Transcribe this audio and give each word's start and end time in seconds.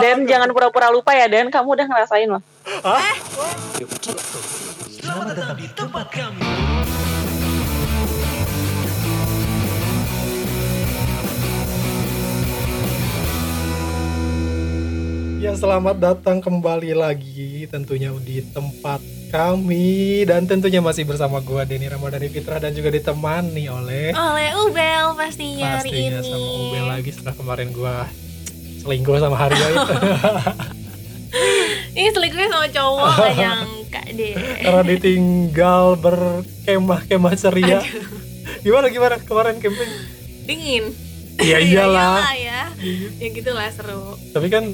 Dan 0.00 0.24
jangan 0.24 0.48
pura-pura 0.56 0.88
lupa 0.88 1.12
ya 1.12 1.28
Dan, 1.28 1.52
kamu 1.52 1.68
udah 1.76 1.86
ngerasain 1.86 2.28
loh. 2.28 2.42
Selamat 5.00 5.36
datang 5.36 5.56
di 5.60 5.68
tempat 5.76 6.06
kami. 6.08 6.48
Ya 15.40 15.56
selamat 15.56 15.96
datang 15.96 16.36
kembali 16.44 16.92
lagi 16.92 17.64
tentunya 17.72 18.12
di 18.20 18.44
tempat 18.52 19.00
kami 19.32 20.20
dan 20.28 20.44
tentunya 20.44 20.84
masih 20.84 21.08
bersama 21.08 21.40
gua 21.40 21.64
Denny 21.64 21.88
Ramadhani 21.88 22.28
Fitra 22.28 22.60
dan 22.60 22.76
juga 22.76 22.92
ditemani 22.92 23.72
oleh 23.72 24.12
oleh 24.12 24.48
Ubel 24.68 25.16
pastinya, 25.16 25.80
pastinya 25.80 25.80
hari 25.80 25.90
ini. 25.96 26.28
sama 26.28 26.44
Ubel 26.44 26.84
lagi 26.92 27.10
setelah 27.16 27.34
kemarin 27.40 27.72
gua 27.72 28.04
selingkuh 28.80 29.16
sama 29.16 29.36
Haria 29.36 29.66
itu 29.68 29.94
Ini 31.90 32.08
selingkuhnya 32.10 32.48
sama 32.48 32.66
cowok 32.66 33.06
gak 33.12 33.34
nyangka 33.42 34.02
deh. 34.10 34.34
karena 34.60 34.82
ditinggal 34.84 35.84
berkemah-kemah 35.96 37.34
ceria. 37.34 37.80
Gimana 38.60 38.86
gimana 38.88 39.16
kemarin 39.18 39.58
camping? 39.58 39.90
Dingin. 40.44 40.84
Iya 41.36 41.58
Ya 41.62 41.86
iyalah. 41.86 42.18
iyalah 42.18 42.34
ya. 42.36 42.60
Ya 43.16 43.28
gitulah 43.30 43.68
seru. 43.70 44.14
Tapi 44.28 44.46
kan 44.48 44.64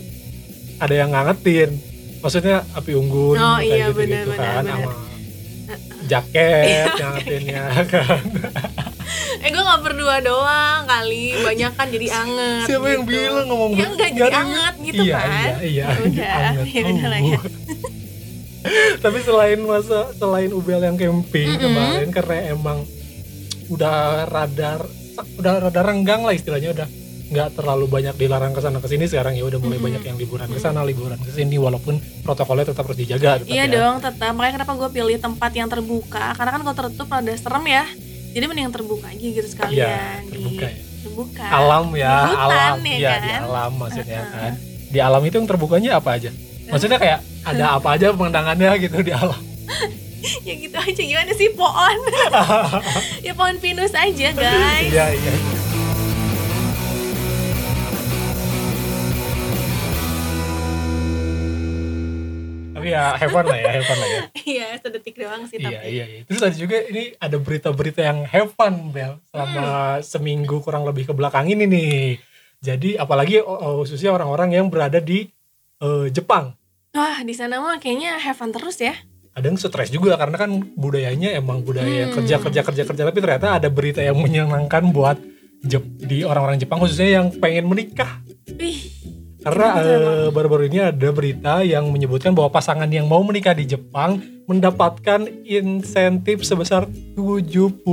ada 0.77 0.95
yang 0.95 1.11
ngangetin. 1.11 1.77
Maksudnya 2.19 2.65
api 2.73 2.93
unggun 2.93 3.37
Oh, 3.37 3.57
kayak 3.57 3.65
iya, 3.67 3.87
gitu-gitu 3.87 3.97
benar, 3.97 4.25
benar, 4.27 4.53
kan 4.57 4.65
sama 4.67 4.93
jaket 6.07 6.89
ngangetinnya 6.95 7.63
kan. 7.87 8.23
Eh 9.45 9.49
gue 9.49 9.63
gak 9.63 9.81
berdua 9.81 10.17
doang 10.21 10.81
kali, 10.85 11.39
banyak 11.39 11.73
kan 11.73 11.87
jadi 11.87 12.09
anget. 12.11 12.67
Siapa 12.67 12.87
yang 12.89 13.05
gitu. 13.05 13.13
bilang 13.13 13.47
ngomong 13.47 13.71
Ya 13.73 13.87
enggak 13.87 14.11
nggak 14.11 14.31
jadi 14.31 14.37
anget 14.37 14.75
gitu 14.83 15.03
iya, 15.03 15.15
kan. 15.15 15.29
Iya, 15.29 15.57
iya, 15.63 15.85
Ya 15.87 15.99
udah, 16.01 16.41
ya 16.75 16.83
udah 16.87 17.09
lah 17.09 17.21
ya. 17.21 17.39
Oh. 17.39 17.43
Tapi 19.05 19.19
selain 19.23 19.61
masa 19.63 20.11
selain 20.13 20.51
Ubel 20.51 20.83
yang 20.83 20.97
camping 20.97 21.49
Mm-mm. 21.49 21.63
kemarin 21.63 22.09
karena 22.11 22.37
emang 22.51 22.79
udah 23.69 24.27
radar 24.27 24.81
udah 25.39 25.55
rada 25.63 25.81
renggang 25.83 26.23
lah 26.23 26.35
istilahnya 26.35 26.75
udah 26.75 26.89
nggak 27.27 27.59
terlalu 27.59 27.91
banyak 27.91 28.15
dilarang 28.15 28.55
ke 28.55 28.63
sana 28.63 28.79
ke 28.79 28.87
sini 28.87 29.11
sekarang 29.11 29.35
ya 29.35 29.43
udah 29.43 29.59
mulai 29.59 29.79
Mm-mm. 29.79 29.87
banyak 29.99 30.03
yang 30.05 30.17
liburan 30.17 30.47
ke 30.47 30.59
sana 30.59 30.83
liburan 30.83 31.19
ke 31.19 31.31
sini 31.31 31.59
walaupun 31.59 31.99
protokolnya 32.23 32.71
tetap 32.71 32.87
harus 32.87 32.99
dijaga 32.99 33.43
tetap 33.43 33.51
Iya 33.51 33.65
ya. 33.67 33.75
dong, 33.75 33.95
tetap. 33.99 34.31
Makanya 34.35 34.55
kenapa 34.63 34.73
gue 34.75 34.91
pilih 34.93 35.17
tempat 35.19 35.51
yang 35.51 35.67
terbuka? 35.67 36.35
Karena 36.35 36.51
kan 36.55 36.61
kalau 36.63 36.77
tertutup 36.77 37.09
ada 37.11 37.35
serem 37.35 37.65
ya. 37.67 37.85
Jadi 38.37 38.45
mending 38.45 38.65
yang 38.65 38.75
terbuka 38.75 39.09
aja 39.09 39.17
gitu 39.33 39.49
sekalian. 39.49 39.81
Iya, 39.81 39.97
terbuka 40.29 40.53
di, 40.61 40.77
ya. 40.77 40.85
Terbuka. 41.01 41.45
alam 41.49 41.85
ya 41.91 42.13
Di 42.13 42.29
hutan, 42.29 42.45
alam 42.45 42.77
ya 42.83 42.93
Iya, 42.95 43.09
kan? 43.09 43.23
di 43.23 43.31
alam 43.41 43.71
maksudnya 43.75 44.21
Uh-uh. 44.21 44.35
kan 44.37 44.53
di 44.87 44.99
alam 45.01 45.23
itu 45.23 45.35
yang 45.35 45.49
terbukanya 45.49 45.91
apa 45.95 46.11
aja 46.13 46.31
maksudnya 46.67 46.97
kayak 46.97 47.19
ada 47.43 47.65
apa 47.73 47.89
aja 47.91 48.07
pemandangannya 48.11 48.71
gitu 48.79 48.99
di 49.01 49.11
alam 49.11 49.41
ya 50.47 50.55
gitu 50.55 50.77
aja 50.77 51.03
gimana 51.03 51.33
sih 51.33 51.49
pohon? 51.51 51.97
ya 53.27 53.33
pohon 53.33 53.57
pinus 53.57 53.93
aja 53.93 54.29
guys. 54.31 54.85
iya 54.85 55.05
iya 55.11 55.33
ya 62.89 63.15
have 63.15 63.29
fun 63.29 63.45
lah 63.45 63.55
ya 63.55 63.69
have 63.71 63.85
fun 63.85 63.97
lah 63.97 64.09
ya. 64.09 64.21
Iya, 64.49 64.67
sedetik 64.79 65.15
doang 65.15 65.43
sih 65.45 65.57
iya 65.57 65.67
tapi. 65.69 65.87
iya 65.91 66.05
iya. 66.07 66.21
Terus 66.23 66.41
ada 66.41 66.55
juga 66.55 66.79
ini 66.83 67.03
ada 67.15 67.37
berita-berita 67.37 68.01
yang 68.01 68.23
have 68.25 68.51
fun 68.51 68.75
Bel 68.89 69.19
selama 69.27 69.67
seminggu 70.01 70.59
kurang 70.59 70.83
lebih 70.83 71.05
ke 71.05 71.13
belakang 71.13 71.47
ini 71.47 71.65
nih. 71.65 72.17
Jadi 72.59 72.95
apalagi 72.95 73.43
khususnya 73.77 74.11
orang-orang 74.11 74.55
yang 74.55 74.67
berada 74.67 74.97
di 74.97 75.29
eh, 75.79 76.07
Jepang. 76.09 76.57
Wah, 76.91 77.21
di 77.21 77.31
sana 77.31 77.59
mah 77.59 77.77
kayaknya 77.77 78.17
have 78.17 78.35
fun 78.35 78.51
terus 78.51 78.79
ya. 78.79 78.97
kadang 79.31 79.53
stres 79.55 79.93
juga 79.93 80.17
karena 80.17 80.37
kan 80.39 80.49
budayanya 80.75 81.37
emang 81.37 81.61
budaya 81.61 82.09
Hmm. 82.09 82.17
kerja 82.17 82.41
kerja 82.41 82.61
kerja 82.63 82.83
kerja. 82.83 83.03
Tapi 83.05 83.19
ternyata 83.19 83.53
ada 83.55 83.69
berita 83.69 84.01
yang 84.01 84.17
menyenangkan 84.17 84.89
buat 84.89 85.21
Jep- 85.61 85.85
di 85.99 86.21
orang-orang 86.21 86.57
Jepang 86.57 86.79
khususnya 86.79 87.21
yang 87.21 87.29
pengen 87.35 87.67
menikah. 87.67 88.25
Wih, 88.55 88.89
karena 89.47 89.67
eh, 89.79 90.27
baru-baru 90.35 90.67
ini 90.67 90.79
ada 90.83 91.09
berita 91.15 91.63
yang 91.63 91.87
menyebutkan 91.95 92.35
bahwa 92.35 92.51
pasangan 92.51 92.91
yang 92.91 93.07
mau 93.07 93.23
menikah 93.23 93.55
di 93.55 93.63
Jepang 93.63 94.19
mendapatkan 94.51 95.23
insentif 95.47 96.43
sebesar 96.43 96.91
75 97.15 97.87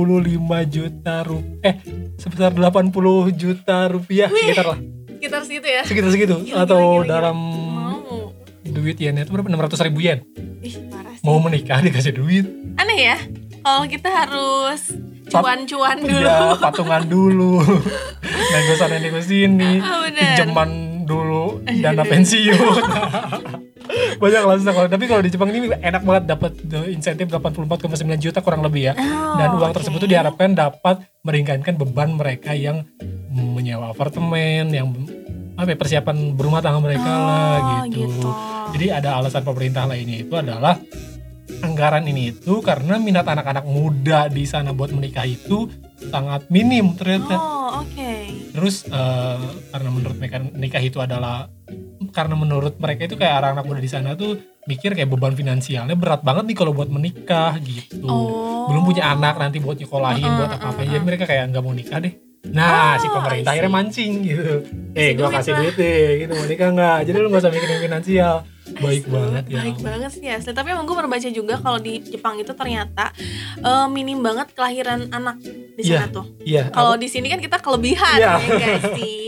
juta 0.66 1.16
rupiah 1.22 1.62
eh 1.62 1.74
sebesar 2.18 2.50
80 2.50 2.90
juta 3.32 3.86
rupiah 3.86 4.26
Wih. 4.26 4.50
sekitar 4.50 4.66
lah 4.66 4.78
sekitar 5.14 5.40
situ 5.46 5.66
ya. 5.66 5.82
sekitar 5.86 6.10
segitu 6.10 6.34
Gila, 6.42 6.66
atau 6.66 6.82
gila, 6.82 6.98
gila, 6.98 7.06
dalam 7.06 7.36
Mau. 7.38 8.34
duit 8.66 8.98
yennya 8.98 9.22
itu 9.22 9.30
berapa 9.30 9.46
600 9.46 9.86
ribu 9.86 9.98
yen 10.02 10.26
Ih, 10.58 10.74
parah 10.90 11.14
sih. 11.14 11.22
mau 11.22 11.38
menikah 11.38 11.78
dikasih 11.78 12.18
duit 12.18 12.46
Aneh 12.74 12.98
ya. 12.98 13.16
Kalau 13.64 13.86
kita 13.88 14.10
harus 14.12 14.92
cuan-cuan 15.30 15.96
dulu. 15.96 16.20
Iya, 16.20 16.52
patungan 16.60 17.02
dulu. 17.08 17.64
nego 18.52 18.74
sana 18.76 19.00
nego 19.00 19.24
sini. 19.24 19.80
Ah, 19.80 20.04
bener. 20.04 20.20
Pinjaman 20.36 20.70
dulu 21.04 21.44
dana 21.62 22.02
pensiun. 22.02 22.58
Banyak 24.14 24.42
lah 24.42 24.56
sekolah. 24.56 24.88
Tapi 24.88 25.04
kalau 25.04 25.20
di 25.20 25.28
Jepang 25.28 25.50
ini 25.50 25.68
enak 25.70 26.02
banget 26.02 26.24
dapat 26.26 26.52
insentif 26.88 27.28
84,9 27.28 27.84
juta 28.16 28.40
kurang 28.40 28.64
lebih 28.64 28.88
ya. 28.88 28.92
Oh, 28.94 29.36
Dan 29.36 29.48
uang 29.54 29.70
oke. 29.70 29.76
tersebut 29.76 29.98
tuh 30.00 30.10
diharapkan 30.10 30.56
dapat 30.56 31.04
meringankan 31.20 31.74
beban 31.76 32.14
mereka 32.14 32.56
yang 32.56 32.86
menyewa 33.28 33.90
apartemen, 33.90 34.70
yang 34.70 34.88
apa 35.54 35.68
ya, 35.68 35.76
persiapan 35.76 36.34
berumah 36.34 36.58
tangga 36.58 36.80
mereka 36.80 37.06
lah 37.06 37.58
Oh, 37.84 37.86
gitu. 37.86 38.08
gitu. 38.08 38.28
Jadi 38.74 38.86
ada 38.90 39.20
alasan 39.20 39.42
pemerintah 39.42 39.84
lainnya 39.84 40.18
itu 40.20 40.34
adalah 40.34 40.74
anggaran 41.60 42.04
ini 42.08 42.32
itu 42.32 42.64
karena 42.64 42.96
minat 42.96 43.28
anak-anak 43.28 43.64
muda 43.68 44.28
di 44.32 44.44
sana 44.48 44.72
buat 44.72 44.92
menikah 44.92 45.28
itu 45.28 45.68
sangat 46.08 46.48
minim 46.48 46.96
ternyata. 46.96 47.36
Oh, 47.36 47.84
oke. 47.84 48.12
Terus 48.54 48.88
eh, 48.88 49.40
karena 49.72 49.90
menurut 49.92 50.16
mereka 50.16 50.36
nikah 50.40 50.82
itu 50.82 50.98
adalah 51.00 51.48
karena 52.12 52.34
menurut 52.36 52.76
mereka 52.78 53.08
itu 53.08 53.16
kayak 53.16 53.42
anak-anak 53.42 53.64
muda 53.66 53.80
di 53.80 53.90
sana 53.90 54.14
tuh 54.14 54.36
mikir 54.64 54.96
kayak 54.96 55.10
beban 55.12 55.36
finansialnya 55.36 55.96
berat 55.96 56.24
banget 56.24 56.44
nih 56.48 56.56
kalau 56.56 56.72
buat 56.72 56.88
menikah 56.88 57.56
gitu. 57.60 58.08
Oh. 58.08 58.68
Belum 58.72 58.88
punya 58.88 59.12
anak 59.12 59.36
nanti 59.36 59.60
buat 59.60 59.76
nyekolahin 59.76 60.24
Mm-mm, 60.24 60.38
buat 60.40 60.50
apa-apa 60.56 60.80
mm-mm. 60.80 60.92
jadi 60.96 61.04
mereka 61.04 61.24
kayak 61.28 61.52
nggak 61.52 61.64
mau 61.64 61.74
nikah 61.76 62.00
deh. 62.00 62.14
Nah, 62.44 62.96
Oh, 62.96 63.00
si 63.00 63.06
pemerintah 63.08 63.50
akhirnya 63.56 63.72
mancing 63.72 64.12
gitu. 64.20 64.54
Eh, 64.92 65.16
gua 65.16 65.32
kasih 65.32 65.56
duit 65.56 65.74
deh, 65.74 66.22
gitu 66.22 66.32
mau 66.36 66.44
nikah 66.44 66.70
nggak? 66.70 66.98
Jadi 67.08 67.16
lu 67.16 67.28
gak 67.32 67.40
usah 67.40 67.52
mikirin 67.52 67.80
finansial. 67.80 68.36
Baik 68.74 69.04
banget 69.06 69.44
ya. 69.48 69.60
Baik 69.60 69.78
banget 69.80 70.10
sih 70.12 70.28
asli. 70.28 70.52
Tapi 70.52 70.72
emang 70.72 70.84
gue 70.84 70.96
baca 70.96 71.28
juga 71.30 71.54
kalau 71.60 71.78
di 71.78 72.00
Jepang 72.00 72.36
itu 72.36 72.52
ternyata 72.52 73.12
eh, 73.60 73.86
minim 73.88 74.20
banget 74.20 74.52
kelahiran 74.52 75.08
anak 75.08 75.36
di 75.76 75.82
sana 75.84 76.08
tuh. 76.08 76.26
Iya. 76.40 76.68
Kalau 76.68 76.96
di 76.96 77.08
sini 77.08 77.28
kan 77.28 77.40
kita 77.40 77.60
kelebihan 77.60 78.16
Iya. 78.16 78.32
ya 78.40 78.56
guys 78.56 78.84
sih. 78.96 79.20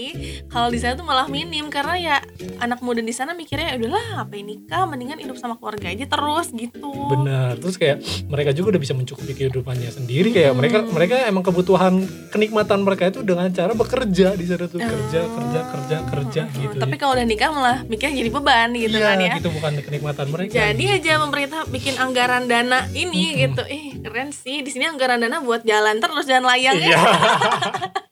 Kalau 0.46 0.68
di 0.68 0.76
sana 0.76 0.94
tuh 0.94 1.02
malah 1.02 1.26
minim 1.26 1.66
karena 1.66 1.94
ya 1.94 2.16
anak 2.58 2.78
muda 2.78 2.98
di 2.98 3.10
sana 3.10 3.32
mikirnya 3.32 3.72
"Ya 3.72 3.78
udahlah 3.78 4.04
apa 4.20 4.34
ini 4.34 4.56
nikah 4.58 4.84
mendingan 4.84 5.18
hidup 5.18 5.36
sama 5.36 5.54
keluarga 5.54 5.86
aja 5.86 6.04
terus 6.04 6.48
gitu. 6.50 6.90
Benar. 7.08 7.56
Terus 7.56 7.76
kayak 7.76 7.96
mereka 8.26 8.50
juga 8.50 8.72
udah 8.72 8.80
bisa 8.80 8.92
mencukupi 8.92 9.32
kehidupannya 9.32 9.90
sendiri 9.90 10.30
kayak 10.30 10.52
mereka 10.52 10.78
mereka 10.82 11.14
emang 11.24 11.42
kebutuhan 11.42 12.02
kenikmatan 12.28 12.80
mereka 12.80 13.08
itu 13.08 13.20
dengan 13.20 13.46
cara 13.48 13.72
bekerja 13.72 14.32
di 14.32 14.44
sana 14.44 14.64
tuh 14.64 14.78
kerja 14.78 15.20
kerja 15.22 15.60
kerja 15.66 15.96
kerja 16.06 16.42
gitu. 16.52 16.76
Tapi 16.76 16.94
kalau 16.96 17.12
udah 17.12 17.24
nikah 17.24 17.50
malah 17.50 17.78
mikirnya 17.84 18.14
jadi 18.16 18.30
beban 18.30 18.68
gitu 18.72 18.96
Iya, 18.96 19.06
kan 19.06 19.16
ya. 19.18 19.34
gitu 19.36 19.48
bukan 19.50 19.72
kenikmatan 19.80 20.26
mereka. 20.28 20.52
Jadi 20.52 20.84
aja 20.90 21.12
pemerintah 21.18 21.60
bikin 21.66 21.94
anggaran 21.96 22.44
dana 22.44 22.86
ini 22.92 23.24
Mm-mm. 23.26 23.40
gitu. 23.42 23.62
Ih, 23.66 23.86
keren 24.00 24.30
sih. 24.30 24.60
Di 24.60 24.70
sini 24.70 24.84
anggaran 24.84 25.18
dana 25.18 25.38
buat 25.38 25.62
jalan 25.62 25.98
terus 25.98 26.24
jalan 26.24 26.46
layang 26.46 26.76
Iya. 26.76 26.88
ya. 26.88 26.98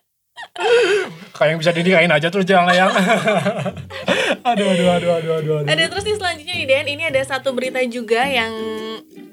kayak 1.34 1.50
yang 1.50 1.58
bisa 1.58 1.74
dinikahin 1.74 2.12
aja 2.14 2.30
terus 2.30 2.46
jangan 2.46 2.70
layang. 2.70 2.94
aduh, 4.48 4.66
aduh, 4.70 4.88
aduh, 4.94 5.10
aduh, 5.18 5.32
aduh, 5.42 5.54
aduh. 5.62 5.70
Ada 5.70 5.90
terus 5.90 6.04
nih 6.06 6.16
selanjutnya 6.16 6.54
nih 6.54 6.66
Den, 6.70 6.86
ini 6.94 7.02
ada 7.10 7.20
satu 7.26 7.50
berita 7.50 7.82
juga 7.90 8.22
yang 8.22 8.54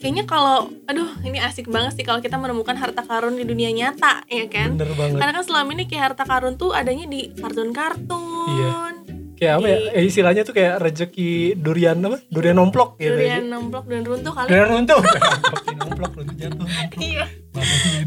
kayaknya 0.01 0.25
kalau 0.25 0.73
aduh 0.89 1.13
ini 1.21 1.37
asik 1.37 1.69
banget 1.69 2.01
sih 2.01 2.05
kalau 2.05 2.17
kita 2.25 2.41
menemukan 2.41 2.73
harta 2.73 3.05
karun 3.05 3.37
di 3.37 3.45
dunia 3.45 3.69
nyata 3.69 4.25
ya 4.25 4.49
kan. 4.49 4.73
Bener 4.73 4.97
banget. 4.97 5.21
Karena 5.21 5.33
kan 5.37 5.45
selama 5.45 5.69
ini 5.77 5.83
kayak 5.85 6.03
harta 6.13 6.23
karun 6.25 6.57
tuh 6.57 6.73
adanya 6.73 7.05
di 7.05 7.29
kartun-kartun. 7.37 8.49
Iya. 8.49 9.00
Kayak 9.41 9.57
apa 9.57 9.67
ya? 9.73 9.77
Eh, 9.97 10.03
istilahnya 10.05 10.45
tuh 10.45 10.53
kayak 10.53 10.77
rezeki 10.77 11.57
durian 11.57 11.97
apa? 11.97 12.21
Durian 12.29 12.53
nomplok 12.53 13.01
gitu. 13.01 13.17
Durian 13.17 13.49
nomplok 13.49 13.89
dan 13.89 14.05
runtuh 14.05 14.33
kali. 14.37 14.47
Durian 14.53 14.69
runtuh. 14.69 15.01
Nomplok, 15.81 16.11
runtuh 16.13 16.35
jatuh. 16.37 16.65
Iya. 17.01 17.25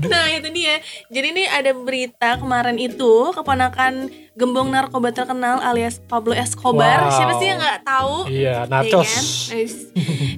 Nah 0.06 0.26
itu 0.30 0.48
dia. 0.54 0.78
Jadi 1.10 1.26
ini 1.34 1.44
ada 1.50 1.74
berita 1.74 2.38
kemarin 2.38 2.78
itu 2.78 3.34
keponakan 3.34 4.14
gembong 4.38 4.70
narkoba 4.70 5.10
terkenal 5.10 5.58
alias 5.58 5.98
Pablo 6.06 6.38
Escobar. 6.38 7.10
Wow. 7.10 7.14
Siapa 7.18 7.32
sih 7.42 7.46
yang 7.50 7.58
nggak 7.58 7.80
tahu? 7.82 8.16
Iya, 8.30 8.54
Ya 8.62 8.70
nachos. 8.70 9.10
kan? 9.10 9.24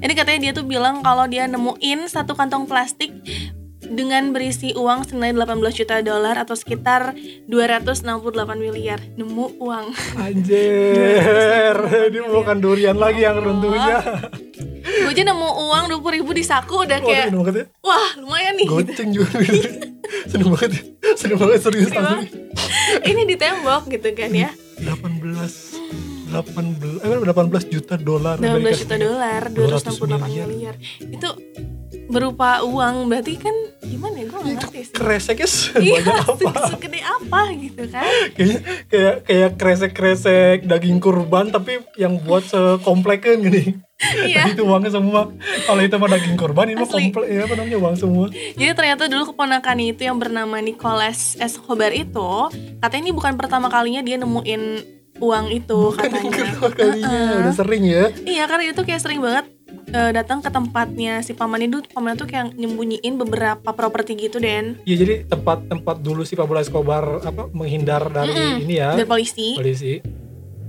Ini 0.01 0.13
katanya 0.17 0.41
dia 0.49 0.53
tuh 0.57 0.65
bilang 0.65 1.05
kalau 1.05 1.29
dia 1.29 1.45
nemuin 1.45 2.09
satu 2.09 2.33
kantong 2.33 2.65
plastik 2.65 3.13
dengan 3.91 4.35
berisi 4.35 4.75
uang 4.75 5.07
senilai 5.07 5.35
18 5.35 5.79
juta 5.79 6.03
dolar 6.03 6.37
atau 6.43 6.59
sekitar 6.59 7.15
268 7.47 8.03
miliar. 8.59 8.99
Nemu 9.15 9.59
uang. 9.63 9.87
Anjir, 10.19 11.77
ini 12.11 12.21
bukan 12.27 12.57
durian 12.59 12.99
lagi 12.99 13.23
yang 13.23 13.39
runtuhnya. 13.39 14.03
Gue 14.87 15.13
aja 15.13 15.23
nemu 15.27 15.49
uang 15.67 15.85
20 15.99 16.17
ribu 16.23 16.31
di 16.35 16.45
saku 16.47 16.87
udah 16.87 17.03
kayak 17.03 17.35
ya. 17.35 17.65
wah 17.83 18.11
lumayan 18.19 18.55
nih. 18.55 18.67
Goceng 18.71 19.11
juga. 19.11 19.35
seneng 20.31 20.49
banget 20.55 20.71
ya. 20.79 20.83
Seneng 21.19 21.39
banget 21.43 21.61
serius 21.63 21.91
asli. 21.91 22.27
Ini 23.03 23.23
di 23.27 23.37
tembok 23.39 23.91
gitu 23.91 24.09
kan 24.15 24.31
ya. 24.31 24.51
18 24.79 25.77
18 26.27 27.07
eh, 27.07 27.19
18 27.23 27.73
juta 27.73 27.95
dolar 27.97 28.37
18 28.39 28.51
Amerika 28.51 28.83
juta 28.83 28.97
dolar, 28.99 29.43
200 29.51 29.95
268 29.95 30.27
miliar. 30.27 30.47
miliar. 30.51 30.75
Itu 31.01 31.29
berupa 32.07 32.63
uang 32.63 33.07
berarti 33.07 33.35
kan 33.37 33.53
gimana 33.81 34.17
ya 34.17 34.25
gue 34.25 34.33
gak 34.33 34.47
Itu 34.47 34.57
ngerti 34.63 34.81
sih. 34.81 34.95
kresek 34.95 35.37
ya 35.37 35.49
Iya, 35.77 35.99
sebanyak 35.99 36.17
apa 36.17 36.51
se- 36.55 36.69
segede 36.71 37.01
apa 37.03 37.41
gitu 37.53 37.83
kan? 37.87 38.05
kayaknya 38.35 38.59
kayak 38.87 39.15
kayak 39.23 39.51
kresek 39.55 39.93
kresek 39.93 40.59
daging 40.63 40.99
kurban 40.99 41.49
tapi 41.49 41.79
yang 41.95 42.19
buat 42.19 42.45
sekompleken 42.45 43.43
gini 43.43 43.65
Iya. 43.97 44.53
itu 44.53 44.61
uangnya 44.63 44.93
semua 44.93 45.33
kalau 45.65 45.81
itu 45.81 45.97
mah 45.97 46.11
daging 46.11 46.37
kurban 46.37 46.69
ini 46.69 46.77
mah 46.77 46.85
Asli. 46.85 47.09
komplek 47.09 47.27
ya 47.27 47.41
apa 47.43 47.55
namanya 47.55 47.79
uang 47.81 47.97
semua 47.97 48.27
Jadi 48.29 48.71
ternyata 48.71 49.03
dulu 49.07 49.23
keponakan 49.27 49.79
itu 49.81 50.03
yang 50.03 50.17
bernama 50.17 50.57
Nicholas 50.59 51.33
Escobar 51.37 51.91
itu 51.91 52.31
katanya 52.77 53.03
ini 53.03 53.15
bukan 53.15 53.35
pertama 53.35 53.67
kalinya 53.67 53.99
dia 54.01 54.15
nemuin 54.17 54.63
uang 55.17 55.47
itu 55.51 55.81
katanya. 55.97 56.29
kedua 56.31 56.69
kalinya 56.71 57.21
udah 57.41 57.55
sering 57.55 57.83
ya 57.83 58.13
Iya 58.21 58.45
karena 58.45 58.69
itu 58.69 58.81
kayak 58.81 59.01
sering 59.01 59.19
banget 59.19 59.49
eh, 59.91 60.11
datang 60.15 60.43
ke 60.43 60.51
tempatnya 60.51 61.23
si 61.23 61.35
paman 61.37 61.67
itu 61.67 61.83
paman 61.93 62.19
tuh 62.19 62.27
kayak 62.27 62.55
nyembunyiin 62.55 63.15
beberapa 63.21 63.71
properti 63.75 64.17
gitu 64.19 64.39
Den 64.43 64.81
ya 64.89 64.97
jadi 64.99 65.27
tempat-tempat 65.29 66.03
dulu 66.03 66.23
si 66.27 66.35
Pablo 66.35 66.59
Escobar 66.59 67.23
apa 67.23 67.51
menghindar 67.53 68.09
dari 68.11 68.35
Mm-mm. 68.35 68.65
ini 68.67 68.75
ya 68.81 68.95
dari 68.95 69.09
polisi. 69.09 69.55
polisi 69.59 69.95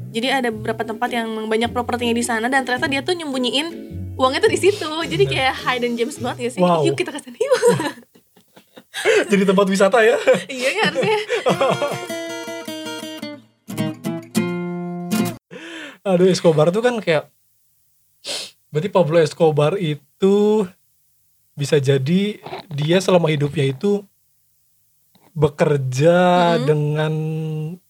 Jadi 0.08 0.34
ada 0.34 0.50
beberapa 0.50 0.88
tempat 0.88 1.12
yang 1.12 1.28
banyak 1.52 1.70
propertinya 1.76 2.16
di 2.16 2.24
sana 2.24 2.48
dan 2.48 2.64
ternyata 2.64 2.88
dia 2.90 3.04
tuh 3.04 3.14
nyembunyiin 3.14 3.68
uangnya 4.18 4.40
tuh 4.40 4.50
di 4.50 4.58
situ. 4.58 4.88
Jadi 5.04 5.30
kayak 5.30 5.54
hidden 5.68 6.00
gems 6.00 6.18
banget 6.24 6.48
ya 6.48 6.50
sih. 6.58 6.62
Wow. 6.64 6.82
Yuk 6.88 6.96
kita 6.96 7.12
ke 7.12 7.20
sana 7.22 7.38
yuk. 7.38 7.54
jadi 9.30 9.44
tempat 9.46 9.68
wisata 9.70 10.02
ya 10.02 10.18
iya 10.50 10.70
ya 10.74 10.90
harusnya. 10.90 11.20
aduh 16.08 16.32
Escobar 16.32 16.72
tuh 16.72 16.80
kan 16.80 16.96
kayak 17.04 17.28
berarti 18.70 18.90
Pablo 18.90 19.18
Escobar 19.18 19.76
itu 19.76 20.68
bisa 21.54 21.78
jadi 21.78 22.38
dia 22.68 22.98
selama 22.98 23.28
hidupnya 23.28 23.66
itu 23.68 24.04
bekerja 25.32 26.18
Mhm. 26.54 26.64
dengan 26.64 27.14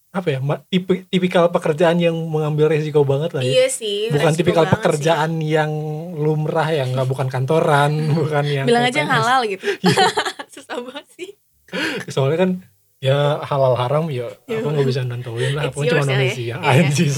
apa 0.09 0.27
ya 0.29 0.39
tipi- 0.65 1.06
tipikal 1.06 1.47
pekerjaan 1.47 1.95
yang 1.95 2.15
mengambil 2.25 2.68
resiko 2.68 3.03
banget 3.03 3.31
lah 3.31 3.41
ya 3.41 3.53
Iya 3.53 3.68
sih. 3.69 4.09
bukan 4.09 4.33
tipikal 4.33 4.65
pekerjaan 4.65 5.38
yang 5.38 5.69
lumrah 6.13 6.65
yang 6.68 6.89
nggak 6.89 7.06
bukan 7.06 7.27
kantoran 7.27 7.91
bukan 8.18 8.44
sih. 8.44 8.56
yang 8.56 8.65
Bilang 8.65 8.83
aja 8.83 8.97
yang 8.97 9.12
halal 9.12 9.41
gitu. 9.45 9.62
Susah 10.53 10.77
banget 10.79 11.06
sih. 11.13 11.29
soalnya 12.07 12.38
kan 12.39 12.50
ya 12.98 13.38
halal 13.46 13.78
haram 13.78 14.10
ya 14.10 14.26
aku 14.44 14.68
nggak 14.68 14.88
bisa 14.90 15.06
nentuin 15.06 15.54
lah 15.54 15.70
aku 15.70 15.86
cuma 15.86 16.02
yours 16.02 16.02
ya, 16.04 16.12
manusia 16.12 16.46
ya. 16.50 16.56
anjis 16.58 17.16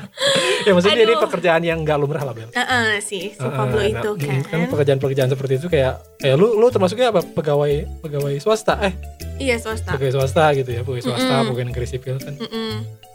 ya 0.66 0.70
maksudnya 0.70 0.96
ini 0.98 1.08
Aduh. 1.08 1.24
pekerjaan 1.24 1.62
yang 1.62 1.78
nggak 1.80 1.96
lumrah 1.96 2.20
lah 2.20 2.36
Bel 2.36 2.52
Heeh 2.52 3.00
sih, 3.00 3.32
si 3.32 3.40
Heeh, 3.40 3.48
Pablo 3.50 3.80
nah, 3.80 3.88
itu 3.88 4.10
mm, 4.12 4.44
kan. 4.44 4.68
pekerjaan-pekerjaan 4.68 5.30
seperti 5.32 5.52
itu 5.56 5.66
kayak 5.66 6.04
kayak 6.18 6.36
lu 6.36 6.52
lu 6.52 6.68
termasuknya 6.68 7.08
apa 7.10 7.24
pegawai 7.24 7.72
pegawai 8.02 8.36
swasta 8.36 8.76
eh 8.82 8.92
Iya 9.38 9.56
swasta. 9.56 9.96
pegawai 9.96 10.12
swasta 10.14 10.52
gitu 10.52 10.68
ya 10.70 10.80
pegawai 10.80 11.00
swasta 11.02 11.24
Mm-mm. 11.34 11.48
pegawai 11.48 11.66
negeri 11.66 11.86
sipil 11.86 12.16
kan 12.18 12.34
Mm-mm. 12.36 12.72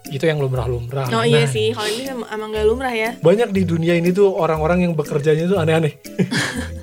itu 0.09 0.25
yang 0.25 0.41
lumrah-lumrah 0.41 1.05
Oh 1.07 1.21
Nah, 1.21 1.23
iya 1.23 1.45
sih, 1.45 1.69
kalau 1.69 1.85
ini 1.87 2.09
em- 2.09 2.25
emang 2.27 2.49
gak 2.49 2.65
lumrah 2.65 2.89
ya. 2.91 3.13
banyak 3.15 3.53
di 3.53 3.61
dunia 3.61 3.93
ini 3.93 4.09
tuh 4.09 4.33
orang-orang 4.33 4.89
yang 4.89 4.93
bekerjanya 4.93 5.45
tuh 5.45 5.61
aneh-aneh 5.61 5.93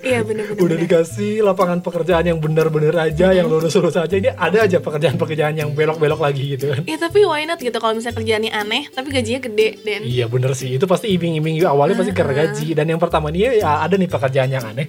Iya 0.00 0.22
bener-bener. 0.22 0.62
udah 0.62 0.78
dikasih 0.78 1.42
lapangan 1.42 1.82
pekerjaan 1.82 2.24
yang 2.26 2.38
bener-bener 2.38 2.94
aja 2.94 3.34
yang 3.34 3.50
lurus-lurus 3.50 3.98
aja. 3.98 4.14
Ini 4.14 4.38
ada 4.38 4.62
aja 4.62 4.78
pekerjaan-pekerjaan 4.78 5.58
yang 5.58 5.74
belok-belok 5.74 6.20
lagi 6.22 6.54
gitu 6.54 6.70
kan. 6.70 6.82
Ya 6.86 6.96
tapi 6.96 7.26
why 7.26 7.42
not 7.44 7.58
gitu 7.58 7.74
kalau 7.82 7.98
misalnya 7.98 8.16
kerjaannya 8.22 8.50
aneh 8.54 8.82
tapi 8.94 9.10
gajinya 9.10 9.40
gede 9.42 9.68
dan 9.82 10.00
Iya 10.06 10.30
bener 10.30 10.54
sih, 10.54 10.78
itu 10.78 10.86
pasti 10.86 11.10
iming-iming 11.10 11.66
awalnya 11.66 11.98
pasti 11.98 12.14
karena 12.14 12.46
gaji. 12.46 12.68
Dan 12.78 12.86
yang 12.94 13.00
pertama 13.02 13.34
nih 13.34 13.58
ya 13.58 13.82
ada 13.82 13.98
nih 13.98 14.06
pekerjaan 14.06 14.50
yang 14.50 14.64
aneh. 14.64 14.86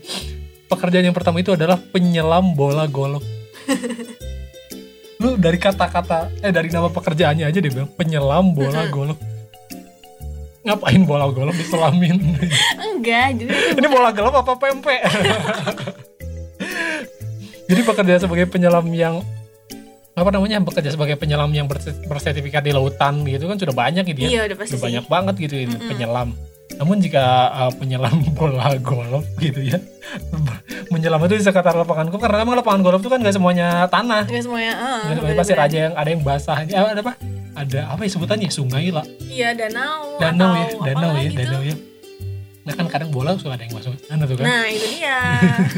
Pekerjaan 0.68 1.06
yang 1.07 1.15
pertama 1.15 1.39
itu 1.39 1.56
adalah 1.56 1.80
penyelam 1.80 2.51
bola 2.51 2.85
golf 2.91 3.23
Lu 5.23 5.33
dari 5.39 5.57
kata-kata, 5.57 6.30
eh 6.45 6.53
dari 6.53 6.69
nama 6.69 6.91
pekerjaannya 6.91 7.47
aja 7.47 7.57
dia 7.57 7.71
bilang 7.71 7.89
penyelam 7.95 8.53
bola 8.53 8.85
golf 8.91 9.18
Ngapain 10.68 11.02
bola 11.02 11.25
golf 11.28 11.56
diselamin? 11.56 12.19
enggak 12.78 13.40
jadi 13.40 13.52
Ini 13.74 13.88
bola 13.88 14.12
golf 14.12 14.36
apa 14.36 14.54
pempek? 14.54 15.00
Jadi 17.68 17.81
pekerjaan 17.81 18.22
sebagai 18.22 18.46
penyelam 18.48 18.88
yang 18.90 19.24
apa 20.12 20.34
namanya 20.34 20.58
bekerja 20.60 20.90
sebagai 20.90 21.14
penyelam 21.14 21.52
yang 21.52 21.69
berse- 21.69 21.94
bersertifikat 22.04 22.60
di 22.60 22.74
lautan 22.74 23.22
gitu 23.22 23.46
kan 23.46 23.54
sudah 23.54 23.69
banyak 23.72 24.02
gitu 24.04 24.25
ya 24.25 24.28
iya 24.28 24.42
udah 24.50 24.58
pasti 24.58 24.74
udah 24.74 24.80
sih. 24.80 24.86
banyak 24.90 25.06
banget 25.06 25.36
gitu 25.38 25.56
ini 25.62 25.72
Mm-mm. 25.72 25.88
penyelam. 25.88 26.30
Namun 26.74 26.98
jika 26.98 27.24
uh, 27.48 27.72
penyelam 27.72 28.25
bola 28.38 28.74
golf 28.78 29.22
gitu 29.38 29.62
ya, 29.64 29.78
menyelam 30.90 31.22
itu 31.22 31.38
di 31.38 31.44
sekitar 31.44 31.69
lapangan 31.72 32.10
golf 32.10 32.18
karena 32.19 32.42
memang 32.42 32.58
lapangan 32.58 32.81
golf 32.81 32.98
itu 32.98 33.08
kan 33.08 33.19
nggak 33.19 33.30
semuanya 33.31 33.86
tanah, 33.88 34.25
Enggak 34.25 34.42
semuanya 34.42 34.74
ah, 34.74 35.00
Nggak 35.06 35.16
semuanya 35.16 35.38
pasti 35.38 35.54
ada 35.54 35.78
yang 35.78 35.94
ada 35.94 36.10
yang 36.10 36.22
basah, 36.22 36.58
ada 36.58 36.74
apa? 36.98 37.14
Ada 37.57 37.89
apa 37.89 38.06
ya 38.06 38.12
sebutannya 38.13 38.50
sungai 38.50 38.94
lah, 38.94 39.01
Iya 39.19 39.50
danau 39.51 40.21
danau 40.21 40.54
ya, 40.54 40.65
danau 40.86 41.12
ya, 41.12 41.25
gitu. 41.25 41.42
danau 41.42 41.62
ya. 41.63 41.75
Nah 42.62 42.74
kan 42.75 42.86
kadang 42.86 43.09
bola 43.09 43.31
suka 43.33 43.56
ada 43.56 43.63
yang 43.63 43.74
masuk 43.74 43.95
ke 43.95 44.01
sana 44.04 44.24
tuh 44.24 44.36
kan. 44.36 44.44
Nah 44.44 44.63
itu 44.68 44.88
dia 44.94 45.18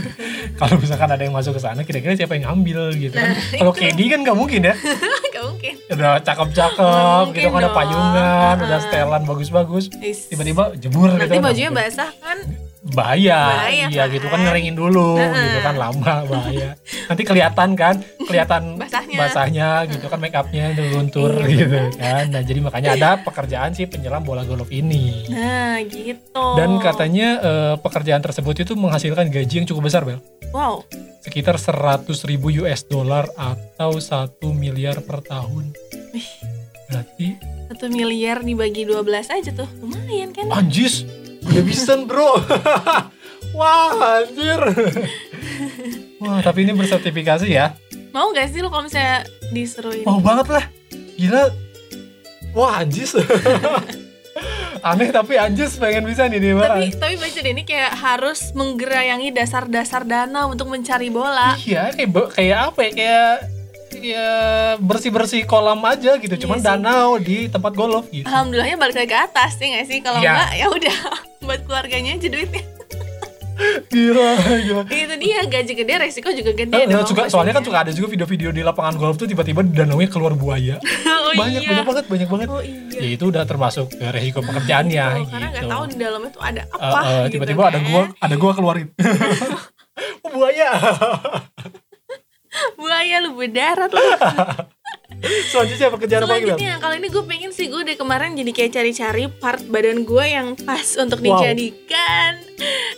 Kalau 0.60 0.76
misalkan 0.76 1.08
ada 1.08 1.22
yang 1.22 1.32
masuk 1.32 1.54
ke 1.54 1.62
sana, 1.62 1.80
kira-kira 1.82 2.18
siapa 2.18 2.34
yang 2.34 2.50
ngambil 2.50 2.80
gitu 2.98 3.14
kan? 3.14 3.30
Nah, 3.30 3.38
Kalau 3.56 3.72
Kedi 3.72 4.06
kan 4.08 4.20
nggak 4.20 4.36
mungkin 4.36 4.62
ya. 4.62 4.74
Gak 5.30 5.44
mungkin 5.46 5.74
Udah 5.88 5.96
Nggak 5.96 6.18
cakep-cakep, 6.26 7.24
gitu 7.32 7.48
kan 7.48 7.62
ada 7.62 7.72
payungan, 7.72 8.56
udah 8.60 8.76
Ah. 8.76 8.82
setelan 8.82 9.22
bagus-bagus. 9.24 9.86
Tiba-tiba 10.28 10.64
jemur 10.76 11.14
gitu 11.14 11.22
Nanti 11.22 11.38
kan. 11.38 11.46
bajunya 11.46 11.72
basah 11.72 12.10
kan 12.18 12.38
bahaya, 12.92 13.40
Bahaya, 13.62 13.86
iya 13.88 14.04
kan? 14.04 14.14
gitu 14.14 14.26
kan 14.26 14.40
ngeringin 14.42 14.74
dulu 14.74 15.16
Heeh. 15.16 15.44
gitu 15.46 15.60
kan 15.62 15.76
lama 15.76 16.14
bahaya. 16.24 16.70
Nanti 17.06 17.22
kelihatan 17.22 17.70
kan 17.74 17.96
kelihatan 18.20 18.62
Basahnya. 18.82 19.18
basahnya 19.18 19.70
gitu 19.86 20.06
kan 20.06 20.18
make 20.18 20.34
upnya 20.34 20.72
luntur 20.76 21.32
Iya, 21.40 21.50
gitu 21.50 21.78
kan. 21.96 22.24
Nah 22.30 22.42
jadi 22.42 22.60
makanya 22.60 22.90
ada 22.96 23.10
pekerjaan 23.20 23.72
sih 23.72 23.86
penyelam 23.86 24.22
bola 24.22 24.42
golf 24.42 24.70
ini. 24.70 25.26
Nah 25.28 25.82
gitu. 25.82 26.46
Dan 26.56 26.78
katanya 26.78 27.30
eh, 27.40 27.76
pekerjaan 27.78 28.20
tersebut 28.20 28.56
itu 28.60 28.74
menghasilkan 28.74 29.28
gaji 29.28 29.56
yang 29.56 29.68
cukup 29.68 29.86
besar 29.86 30.02
bel. 30.02 30.18
Wow. 30.50 30.82
Sekitar 31.20 31.56
100 31.56 32.08
ribu 32.26 32.50
US 32.60 32.84
dollar 32.84 33.30
atau 33.34 33.98
satu 33.98 34.50
miliar 34.50 35.00
per 35.00 35.22
tahun. 35.22 35.76
Wih. 36.10 36.26
berarti 36.86 37.38
Satu 37.70 37.86
miliar 37.88 38.42
dibagi 38.42 38.82
12 38.82 39.06
aja 39.30 39.54
tuh 39.54 39.70
Lumayan 39.78 40.34
kan? 40.34 40.50
Anjis 40.50 41.06
udah 41.50 41.64
bisa 41.66 41.94
bro. 42.00 42.38
Wah 43.58 44.22
anjir. 44.22 44.62
Wah 46.20 46.40
tapi 46.40 46.64
ini 46.64 46.72
bersertifikasi 46.72 47.48
ya? 47.50 47.74
Mau 48.10 48.30
gak 48.30 48.50
sih 48.50 48.62
lo 48.62 48.70
kalau 48.70 48.86
misalnya 48.86 49.26
disuruh 49.50 49.94
ini 49.94 50.06
mau 50.06 50.22
banget 50.22 50.48
lah. 50.50 50.66
Gila. 51.16 51.44
Wah 52.54 52.82
anjis. 52.82 53.18
Aneh 54.80 55.12
tapi 55.12 55.36
anjis 55.36 55.76
pengen 55.76 56.08
bisa 56.08 56.24
nih 56.32 56.40
nih 56.40 56.56
tapi 56.56 56.88
tapi 56.96 57.16
baca 57.20 57.40
deh 57.44 57.52
ini 57.52 57.64
kayak 57.68 58.00
harus 58.00 58.56
menggerayangi 58.56 59.36
dasar-dasar 59.36 60.08
danau 60.08 60.48
untuk 60.48 60.72
mencari 60.72 61.12
bola. 61.12 61.60
Iya 61.60 61.92
kayak 61.92 62.32
kayak 62.32 62.60
apa 62.72 62.80
ya? 62.88 62.92
Kayak 62.96 63.34
kayak 63.90 64.40
bersih 64.80 65.12
bersih 65.12 65.42
kolam 65.44 65.84
aja 65.84 66.16
gitu. 66.16 66.32
Iya 66.32 66.42
cuman 66.48 66.60
sih. 66.62 66.66
danau 66.66 67.20
di 67.20 67.38
tempat 67.52 67.74
golf 67.76 68.08
gitu. 68.08 68.24
Alhamdulillahnya 68.24 68.78
balik 68.80 68.96
lagi 68.96 69.12
ke 69.12 69.20
atas 69.20 69.60
ya 69.60 69.66
nggak 69.68 69.86
sih? 69.92 70.00
Kalau 70.00 70.20
Iya. 70.24 70.32
enggak 70.32 70.52
ya 70.56 70.68
udah 70.72 70.98
buat 71.40 71.62
keluarganya 71.64 72.16
aja 72.16 72.28
duitnya. 72.28 72.64
Gila 73.90 74.30
gila. 74.40 74.84
Itu 74.88 75.16
dia 75.20 75.44
gaji 75.44 75.74
gede 75.76 75.94
resiko 76.00 76.32
juga 76.32 76.52
gede 76.54 76.72
Eh, 76.74 76.88
dong 76.88 77.04
juga, 77.04 77.28
soalnya 77.28 77.52
kan 77.52 77.60
suka 77.62 77.84
ada 77.84 77.92
juga 77.92 78.08
video-video 78.08 78.50
di 78.50 78.64
lapangan 78.64 78.96
golf 78.96 79.16
tuh 79.16 79.28
tiba-tiba 79.28 79.60
di 79.62 79.76
danaunya 79.76 80.08
keluar 80.08 80.32
buaya. 80.34 80.80
Oh, 81.30 81.38
banyak 81.38 81.62
iya. 81.62 81.70
banyak 81.70 81.86
banget 81.86 82.06
banyak 82.10 82.26
banget. 82.28 82.48
Oh 82.50 82.58
iya. 82.58 82.98
Ya 82.98 83.10
itu 83.14 83.30
udah 83.30 83.46
termasuk 83.46 83.94
eh, 83.94 84.10
resiko 84.10 84.42
pekerjaannya 84.42 85.04
Oh, 85.06 85.14
gitu. 85.22 85.30
karena 85.30 85.48
nggak 85.54 85.66
tahu 85.70 85.84
di 85.86 85.96
dalamnya 85.96 86.30
tuh 86.34 86.42
ada 86.42 86.62
Eh, 86.66 86.82
apa 86.82 87.00
eh, 87.00 87.06
gitu 87.06 87.32
tiba-tiba 87.38 87.62
ada 87.62 87.78
kan. 87.78 87.86
gua 87.86 88.02
ada 88.18 88.36
gua 88.36 88.52
keluarin. 88.58 88.88
Oh, 90.26 90.30
buaya. 90.34 90.70
Buaya 92.74 93.16
lu 93.22 93.38
berdarat 93.38 93.92
lu 93.94 94.02
selanjutnya 95.22 95.88
apa 95.92 95.98
lagi 95.98 96.08
Bel? 96.08 96.26
selanjutnya 96.28 96.74
kalau 96.80 96.96
ini 96.96 97.08
gue 97.12 97.24
pengen 97.28 97.52
sih 97.52 97.68
gue 97.68 97.82
dari 97.84 97.98
kemarin 98.00 98.36
jadi 98.38 98.52
kayak 98.56 98.72
cari-cari 98.72 99.26
part 99.28 99.64
badan 99.68 100.08
gue 100.08 100.26
yang 100.26 100.48
pas 100.68 100.88
untuk 100.96 101.20
Wow. 101.20 101.44
dijadikan 101.44 102.50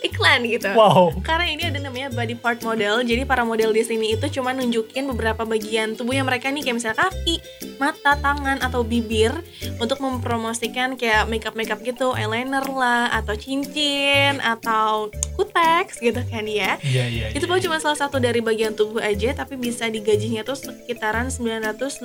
iklan 0.02 0.42
gitu. 0.46 0.70
Wow. 0.74 1.14
Karena 1.22 1.46
ini 1.50 1.62
ada 1.70 1.78
namanya 1.78 2.10
body 2.10 2.34
part 2.38 2.60
model. 2.66 3.02
Jadi 3.06 3.22
para 3.22 3.46
model 3.46 3.70
di 3.70 3.82
sini 3.86 4.14
itu 4.18 4.26
cuma 4.38 4.50
nunjukin 4.50 5.06
beberapa 5.06 5.46
bagian 5.46 5.94
tubuhnya 5.94 6.26
mereka 6.26 6.50
nih 6.50 6.66
kayak 6.66 6.76
misalnya 6.82 6.98
kaki, 7.08 7.36
mata, 7.78 8.18
tangan 8.18 8.58
atau 8.62 8.82
bibir 8.82 9.32
untuk 9.78 10.02
mempromosikan 10.02 10.98
kayak 10.98 11.30
makeup 11.30 11.54
makeup 11.54 11.78
gitu, 11.82 12.14
eyeliner 12.14 12.64
lah 12.66 13.10
atau 13.14 13.34
cincin 13.38 14.42
atau 14.42 15.08
kutex 15.38 16.02
gitu 16.02 16.20
kan 16.26 16.44
ya. 16.46 16.78
Iya 16.82 17.04
iya. 17.08 17.26
Itu 17.32 17.46
iya. 17.46 17.50
baru 17.50 17.60
cuma 17.62 17.78
salah 17.78 17.98
satu 17.98 18.18
dari 18.18 18.42
bagian 18.42 18.74
tubuh 18.74 19.00
aja 19.00 19.34
tapi 19.34 19.54
bisa 19.54 19.86
digajinya 19.86 20.42
tuh 20.42 20.58
sekitaran 20.58 21.30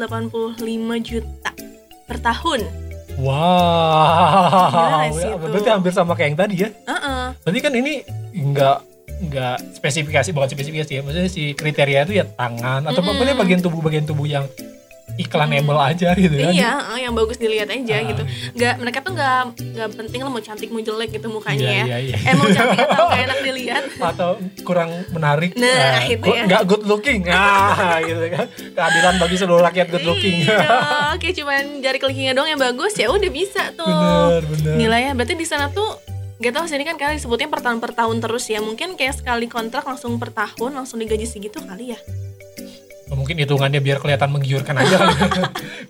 985 0.07 1.03
juta 1.03 1.51
per 2.07 2.17
tahun. 2.23 2.61
Wow. 3.17 5.09
Ya, 5.17 5.35
berarti 5.35 5.69
hampir 5.73 5.91
sama 5.91 6.13
kayak 6.13 6.27
yang 6.31 6.39
tadi 6.39 6.55
ya. 6.63 6.69
Heeh. 6.85 7.23
Berarti 7.43 7.59
kan 7.59 7.73
ini 7.73 7.93
nggak 8.31 8.77
nggak 9.17 9.57
spesifikasi 9.81 10.29
bukan 10.31 10.49
spesifikasi 10.53 10.91
ya. 10.93 11.01
Maksudnya 11.01 11.31
si 11.31 11.57
kriteria 11.57 12.05
itu 12.05 12.13
ya 12.21 12.25
tangan 12.29 12.85
atau 12.85 13.01
Mm-mm. 13.01 13.17
pokoknya 13.17 13.35
bagian 13.35 13.61
tubuh 13.65 13.81
bagian 13.81 14.05
tubuh 14.05 14.29
yang 14.29 14.45
iklanable 15.17 15.75
aja 15.75 16.13
gitu 16.13 16.31
ya. 16.31 16.47
Iya, 16.47 16.71
eh, 16.91 16.99
yang 17.01 17.11
bagus 17.11 17.35
dilihat 17.35 17.67
aja 17.67 17.81
Ah, 17.93 18.01
gitu. 18.03 18.21
gitu. 18.21 18.23
Nggak 18.53 18.73
mereka 18.77 18.97
tuh 18.99 19.11
nggak 19.11 19.41
nggak 19.73 19.89
penting 19.95 20.19
lo 20.19 20.29
mau 20.29 20.39
cantik 20.39 20.69
mau 20.69 20.79
jelek 20.79 21.09
gitu 21.11 21.27
mukanya 21.27 21.57
Iya, 21.59 21.73
ya. 21.73 21.85
iya, 21.85 21.97
iya. 21.99 22.15
Eh 22.21 22.33
mau 22.33 22.47
cantik 22.47 22.79
atau 22.79 23.05
nggak 23.05 23.21
enak 23.23 23.37
dilihat. 23.47 23.83
atau 23.99 24.29
kurang 24.61 24.89
menarik 25.09 25.51
Nah, 25.53 26.05
itu 26.07 26.21
good- 26.21 26.33
ya. 26.33 26.43
nggak 26.45 26.63
good 26.63 26.83
looking 26.83 27.21
ah 27.33 27.97
gitu 27.99 28.21
kan 28.29 28.45
keadilan 28.71 29.15
bagi 29.17 29.35
seluruh 29.35 29.63
rakyat 29.63 29.87
good 29.89 30.05
looking 30.05 30.37
Iya, 30.39 30.69
oke 31.11 31.27
cuman 31.33 31.63
jari 31.79 31.97
kelingkingnya 31.97 32.33
doang 32.33 32.49
yang 32.49 32.61
bagus 32.61 32.93
ya 32.93 33.09
udah 33.09 33.27
bisa 33.27 33.73
tuh. 33.73 33.85
bener 33.87 34.43
bener 34.45 34.73
Nilainya 34.77 35.11
berarti 35.13 35.33
di 35.33 35.43
sana 35.43 35.67
tuh 35.67 35.97
Gak 36.37 36.53
tau 36.53 36.69
sini 36.69 36.85
kan 36.85 36.93
kalian 36.95 37.17
disebutnya 37.17 37.49
per 37.49 37.59
tahun 37.59 37.81
per 37.81 37.91
tahun 37.91 38.21
terus 38.21 38.45
ya 38.45 38.61
Mungkin 38.61 38.93
kayak 38.93 39.17
sekali 39.17 39.49
kontrak 39.49 39.81
langsung 39.81 40.21
per 40.21 40.29
tahun 40.29 40.69
Langsung 40.71 41.01
digaji 41.01 41.25
segitu 41.25 41.57
kali 41.59 41.89
ya 41.89 41.99
mungkin 43.27 43.43
hitungannya 43.43 43.83
biar 43.83 43.99
kelihatan 43.99 44.31
menggiurkan 44.31 44.71
aja 44.79 45.03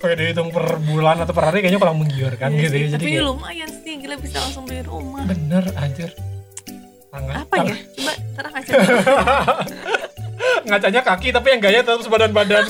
kalau 0.01 0.15
dihitung 0.25 0.49
per 0.49 0.81
bulan 0.81 1.21
atau 1.21 1.37
per 1.37 1.53
hari 1.53 1.61
kayaknya 1.61 1.77
kurang 1.77 2.01
menggiurkan 2.01 2.49
Iya 2.49 2.65
gitu 2.65 2.73
sih, 2.73 2.81
ya 2.81 2.87
jadi 2.97 3.03
Tapi 3.05 3.13
kayak, 3.13 3.27
lumayan 3.29 3.69
sih 3.69 3.93
Gila 4.01 4.15
bisa 4.17 4.37
langsung 4.41 4.63
beli 4.65 4.81
rumah. 4.81 5.21
Bener 5.29 5.61
anjir. 5.77 6.09
Tangan 7.13 7.45
Apa 7.45 7.55
ya? 7.61 7.75
Coba 7.77 8.13
terang 8.33 8.53
aja. 8.57 8.71
Ngacanya 10.73 11.01
kaki 11.05 11.27
tapi 11.29 11.47
yang 11.53 11.61
gaya 11.61 11.79
tetap 11.85 12.01
sebadan-badan. 12.01 12.65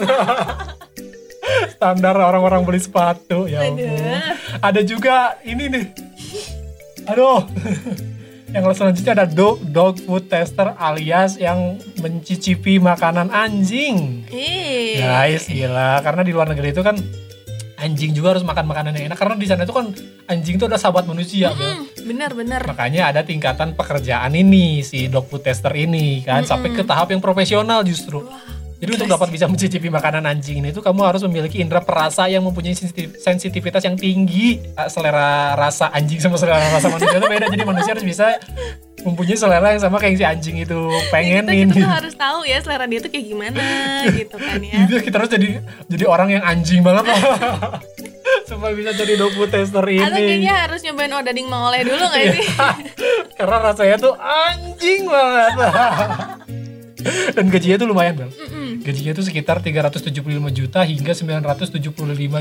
Standar 1.79 2.15
orang-orang 2.19 2.67
beli 2.67 2.83
sepatu 2.83 3.47
ya 3.47 3.63
ampun. 3.63 4.19
Ada 4.59 4.83
juga 4.83 5.39
ini 5.47 5.71
nih. 5.71 5.86
Aduh 7.07 7.47
yang 8.57 8.73
selanjutnya 8.73 9.13
ada 9.13 9.25
dog, 9.29 9.61
dog 9.69 10.01
food 10.01 10.25
tester 10.25 10.73
alias 10.81 11.37
yang 11.37 11.77
mencicipi 12.01 12.81
makanan 12.81 13.29
anjing. 13.29 14.25
Eh 14.33 14.97
guys 14.97 15.45
gila. 15.45 16.01
Karena 16.01 16.25
di 16.25 16.33
luar 16.33 16.49
negeri 16.49 16.73
itu 16.73 16.81
kan 16.81 16.97
anjing 17.77 18.17
juga 18.17 18.33
harus 18.33 18.41
makan 18.41 18.65
makanan 18.65 18.97
yang 18.97 19.13
enak. 19.13 19.17
Karena 19.21 19.37
di 19.37 19.45
sana 19.45 19.61
itu 19.61 19.75
kan 19.77 19.93
anjing 20.25 20.57
itu 20.57 20.65
adalah 20.65 20.81
sahabat 20.81 21.05
manusia 21.05 21.53
Bel. 21.53 21.61
Hmm, 21.61 21.85
Bener-bener 22.09 22.61
makanya 22.65 23.13
ada 23.13 23.21
tingkatan 23.21 23.77
pekerjaan 23.77 24.33
ini 24.33 24.81
si 24.81 25.05
dog 25.05 25.29
food 25.29 25.45
tester 25.45 25.71
ini 25.77 26.25
kan 26.25 26.41
sampai 26.41 26.73
ke 26.73 26.81
tahap 26.81 27.13
yang 27.13 27.21
profesional 27.21 27.85
justru 27.85 28.25
jadi 28.77 28.89
untuk 28.93 29.10
dapat 29.10 29.34
bisa 29.34 29.50
mencicipi 29.50 29.89
makanan 29.89 30.29
anjing 30.29 30.62
ini 30.62 30.69
itu 30.69 30.86
kamu 30.86 31.01
harus 31.01 31.25
memiliki 31.25 31.57
indera 31.57 31.81
perasa 31.81 32.29
yang 32.29 32.46
mempunyai 32.46 32.77
sensitif- 32.77 33.17
sensitivitas 33.17 33.81
yang 33.81 33.98
tinggi. 33.98 34.62
Ah, 34.77 34.86
selera 34.86 35.57
rasa 35.57 35.89
anjing 35.89 36.22
sama 36.22 36.38
selera 36.38 36.62
rasa 36.62 36.93
manusia 36.93 37.17
itu 37.17 37.25
beda. 37.25 37.46
Jadi 37.50 37.63
manusia 37.65 37.91
harus 37.98 38.05
bisa 38.05 38.38
mempunyai 39.01 39.34
selera 39.34 39.74
yang 39.74 39.81
sama 39.81 39.98
kayak 39.98 40.22
si 40.22 40.25
anjing 40.29 40.62
itu. 40.62 40.77
Ya, 40.77 41.01
pengenin 41.10 41.74
kita, 41.74 41.74
kita 41.74 41.86
tuh 41.89 41.89
harus 41.89 42.13
tahu 42.13 42.39
ya 42.46 42.57
selera 42.62 42.86
dia 42.86 43.00
tuh 43.01 43.10
kayak 43.10 43.25
gimana 43.25 43.65
gitu 44.13 44.38
kan 44.38 44.62
ya. 44.62 44.75
Gitu, 44.86 44.93
kita 45.10 45.15
harus 45.25 45.31
jadi 45.34 45.50
jadi 45.89 46.05
orang 46.05 46.29
yang 46.38 46.43
anjing 46.46 46.86
banget. 46.86 47.10
Lah 47.10 47.81
supaya 48.50 48.74
bisa 48.77 48.93
jadi 48.93 49.17
dog 49.17 49.34
food 49.34 49.50
tester 49.50 49.86
ini. 49.89 50.05
Atau 50.05 50.22
kayaknya 50.22 50.53
harus 50.53 50.79
nyobain 50.86 51.13
odading 51.17 51.48
mangoleh 51.50 51.81
dulu 51.81 52.05
gak 52.13 52.25
sih? 52.29 52.46
karena 53.41 53.57
rasanya 53.74 53.96
tuh 53.98 54.13
anjing 54.17 55.10
banget 55.10 55.51
dan 57.31 57.45
gajinya 57.47 57.77
tuh 57.77 57.87
lumayan 57.87 58.13
bel. 58.15 58.29
Gajinya 58.79 59.11
tuh 59.11 59.23
sekitar 59.23 59.59
375 59.59 60.13
juta 60.49 60.79
hingga 60.81 61.11
975 61.11 61.83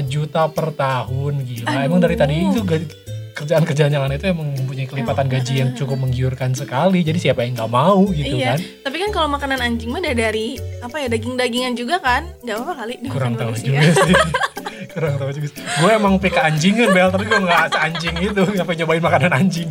juta 0.05 0.43
per 0.47 0.73
tahun 0.73 1.33
gila. 1.43 1.69
Emang 1.83 2.01
dari 2.01 2.15
tadi 2.15 2.35
itu 2.43 2.61
gaji- 2.63 2.91
kerjaan-kerjaan 3.37 3.93
yang 3.93 4.03
lain 4.03 4.17
itu 4.17 4.27
emang 4.27 4.49
mempunyai 4.49 4.89
kelipatan 4.89 5.29
gaji 5.29 5.61
yang 5.61 5.71
cukup 5.77 6.01
menggiurkan 6.01 6.57
sekali 6.57 7.05
jadi 7.05 7.19
siapa 7.21 7.45
yang 7.45 7.53
nggak 7.55 7.69
mau 7.69 8.09
gitu 8.09 8.33
iya, 8.35 8.57
kan 8.57 8.59
tapi 8.81 8.97
kan 8.97 9.11
kalau 9.13 9.29
makanan 9.29 9.61
anjing 9.61 9.93
mah 9.93 10.01
dari 10.01 10.57
apa 10.81 10.97
ya 10.97 11.07
daging-dagingan 11.07 11.75
juga 11.75 11.99
kan? 11.99 12.31
Gak 12.41 12.57
apa-apa 12.57 12.75
kali. 12.81 12.95
kurang 13.11 13.35
tahu 13.35 13.53
manusia. 13.53 13.77
juga 13.77 13.91
sih 13.93 14.15
kurang 14.97 15.15
tahu 15.19 15.31
juga 15.31 15.49
sih. 15.53 15.61
gue 15.61 15.91
emang 15.93 16.15
pika 16.17 16.41
anjingan 16.43 16.89
bel 16.91 17.09
tapi 17.11 17.25
gue 17.27 17.37
nggak 17.37 17.77
anjing 17.77 18.15
itu 18.17 18.41
ngapain 18.49 18.77
nyobain 18.81 19.03
makanan 19.05 19.33
anjing 19.35 19.69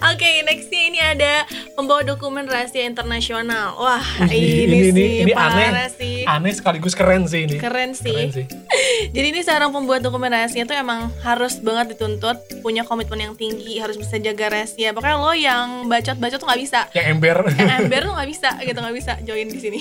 Oke, 0.00 0.42
nextnya 0.42 0.82
ini 0.82 0.98
ada 0.98 1.32
pembawa 1.76 2.00
dokumen 2.00 2.48
rahasia 2.48 2.82
internasional. 2.82 3.76
Wah, 3.76 4.00
Ini- 4.26 4.64
ini, 4.64 4.76
ini- 4.80 4.90
sih 4.90 5.10
ini 5.22 5.32
aneh. 5.36 5.70
sih. 5.92 6.16
aneh 6.24 6.52
sekaligus 6.52 6.96
keren 6.96 7.24
sih 7.24 7.44
ini 7.44 7.56
Keren 7.56 7.92
sih. 7.92 8.08
keren 8.10 8.32
sih 8.32 8.46
Jadi 9.14 9.26
ini 9.28 9.40
seorang 9.40 9.70
pembuat 9.70 10.00
dokumen 10.00 10.28
rahasia 10.28 10.64
tuh 10.64 10.72
emang 10.72 11.12
harus 11.20 11.56
banget 11.58 11.94
dituntut 11.94 12.19
punya 12.60 12.84
komitmen 12.84 13.18
yang 13.18 13.34
tinggi, 13.34 13.76
harus 13.76 13.96
bisa 13.96 14.16
jaga 14.16 14.48
rahasia. 14.48 14.92
Pokoknya 14.92 15.16
lo 15.16 15.32
yang 15.32 15.66
bacot-bacot 15.86 16.36
tuh 16.36 16.46
nggak 16.46 16.60
bisa. 16.60 16.80
yang 16.92 17.16
ember 17.16 17.36
Yang 17.50 17.72
ember 17.80 18.00
tuh 18.04 18.14
nggak 18.14 18.28
bisa 18.28 18.48
gitu, 18.60 18.78
nggak 18.78 18.96
bisa 18.96 19.12
join 19.22 19.48
di 19.48 19.58
sini. 19.58 19.78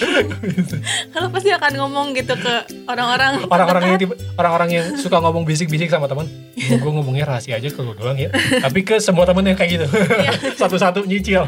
Kalau 1.14 1.28
pasti 1.30 1.50
akan 1.50 1.72
ngomong 1.76 2.08
gitu 2.14 2.34
ke 2.34 2.54
orang-orang. 2.86 3.44
orang-orang 3.46 3.84
yang 3.86 4.00
orang-orang 4.36 4.70
yang 4.72 4.86
suka 4.96 5.20
ngomong 5.20 5.44
bisik-bisik 5.44 5.90
sama 5.90 6.08
teman 6.08 6.26
gue 6.60 6.92
ngomongnya 6.92 7.24
rahasia 7.26 7.56
aja 7.56 7.68
ke 7.68 7.80
lu 7.80 7.96
doang 7.96 8.20
ya 8.20 8.28
tapi 8.60 8.84
ke 8.84 9.00
semua 9.00 9.24
temen 9.24 9.42
yang 9.44 9.56
kayak 9.56 9.80
gitu 9.80 9.88
satu-satu 10.62 11.08
nyicil 11.08 11.48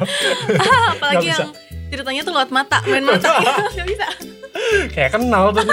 Ah, 0.58 0.96
apalagi 0.96 1.28
bisa. 1.28 1.44
yang 1.46 1.52
ceritanya 1.92 2.22
tuh 2.24 2.34
lewat 2.34 2.50
mata, 2.50 2.80
main 2.88 3.04
mata 3.04 3.28
gitu, 3.38 3.52
nggak 3.76 3.88
bisa. 3.92 4.08
kayak 4.90 5.12
kenal 5.12 5.52
tuh 5.52 5.64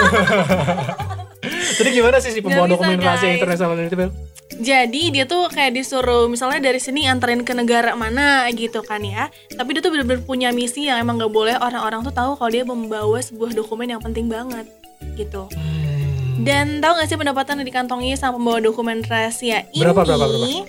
jadi 1.79 1.89
gimana 1.89 2.17
sih 2.19 2.35
si 2.35 2.39
pembawa 2.43 2.67
bisa, 2.67 2.73
dokumen 2.75 2.99
rahasia 2.99 3.31
internasional 3.31 3.79
ini 3.79 3.87
Bel? 3.89 4.11
Jadi 4.59 5.15
dia 5.15 5.23
tuh 5.23 5.47
kayak 5.47 5.71
disuruh 5.71 6.27
misalnya 6.27 6.59
dari 6.59 6.83
sini 6.83 7.07
anterin 7.07 7.47
ke 7.47 7.55
negara 7.55 7.95
mana 7.95 8.43
gitu 8.51 8.83
kan 8.83 8.99
ya. 8.99 9.31
Tapi 9.55 9.79
dia 9.79 9.81
tuh 9.81 9.95
bener-bener 9.95 10.19
punya 10.27 10.51
misi 10.51 10.91
yang 10.91 10.99
emang 10.99 11.15
gak 11.15 11.31
boleh 11.31 11.55
orang-orang 11.63 12.03
tuh 12.03 12.11
tahu 12.11 12.35
kalau 12.35 12.51
dia 12.51 12.67
membawa 12.67 13.23
sebuah 13.23 13.55
dokumen 13.55 13.87
yang 13.87 14.03
penting 14.03 14.27
banget 14.27 14.67
gitu. 15.15 15.47
Hmm. 15.55 16.43
Dan 16.43 16.83
tahu 16.83 16.99
gak 16.99 17.07
sih 17.07 17.15
pendapatan 17.15 17.63
yang 17.63 17.67
dikantongi 17.71 18.19
sama 18.19 18.35
pembawa 18.35 18.59
dokumen 18.59 18.99
rahasia 19.07 19.63
ini? 19.71 19.79
Berapa, 19.79 20.03
berapa, 20.03 20.27
berapa? 20.27 20.67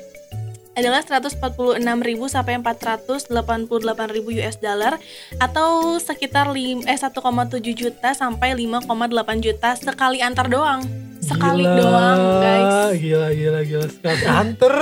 Adalah 0.71 1.03
146.000 1.03 1.83
sampai 2.31 2.63
488.000 2.63 4.39
US 4.39 4.57
dollar 4.63 5.03
atau 5.43 5.99
sekitar 5.99 6.47
lim- 6.55 6.87
eh 6.87 6.95
1,7 6.95 7.75
juta 7.75 8.15
sampai 8.15 8.55
5,8 8.55 9.43
juta 9.43 9.75
sekali 9.75 10.23
antar 10.23 10.47
doang. 10.47 10.87
Sekali 11.31 11.63
Gila, 11.63 11.79
doang, 11.79 12.21
guys. 12.43 12.99
gila 12.99 13.29
gila 13.31 13.61
gila. 13.63 13.87
Sekali 13.87 14.23
anter 14.27 14.75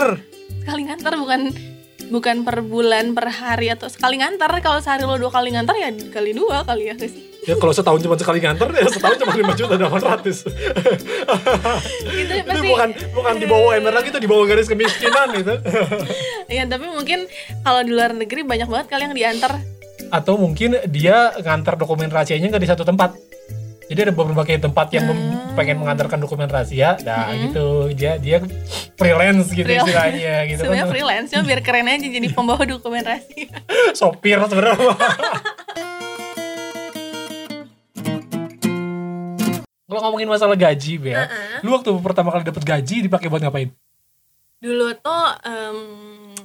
sekali 0.65 0.81
ngantar 0.89 1.13
bukan 1.21 1.41
bukan 2.09 2.37
per 2.41 2.65
bulan 2.65 3.13
per 3.13 3.29
hari 3.29 3.69
atau 3.69 3.89
sekali 3.89 4.17
ngantar 4.21 4.49
kalau 4.65 4.81
sehari 4.81 5.05
lo 5.05 5.21
dua 5.21 5.29
kali 5.29 5.53
ngantar 5.53 5.77
ya 5.77 5.93
kali 6.09 6.33
dua 6.33 6.65
kali 6.65 6.89
ya 6.89 6.97
sih? 6.97 7.29
Ya 7.45 7.57
kalau 7.57 7.73
setahun 7.73 8.01
cuma 8.05 8.17
sekali 8.17 8.41
nganter 8.41 8.69
ya 8.77 8.85
setahun 8.89 9.17
cuma 9.25 9.33
5 9.33 9.61
juta 9.61 9.75
800 9.81 10.45
gitu 12.17 12.33
ya 12.33 12.45
itu 12.45 12.49
pasti 12.49 12.69
bukan 12.69 12.89
bukan 13.17 13.35
di 13.41 13.47
bawah 13.49 13.73
ember 13.73 13.93
lagi 13.97 14.09
itu 14.13 14.21
di 14.21 14.29
bawah 14.29 14.45
garis 14.45 14.69
kemiskinan 14.69 15.29
gitu. 15.37 15.55
Ya 16.49 16.65
tapi 16.65 16.89
mungkin 16.89 17.29
kalau 17.61 17.81
di 17.85 17.93
luar 17.93 18.13
negeri 18.17 18.45
banyak 18.45 18.69
banget 18.69 18.87
kali 18.89 19.09
yang 19.09 19.17
diantar. 19.17 19.61
Atau 20.09 20.41
mungkin 20.41 20.81
dia 20.89 21.33
ngantar 21.41 21.77
dokumen 21.77 22.09
rahasianya 22.09 22.49
nggak 22.53 22.65
di 22.65 22.71
satu 22.73 22.85
tempat 22.85 23.28
jadi 23.89 24.01
ada 24.03 24.13
berbagai 24.13 24.61
tempat 24.61 24.93
yang 24.93 25.09
Hmm. 25.09 25.53
pengen 25.53 25.77
mengantarkan 25.77 26.19
dokumen 26.19 26.47
rahasia. 26.47 27.01
Nah 27.01 27.33
gitu. 27.35 27.89
Dia 27.91 28.15
dia 28.17 28.39
freelance 28.95 29.49
gitu 29.51 29.65
Freelance. 29.65 29.89
istilahnya 29.89 30.35
gitu 30.47 30.61
sebenarnya 30.61 30.85
kan. 30.85 30.93
freelance 30.93 31.29
cuma 31.29 31.45
biar 31.45 31.61
keren 31.61 31.87
aja 31.87 32.07
jadi 32.07 32.29
pembawa 32.29 32.63
dokumen 32.63 33.03
rahasia. 33.03 33.49
Sopir 33.99 34.39
sebenarnya. 34.41 34.93
Kalau 39.89 40.01
ngomongin 40.05 40.29
masalah 40.29 40.55
gaji 40.55 40.95
Bel 40.97 41.17
Uh-uh. 41.17 41.65
lu 41.65 41.73
waktu 41.73 41.91
pertama 41.99 42.29
kali 42.29 42.45
dapet 42.45 42.63
gaji 42.63 42.97
dipakai 43.03 43.27
buat 43.27 43.41
ngapain? 43.41 43.73
Dulu 44.59 44.93
tuh 44.95 45.27
em, 45.43 45.77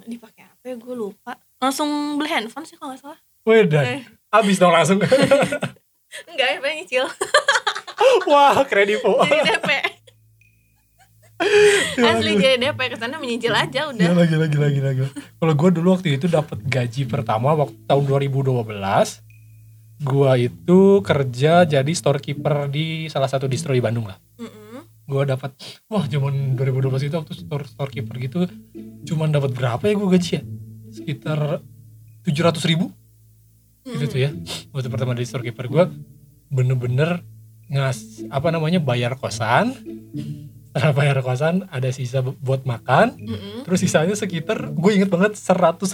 dipakai 0.08 0.48
apa 0.48 0.64
ya? 0.64 0.76
Gue 0.76 0.96
lupa. 0.96 1.36
Langsung 1.60 1.90
beli 2.16 2.30
handphone 2.30 2.64
sih 2.64 2.74
kalau 2.74 2.94
nggak 2.94 3.04
salah. 3.04 3.20
Wedan 3.44 3.84
Eh. 3.86 4.02
habis 4.32 4.56
dong 4.56 4.72
langsung 4.72 5.04
enggak 6.30 6.48
ya 6.58 6.70
nyicil 6.74 7.06
wah 8.30 8.62
kredivo 8.66 9.22
jadi 9.26 9.58
DP 9.58 9.70
Asli 12.08 12.40
dia 12.40 12.56
DP 12.56 12.80
ke 12.94 12.98
sana 12.98 13.20
menyicil 13.20 13.52
aja 13.52 13.90
udah. 13.92 14.00
Gila, 14.00 14.24
gila, 14.30 14.48
gila, 14.48 14.68
gila, 14.72 14.90
gila. 14.96 15.10
Kalau 15.12 15.54
gue 15.54 15.70
dulu 15.76 15.88
waktu 15.92 16.16
itu 16.16 16.32
dapat 16.32 16.62
gaji 16.64 17.04
pertama 17.04 17.52
waktu 17.58 17.76
tahun 17.84 18.04
2012, 18.08 18.64
gue 20.04 20.32
itu 20.40 20.80
kerja 21.04 21.54
jadi 21.68 21.92
storekeeper 21.92 22.72
di 22.72 23.08
salah 23.12 23.28
satu 23.28 23.50
distro 23.52 23.76
di 23.76 23.84
Bandung 23.84 24.08
lah. 24.08 24.18
Mm-mm. 24.40 24.88
Gue 25.04 25.24
dapat, 25.28 25.52
wah 25.92 26.08
zaman 26.08 26.56
2012 26.56 27.12
itu 27.12 27.16
waktu 27.20 27.34
store 27.36 27.66
storekeeper 27.68 28.16
gitu, 28.24 28.40
cuman 29.04 29.36
dapat 29.36 29.52
berapa 29.52 29.84
ya 29.84 29.94
gue 30.00 30.10
gaji 30.16 30.32
ya? 30.40 30.42
Sekitar 30.94 31.60
700 32.24 32.70
ribu 32.72 32.88
itu 33.86 34.06
tuh 34.06 34.20
ya. 34.20 34.30
Waktu 34.70 34.88
pertama 34.88 35.12
di 35.12 35.24
storekeeper 35.24 35.68
gue 35.68 35.84
bener-bener 36.48 37.24
ngas 37.66 38.00
apa 38.28 38.50
namanya 38.50 38.78
bayar 38.78 39.16
kosan. 39.16 39.74
Setelah 40.66 40.90
bayar 40.92 41.18
kosan 41.20 41.68
ada 41.68 41.86
sisa 41.90 42.20
bu- 42.20 42.34
buat 42.40 42.64
makan, 42.64 43.14
Mm-mm. 43.16 43.62
Terus 43.62 43.78
sisanya 43.80 44.14
sekitar, 44.14 44.58
gue 44.70 44.92
inget 44.92 45.06
banget 45.06 45.34
150 45.34 45.86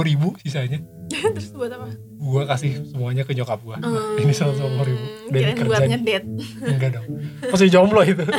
ribu 0.00 0.34
sisanya. 0.38 0.82
Terus 1.34 1.50
buat 1.50 1.70
apa? 1.70 1.86
Gue 2.14 2.42
kasih 2.44 2.82
semuanya 2.84 3.22
ke 3.22 3.30
nyokap 3.30 3.60
gue. 3.60 3.76
Hmm, 3.76 4.18
ini 4.18 4.32
150 4.32 4.58
ribu. 4.84 5.04
Dari 5.28 5.44
buat 5.46 5.54
kerjaan. 5.56 5.88
ngedet. 5.88 6.24
Enggak 6.60 6.90
dong. 6.92 7.06
Masih 7.46 7.68
jomblo 7.68 8.02
itu. 8.02 8.26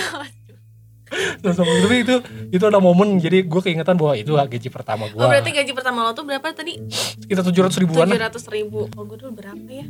150 1.06 1.46
Tapi 1.86 1.96
itu, 2.02 2.16
itu 2.52 2.64
ada 2.64 2.78
momen, 2.78 3.18
jadi 3.18 3.42
gue 3.42 3.62
keingetan 3.62 3.94
bahwa 3.94 4.14
itu 4.14 4.34
gaji 4.34 4.70
pertama 4.70 5.06
gue. 5.06 5.18
Oh 5.18 5.28
berarti 5.28 5.52
gaji 5.52 5.72
pertama 5.72 6.02
lo 6.02 6.12
tuh 6.12 6.24
berapa 6.24 6.46
tadi? 6.50 6.82
Sekitar 7.22 7.46
700 7.46 7.78
ribuan 7.78 8.06
lah. 8.08 8.30
700 8.30 8.42
ribu. 8.52 8.90
Oh 8.92 9.04
gue 9.04 9.18
dulu 9.18 9.32
berapa 9.36 9.62
ya? 9.68 9.86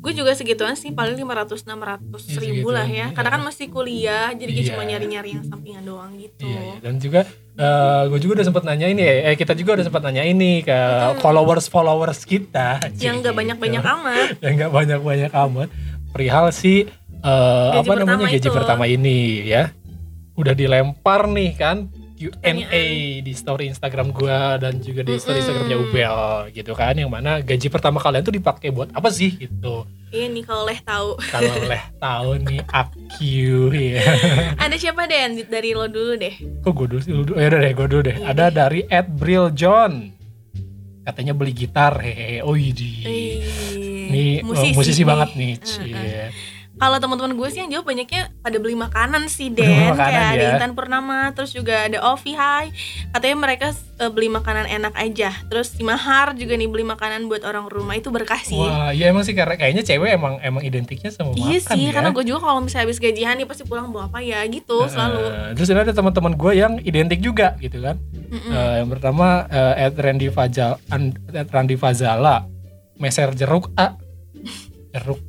Gue 0.00 0.16
juga 0.16 0.32
segituan 0.32 0.72
sih, 0.74 0.88
paling 0.90 1.12
500 1.12 1.60
600 1.60 1.68
Iya, 2.24 2.40
ribu 2.40 2.72
lah 2.72 2.82
ya. 2.82 2.88
segituan, 3.04 3.12
Karena 3.12 3.28
iya. 3.28 3.36
kan 3.36 3.42
masih 3.44 3.66
kuliah, 3.68 4.26
jadi 4.32 4.48
gue 4.48 4.62
Iya. 4.62 4.70
cuma 4.72 4.82
nyari-nyari 4.82 5.30
yang 5.30 5.44
sampingan 5.44 5.84
doang 5.84 6.12
gitu. 6.16 6.40
Iya, 6.42 6.60
iya. 6.62 6.76
dan 6.80 6.94
juga 6.96 7.20
gue 8.08 8.18
juga 8.18 8.32
udah 8.34 8.46
sempat 8.46 8.64
nanya 8.64 8.88
ini 8.88 9.04
eh 9.04 9.36
kita 9.36 9.52
juga 9.52 9.76
udah 9.76 9.84
sempat 9.84 10.00
nanya 10.00 10.24
ini 10.24 10.64
ke 10.64 10.72
followers 11.20 11.68
followers 11.68 12.24
kita 12.24 12.80
Yang 12.96 13.20
gak 13.20 13.24
Gitu. 13.26 13.36
banyak-banyak 13.36 13.82
amat. 13.84 14.28
yang 14.46 14.52
nggak 14.56 14.72
banyak-banyak 14.72 15.28
amat 15.28 15.68
perihal 16.08 16.48
si 16.48 16.88
eh, 17.20 17.70
Gaji 17.76 17.84
apa 17.84 17.92
namanya 17.94 18.32
gaji 18.32 18.40
itu. 18.40 18.48
pertama 18.48 18.88
ini 18.88 19.44
ya 19.44 19.68
udah 20.40 20.52
dilempar 20.52 21.24
nih 21.26 21.52
kan 21.52 21.88
Q&A 22.14 22.36
Pertanyaan. 22.36 23.24
di 23.24 23.32
story 23.32 23.64
Instagram 23.66 24.12
gua 24.12 24.56
dan 24.56 24.76
juga 24.76 25.00
di 25.00 25.16
story. 25.16 25.40
Instagramnya 25.40 25.76
Ubel 25.78 26.16
gitu 26.52 26.72
kan 26.72 26.92
yang 26.92 27.08
mana 27.08 27.40
gaji 27.40 27.66
pertama 27.66 27.96
kalian 27.96 28.20
tuh 28.20 28.34
dipakai 28.34 28.68
buat 28.68 28.88
apa 28.90 29.08
sih 29.08 29.36
gitu 29.38 29.88
Iya 30.10 30.26
nih 30.26 30.42
kalau 30.42 30.66
leh 30.66 30.80
tahu. 30.82 31.08
kalau 31.24 31.54
leh 31.64 31.84
tahu 31.96 32.30
nih 32.42 32.60
aku 32.76 33.00
ya 33.72 34.02
Ada 34.58 34.76
siapa 34.76 35.06
deh 35.06 35.16
dari 35.46 35.70
lo 35.70 35.86
dulu 35.86 36.12
deh? 36.14 36.34
kok 36.60 36.70
gue 36.70 36.86
dulu 36.88 37.00
sih 37.00 37.10
lu 37.10 37.22
dulu? 37.22 37.36
ya 37.36 37.46
udah 37.46 37.60
deh 37.62 37.72
gue 37.72 37.86
dulu 37.88 38.02
deh 38.02 38.16
Iya. 38.18 38.26
ada 38.28 38.46
dari 38.50 38.80
Ed 38.84 39.06
Bril 39.08 39.48
John 39.50 40.12
katanya 41.00 41.32
beli 41.32 41.52
gitar 41.52 41.96
hehehe 41.96 42.42
oh 42.42 42.52
ini 42.52 44.42
musisi, 44.42 44.76
musisi 44.76 45.02
banget 45.02 45.32
nih 45.32 45.52
cie. 45.56 46.28
Kalau 46.80 46.96
teman-teman 46.96 47.36
gue 47.36 47.48
sih 47.52 47.60
yang 47.60 47.68
jawab 47.68 47.86
banyaknya 47.86 48.32
pada 48.40 48.56
beli 48.56 48.72
makanan 48.72 49.28
sih 49.28 49.52
Beli 49.52 49.68
Den 49.68 49.92
makanan 49.92 50.08
Kayak 50.08 50.24
ada 50.26 50.40
ya. 50.40 50.50
Intan 50.56 50.72
Purnama 50.72 51.20
Terus 51.36 51.52
juga 51.52 51.84
ada 51.84 51.98
Ovi 52.08 52.32
Hai 52.32 52.72
Katanya 53.12 53.36
mereka 53.36 53.66
eh, 54.00 54.08
beli 54.08 54.32
makanan 54.32 54.64
enak 54.64 54.96
aja 54.96 55.30
Terus 55.46 55.76
si 55.76 55.84
Mahar 55.84 56.32
juga 56.32 56.56
nih 56.56 56.66
beli 56.66 56.88
makanan 56.88 57.28
buat 57.28 57.44
orang 57.44 57.68
rumah 57.68 57.94
Itu 57.94 58.08
berkah 58.08 58.40
sih 58.40 58.56
Wah, 58.56 58.90
iya 58.90 59.12
emang 59.12 59.22
sih 59.22 59.36
karena 59.36 59.54
kayaknya 59.54 59.84
cewek 59.84 60.16
emang 60.16 60.40
emang 60.40 60.64
identiknya 60.64 61.12
sama 61.12 61.36
Iya 61.36 61.60
makan 61.60 61.76
sih, 61.76 61.82
ya. 61.84 61.92
karena 61.92 62.10
gue 62.10 62.24
juga 62.24 62.38
kalau 62.40 62.60
misalnya 62.64 62.88
habis 62.88 62.96
gajian 62.96 63.36
nih 63.36 63.44
pasti 63.44 63.62
pulang 63.62 63.92
bawa 63.92 64.08
apa 64.08 64.24
ya 64.24 64.40
gitu 64.48 64.88
selalu. 64.88 65.20
Eh, 65.20 65.50
terus 65.52 65.68
ada 65.68 65.92
teman-teman 65.92 66.32
gue 66.32 66.52
yang 66.56 66.72
identik 66.80 67.20
juga 67.20 67.60
gitu 67.60 67.76
kan. 67.78 68.00
Mm-mm. 68.10 68.50
Eh, 68.50 68.74
yang 68.80 68.88
pertama 68.88 69.44
eh, 69.46 69.84
Ed 69.84 70.00
Randy 70.00 70.32
Fajal 70.32 70.80
Ed 71.28 71.48
Randy 71.52 71.76
Fazala 71.76 72.48
meser 72.96 73.36
jeruk 73.36 73.68
A 73.76 74.00
jeruk 74.96 75.20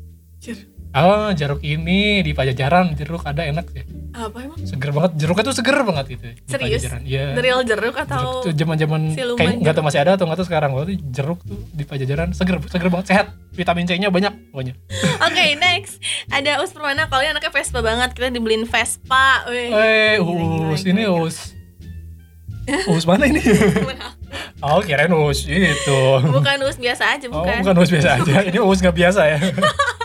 Jeruk. 0.91 1.07
Oh 1.07 1.29
jeruk 1.31 1.61
ini 1.61 2.19
di 2.19 2.31
Pajajaran 2.31 2.91
jeruk 2.93 3.23
ada 3.23 3.41
enak 3.41 3.63
sih 3.67 3.83
Apa 4.11 4.43
emang? 4.43 4.59
seger 4.59 4.91
banget 4.91 5.11
jeruknya 5.17 5.43
tuh 5.43 5.55
seger 5.55 5.77
banget 5.81 6.05
gitu 6.09 6.25
Serius? 6.45 6.83
Iya 7.01 7.31
Real 7.33 7.63
jeruk 7.63 7.95
jeruk 7.95 7.95
atau 7.97 8.43
tuh 8.43 8.51
zaman 8.51 8.75
zaman 8.75 9.01
kayak 9.15 9.55
nggak 9.57 9.71
tahu 9.71 9.79
jeruk? 9.79 9.85
masih 9.87 9.99
ada 9.99 10.11
atau 10.13 10.25
nggak 10.27 10.37
tahu 10.37 10.47
sekarang 10.47 10.69
waktu 10.75 10.99
jeruk 11.01 11.39
tuh 11.41 11.63
di 11.71 11.83
Pajajaran 11.83 12.35
seger 12.35 12.59
seger 12.67 12.91
banget 12.91 13.07
sehat 13.07 13.25
vitamin 13.51 13.87
C 13.87 13.95
nya 13.95 14.11
banyak 14.11 14.35
pokoknya 14.51 14.75
Oke, 15.27 15.55
next. 15.55 16.01
Ada 16.27 16.59
Us 16.59 16.73
Permana 16.73 17.05
kalau 17.05 17.21
anaknya 17.21 17.53
Vespa 17.53 17.79
banget. 17.79 18.11
Kita 18.11 18.27
dibeliin 18.27 18.65
Vespa. 18.65 19.45
Eh, 19.47 20.17
us 20.17 20.81
ini 20.83 21.05
us. 21.05 21.53
Us 22.89 23.05
mana 23.05 23.25
ini? 23.25 23.37
oh, 24.59 24.81
kirain 24.81 25.09
us 25.09 25.45
itu. 25.45 25.99
Bukan 26.25 26.57
Us 26.61 26.75
biasa 26.75 27.15
aja, 27.15 27.25
Oh, 27.27 27.41
bukan. 27.41 27.61
bukan 27.61 27.75
us 27.79 27.89
biasa 27.89 28.09
aja. 28.17 28.33
Ini 28.43 28.59
us 28.59 28.79
nggak 28.79 28.97
biasa 28.97 29.21
ya. 29.27 29.37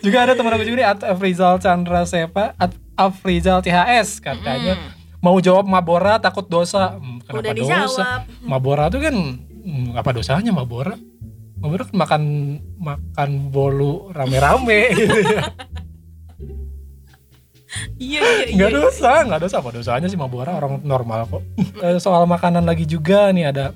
juga 0.00 0.18
ada 0.20 0.32
teman 0.32 0.50
aku 0.50 0.62
juga 0.62 0.76
nih, 0.76 0.88
At 0.88 1.00
Afrizal 1.02 1.58
Chandra 1.58 2.02
Sepa, 2.02 2.54
At 2.54 2.72
Afrizal 2.94 3.60
THS 3.60 4.18
katanya 4.18 4.74
mau 5.18 5.38
jawab 5.38 5.64
Mabora 5.64 6.16
takut 6.16 6.46
dosa. 6.46 6.94
Hmm, 6.94 7.18
kenapa 7.20 7.40
Udah 7.40 7.52
dosa? 7.52 7.62
dijawab. 7.66 8.20
Mabora 8.42 8.84
tuh 8.86 9.00
kan 9.00 9.14
hmm, 9.42 9.94
apa 9.94 10.10
dosanya 10.12 10.50
Mabora? 10.50 10.94
Mabora 11.58 11.82
kan 11.82 11.96
makan 11.96 12.22
makan 12.78 13.30
bolu 13.48 14.10
rame-rame 14.10 14.80
gitu 14.92 15.18
ya. 15.34 15.42
Iya, 17.98 18.20
iya, 18.22 18.44
iya. 18.48 18.54
Nggak 18.56 18.72
dosa, 18.72 19.10
nggak 19.26 19.40
dosa 19.42 19.56
apa 19.60 19.70
dosanya 19.70 20.08
sih 20.08 20.16
Mabora 20.16 20.56
orang 20.56 20.80
normal 20.82 21.28
kok. 21.28 21.42
Eh, 21.78 21.98
Soal 21.98 22.24
makanan 22.24 22.64
lagi 22.64 22.82
juga 22.82 23.28
nih 23.28 23.50
ada 23.50 23.74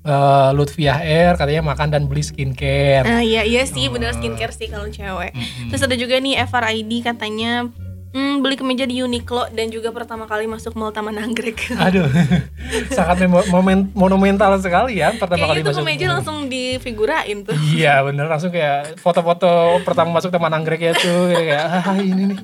eh, 0.00 0.50
Lutfiah 0.52 0.98
Air 0.98 1.34
katanya 1.34 1.62
makan 1.64 1.88
dan 1.88 2.02
beli 2.04 2.20
skincare. 2.20 3.02
Ah, 3.02 3.20
iya, 3.20 3.42
iya 3.42 3.62
sih, 3.62 3.86
bener 3.86 4.10
Oh. 4.10 4.16
skincare 4.16 4.50
sih 4.50 4.66
kalau 4.66 4.86
cewek. 4.86 5.32
Mm-mm. 5.32 5.68
Terus 5.68 5.82
ada 5.82 5.94
juga 5.94 6.16
nih 6.16 6.38
FRID 6.42 6.92
katanya 7.02 7.66
hmm, 8.08 8.40
beli 8.40 8.56
kemeja 8.56 8.82
di 8.82 8.98
Uniqlo 8.98 9.50
dan 9.50 9.68
juga 9.68 9.90
pertama 9.90 10.24
kali 10.24 10.44
masuk 10.44 10.72
mall 10.74 10.90
Taman 10.90 11.14
Anggrek. 11.14 11.72
Aduh, 11.84 12.08
sangat 12.96 13.20
momen, 13.46 13.92
monumental 13.92 14.56
sekali 14.56 14.96
ya 14.96 15.12
pertama 15.12 15.44
kali 15.44 15.60
Kayaknya 15.60 15.62
tuh 15.62 15.70
masuk. 15.70 15.82
kemeja 15.84 16.06
langsung 16.10 16.36
difigurain 16.46 17.38
tuh. 17.42 17.54
Iya 17.68 18.00
bener 18.02 18.26
langsung 18.26 18.48
kayak 18.48 18.96
foto-foto 18.96 19.48
pertama 19.82 20.14
masuk 20.14 20.30
Taman 20.30 20.52
Anggrek 20.54 20.80
ya 20.82 20.92
tuh 20.94 21.28
kayak 21.30 21.62
ah 21.84 21.96
ini 21.96 22.32
nih 22.32 22.38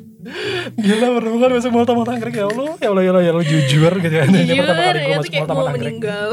gila 0.74 1.06
pertama 1.14 1.36
kali 1.38 1.52
masuk 1.54 1.70
mall 1.70 1.84
Taman 1.84 2.08
Anggrek 2.10 2.34
ya 2.34 2.44
Allah 2.44 2.70
ya 2.76 2.88
Allah 2.90 3.02
ya 3.02 3.10
Allah 3.10 3.22
ya 3.22 3.30
Allah 3.32 3.46
jujur 3.46 3.92
gitu 3.98 4.14
ya 4.14 4.24
Jujur, 4.24 4.56
pertama 4.58 4.80
kali 4.82 4.98
gue 4.98 5.04
ya 5.06 5.16
masuk 5.16 5.30
kayak 5.30 5.40
mall 5.40 5.48
Taman 5.48 5.56
mau 5.56 5.66
Anggrek 5.66 5.80
meninggal. 5.96 6.28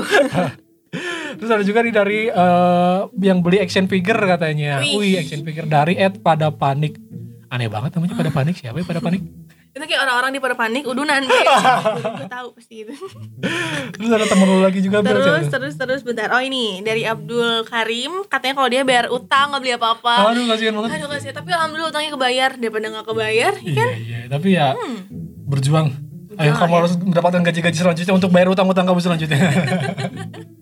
Terus 1.32 1.50
ada 1.50 1.64
juga 1.64 1.80
nih 1.80 1.94
dari 1.94 2.20
eh, 2.28 3.00
yang 3.22 3.40
beli 3.40 3.58
action 3.58 3.88
figure 3.88 4.20
katanya. 4.20 4.80
Wih. 4.80 4.96
Wih, 4.96 5.14
action 5.18 5.42
figure 5.42 5.64
dari 5.66 5.96
Ed 5.96 6.20
pada 6.20 6.50
panik. 6.50 7.00
Aneh 7.48 7.68
banget 7.68 7.92
namanya 7.94 8.16
pada 8.16 8.32
panik 8.32 8.56
siapa 8.56 8.78
ya 8.78 8.86
pada 8.86 9.00
panik? 9.00 9.24
itu 9.72 9.80
kayak 9.88 10.04
orang-orang 10.04 10.36
di 10.36 10.44
pada 10.44 10.52
panik 10.52 10.84
udunan 10.84 11.24
gue 11.24 12.28
tahu 12.28 12.48
pasti 12.52 12.84
itu 12.84 12.92
Terus 13.96 14.10
ada 14.12 14.28
temen 14.28 14.44
lu 14.44 14.60
lagi 14.60 14.84
juga 14.84 15.00
terus 15.00 15.24
siapa? 15.24 15.48
terus 15.48 15.74
terus 15.80 16.02
bentar 16.04 16.28
oh 16.28 16.44
ini 16.44 16.84
dari 16.84 17.08
Abdul 17.08 17.64
Karim 17.64 18.28
katanya 18.28 18.60
kalau 18.60 18.68
dia 18.68 18.84
bayar 18.84 19.08
utang 19.08 19.56
nggak 19.56 19.64
beli 19.64 19.72
apa-apa 19.72 20.28
Aduh 20.28 20.44
kasihan 20.44 20.76
banget. 20.76 21.00
aduh 21.00 21.10
kasih 21.10 21.32
tapi 21.32 21.56
alhamdulillah 21.56 21.88
utangnya 21.88 22.12
kebayar 22.12 22.50
daripada 22.60 22.86
nggak 22.92 23.06
kebayar 23.08 23.52
ya 23.56 23.72
kan 23.72 23.88
Iya 23.88 23.96
iya, 23.96 24.20
tapi 24.28 24.48
ya 24.52 24.68
berjuang. 25.48 25.88
Ayo 26.36 26.52
kamu 26.52 26.68
ya. 26.68 26.78
harus 26.84 26.92
mendapatkan 27.00 27.42
gaji-gaji 27.42 27.78
selanjutnya 27.80 28.12
untuk 28.12 28.28
bayar 28.28 28.52
utang-utang 28.52 28.84
kamu 28.84 29.00
selanjutnya. 29.00 29.40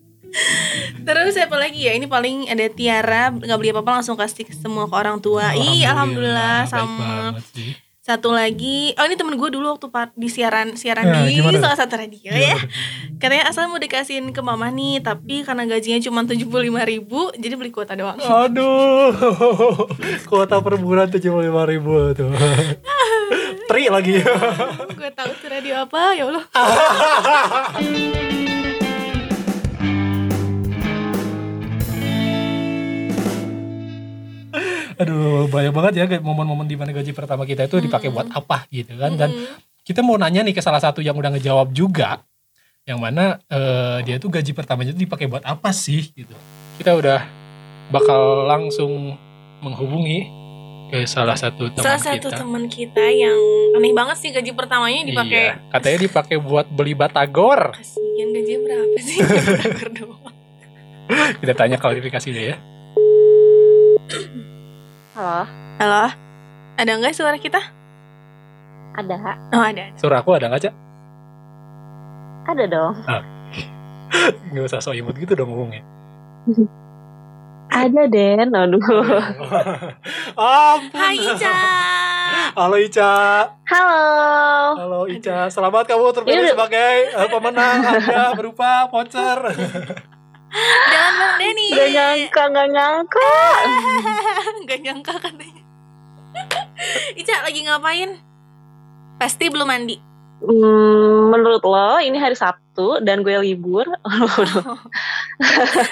terus 1.01 1.31
siapa 1.31 1.53
lagi 1.53 1.81
ya? 1.81 1.91
Ini 1.91 2.05
paling 2.05 2.47
ada 2.47 2.65
Tiara 2.67 3.29
nggak 3.29 3.55
beli 3.55 3.69
apa-apa 3.69 3.97
langsung 3.97 4.13
kasih 4.13 4.43
semua 4.51 4.85
ke 4.85 4.93
orang 4.93 5.17
tua. 5.17 5.49
Ih 5.51 5.81
alhamdulillah 5.83 6.61
baik 6.61 6.69
sama 6.69 7.33
satu 7.99 8.29
lagi. 8.29 8.89
Oh 8.93 9.03
ini 9.03 9.13
temen 9.13 9.33
gue 9.33 9.47
dulu 9.49 9.69
waktu 9.69 9.85
part- 9.87 10.13
di 10.13 10.25
siaran 10.25 10.73
siaran 10.73 11.05
Ya, 11.05 11.21
di 11.21 11.35
gimana? 11.35 11.59
salah 11.59 11.77
satu 11.77 11.93
radio 11.93 12.29
ya. 12.31 12.55
Katanya 13.15 13.45
asal 13.45 13.65
mau 13.65 13.77
dikasihin 13.77 14.29
ke 14.29 14.39
mama 14.39 14.67
nih 14.67 14.97
tapi 14.99 15.41
karena 15.41 15.63
gajinya 15.63 15.97
cuma 16.01 16.19
tujuh 16.23 16.43
puluh 16.43 16.65
lima 16.65 16.81
ribu 16.81 17.29
jadi 17.35 17.53
beli 17.53 17.69
kuota 17.69 17.93
doang. 17.93 18.17
Aduh, 18.17 19.13
kuota 20.25 20.57
per 20.57 20.73
bulan 20.75 21.05
tujuh 21.07 21.29
puluh 21.29 21.45
lima 21.47 21.63
ribu 21.63 22.11
tuh. 22.13 22.27
Tri 23.69 23.85
lagi. 23.85 24.17
gue 24.89 25.09
tahu 25.13 25.29
tuh 25.35 25.47
radio 25.47 25.79
apa 25.79 25.99
ya 26.11 26.25
Allah 26.25 26.43
Aduh, 34.99 35.47
banyak 35.47 35.71
banget 35.71 35.93
ya 35.95 36.19
momen-momen 36.19 36.67
di 36.67 36.75
mana 36.75 36.91
gaji 36.91 37.15
pertama 37.15 37.47
kita 37.47 37.63
itu 37.63 37.79
dipakai 37.79 38.11
buat 38.11 38.27
apa 38.29 38.67
gitu 38.67 38.99
kan. 38.99 39.15
Dan 39.15 39.31
kita 39.81 40.03
mau 40.03 40.19
nanya 40.19 40.43
nih 40.43 40.51
ke 40.51 40.59
salah 40.59 40.77
satu 40.77 40.99
yang 40.99 41.15
udah 41.15 41.31
ngejawab 41.31 41.71
juga. 41.71 42.19
Yang 42.83 42.99
mana 42.99 43.23
eh, 43.47 43.97
dia 44.03 44.19
tuh 44.19 44.27
gaji 44.27 44.51
pertamanya 44.51 44.91
itu 44.91 45.07
dipakai 45.07 45.25
buat 45.25 45.41
apa 45.41 45.71
sih 45.71 46.11
gitu. 46.11 46.35
Kita 46.75 46.93
udah 46.93 47.23
bakal 47.89 48.43
langsung 48.45 49.15
menghubungi 49.59 50.27
ke 50.89 51.05
salah 51.05 51.37
satu 51.37 51.69
teman 51.69 51.85
Salah 51.85 52.01
satu 52.01 52.27
kita. 52.27 52.41
teman 52.41 52.65
kita 52.65 53.05
yang 53.07 53.37
aneh 53.77 53.93
banget 53.93 54.17
sih 54.17 54.33
gaji 54.33 54.51
pertamanya 54.51 55.05
dipakai 55.05 55.41
Iya, 55.47 55.53
katanya 55.69 55.97
dipakai 56.01 56.37
buat 56.41 56.65
beli 56.67 56.97
batagor. 56.97 57.71
kasihan 57.71 58.29
gaji 58.33 58.53
berapa 58.57 58.97
sih? 58.99 59.17
Batagor 59.23 59.89
doang. 59.93 60.33
Kita 61.39 61.53
tanya 61.55 61.77
klarifikasi 61.77 62.27
deh 62.27 62.45
ya. 62.51 62.57
Halo, 65.19 65.43
Halo, 65.75 66.15
ada 66.79 66.91
nggak 66.95 67.11
suara 67.11 67.35
kita? 67.35 67.59
ada? 68.95 69.35
Oh 69.51 69.59
ada. 69.59 69.91
Suara 69.99 70.23
aku 70.23 70.31
ada 70.31 70.47
nggak, 70.47 70.63
Cak? 70.63 70.75
Ada 72.47 72.63
dong. 72.71 72.95
Nggak 74.55 74.63
usah 74.63 74.79
so 74.79 74.95
imut 74.95 75.19
gitu 75.19 75.35
dong 75.35 75.51
ngomongnya. 75.51 75.83
Ada 77.67 78.07
Den, 78.07 78.47
aduh. 78.47 78.79
Ampun. 80.39 80.95
Hai 80.95 81.19
Ica. 81.19 81.55
Halo 82.55 82.79
Ica. 82.79 83.11
Halo. 83.67 83.99
Halo 84.79 84.99
Ica. 85.03 85.51
Selamat 85.51 85.83
kamu 85.83 86.15
terpilih 86.15 86.47
Iya. 86.47 86.55
sebagai 86.55 86.95
eh, 87.11 87.27
pemenang 87.27 87.83
hadiah 87.83 88.31
berupa 88.39 88.87
voucher. 88.87 89.39
Jangan 90.51 91.13
Bang 91.15 91.33
Denny. 91.37 91.67
Gak 91.69 91.89
nyangka, 91.91 92.43
gak 92.49 92.67
nyangka. 92.69 93.31
Gak 94.69 94.79
nyangka 94.81 95.13
katanya. 95.17 95.63
Ica 97.19 97.35
lagi 97.41 97.59
ngapain? 97.63 98.17
Pasti 99.17 99.45
belum 99.47 99.67
mandi. 99.67 99.97
Hmm, 100.39 101.35
menurut 101.35 101.59
lo 101.61 101.99
ini 101.99 102.15
hari 102.15 102.31
Sabtu 102.31 103.03
dan 103.03 103.27
gue 103.27 103.35
libur. 103.43 103.83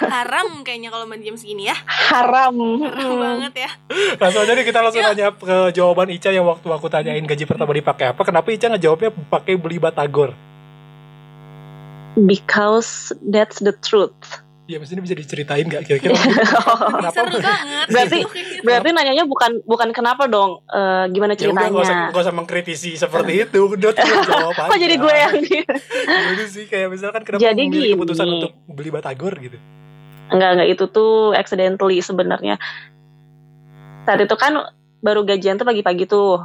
Haram 0.08 0.63
kayaknya 0.63 0.88
kalau 0.88 1.04
mandi 1.04 1.28
jam 1.28 1.36
segini 1.36 1.67
ya. 1.67 1.76
Haram. 1.84 2.56
Haram 2.56 3.12
Hmm. 3.12 3.20
banget 3.20 3.67
ya. 3.67 3.70
Langsung 4.15 4.41
aja 4.41 4.56
nih 4.56 4.63
kita 4.63 4.80
langsung 4.80 5.04
Yuk. 5.04 5.10
nanya 5.12 5.28
ke 5.36 5.58
jawaban 5.76 6.08
Ica 6.10 6.32
yang 6.32 6.48
waktu 6.48 6.63
aku 6.63 6.88
tanyain 6.88 7.28
gaji 7.28 7.43
pertama 7.43 7.76
dipakai 7.76 8.15
apa. 8.15 8.22
Kenapa 8.24 8.48
Ica 8.48 8.72
ngejawabnya 8.72 9.12
pakai 9.28 9.60
beli 9.60 9.78
batagor? 9.78 10.32
Because 12.15 13.12
that's 13.22 13.60
the 13.60 13.76
truth. 13.76 14.15
Ya 14.68 14.78
mesti 14.78 14.94
ini 14.94 15.02
bisa 15.02 15.16
diceritain 15.16 15.64
nggak 15.64 15.80
kira-kira? 15.82 16.12
Kenapa? 16.92 17.10
Seru 17.10 17.40
banget. 17.40 17.88
Berarti- 17.88 18.20
Gitu, 18.20 18.36
gitu. 18.36 18.62
Berarti 18.62 18.88
nanyanya 18.92 19.24
bukan 19.24 19.64
bukan 19.64 19.90
kenapa 19.90 20.28
dong? 20.28 20.60
Eh, 20.66 21.06
gimana 21.10 21.34
Ya 21.34 21.48
udah 21.48 21.56
ceritanya? 21.56 21.72
gak 21.72 21.84
usah, 21.84 21.98
nggak 22.10 22.22
usah 22.22 22.36
mengkritisi 22.36 22.92
seperti 22.94 23.34
itu. 23.42 23.60
Udah 23.66 23.96
jawab 23.96 24.56
aja. 24.60 24.68
Kok 24.68 24.78
jadi 24.78 24.96
gue 24.98 25.16
yang 25.16 25.36
di 25.40 25.58
Jadi 26.04 26.44
sih 26.46 26.66
kayak 26.66 26.88
misalkan 26.90 27.22
kenapa 27.24 27.42
Jadi 27.42 27.62
gini. 27.66 27.96
keputusan 27.96 28.28
untuk 28.30 28.52
beli 28.68 28.90
batagor 28.90 29.34
gitu. 29.38 29.56
Enggak, 30.28 30.50
enggak 30.54 30.70
itu 30.70 30.84
tuh 30.86 31.12
accidentally 31.32 31.98
sebenarnya. 32.00 32.60
Saat 34.04 34.20
itu 34.20 34.36
kan 34.36 34.52
baru 35.00 35.24
gajian 35.24 35.56
tuh 35.56 35.64
pagi-pagi 35.64 36.04
tuh. 36.06 36.44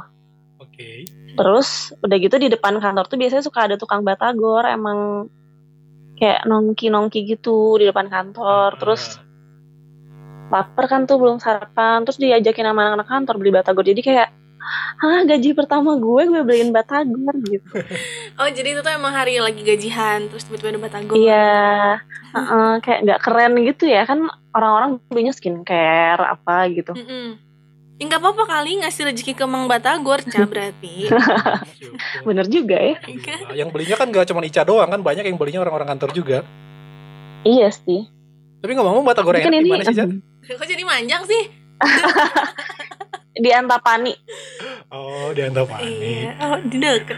Oke. 0.57 1.03
Terus 1.33 1.69
udah 1.99 2.17
gitu 2.17 2.35
di 2.37 2.47
depan 2.47 2.77
kantor 2.77 3.03
tuh 3.05 3.17
biasanya 3.17 3.41
suka 3.41 3.65
ada 3.65 3.75
tukang 3.75 3.99
batagor 4.01 4.63
emang 4.63 5.27
kayak 6.19 6.45
nongki-nongki 6.45 7.25
gitu 7.25 7.77
di 7.81 7.89
depan 7.89 8.07
kantor. 8.09 8.77
Terus 8.77 9.17
lapar 10.53 10.85
kan 10.85 11.09
tuh 11.09 11.17
belum 11.17 11.37
sarapan. 11.41 12.05
Terus 12.05 12.19
diajakin 12.21 12.69
sama 12.69 12.91
anak-anak 12.91 13.07
kantor 13.09 13.35
beli 13.41 13.51
batagor. 13.53 13.85
Jadi 13.85 14.01
kayak 14.01 14.29
ah 15.03 15.21
gaji 15.27 15.51
pertama 15.51 15.99
gue 15.99 16.21
gue 16.23 16.41
beliin 16.41 16.71
batagor 16.71 17.35
gitu. 17.43 17.75
Oh 18.41 18.49
jadi 18.49 18.73
itu 18.73 18.81
tuh 18.81 18.89
emang 18.89 19.13
hari 19.13 19.37
lagi 19.37 19.61
gajian 19.61 20.25
terus 20.25 20.49
tiba-tiba 20.49 20.73
ada 20.73 20.81
batagor. 20.81 21.15
Iya, 21.21 22.01
heeh, 22.33 22.71
kayak 22.81 22.99
nggak 23.05 23.21
keren 23.21 23.53
gitu 23.61 23.85
ya 23.85 24.09
kan 24.09 24.25
orang-orang 24.57 24.97
belinya 25.05 25.29
skincare 25.29 26.17
apa 26.17 26.65
gitu. 26.73 26.97
Mm-mm. 26.97 27.37
Ya 27.93 28.09
nggak 28.09 28.19
apa-apa 28.19 28.43
kali 28.49 28.81
ngasih 28.81 29.05
rezeki 29.05 29.33
ke 29.33 29.45
Mang 29.45 29.69
Batagor, 29.69 30.25
Ca 30.25 30.43
berarti. 30.43 31.07
Bener 32.27 32.45
juga 32.49 32.75
ya. 32.75 32.97
Nah, 32.99 33.53
yang 33.53 33.69
belinya 33.69 33.95
kan 33.95 34.09
gak 34.09 34.27
cuma 34.27 34.41
Ica 34.41 34.65
doang 34.65 34.89
kan 34.89 34.99
banyak 34.99 35.23
yang 35.23 35.37
belinya 35.37 35.61
orang-orang 35.61 35.93
kantor 35.93 36.09
juga. 36.11 36.37
Iya 37.43 37.69
sih. 37.69 38.09
Tapi 38.59 38.71
ngomong 38.73 39.03
batagor 39.03 39.35
Tapi 39.35 39.45
yang 39.45 39.45
kan 39.45 39.53
enak 39.53 39.61
ini 39.61 39.69
gimana 39.69 39.83
sih, 39.85 39.93
Ica? 39.93 40.05
Kok 40.57 40.67
jadi 40.67 40.83
manjang 40.83 41.23
sih? 41.23 41.43
di 43.33 43.49
Antapani 43.49 44.13
Oh, 44.89 45.33
di 45.33 45.41
Antapani. 45.41 45.89
Iya, 45.89 46.31
oh 46.39 46.57
di 46.63 46.77
deket. 46.77 47.17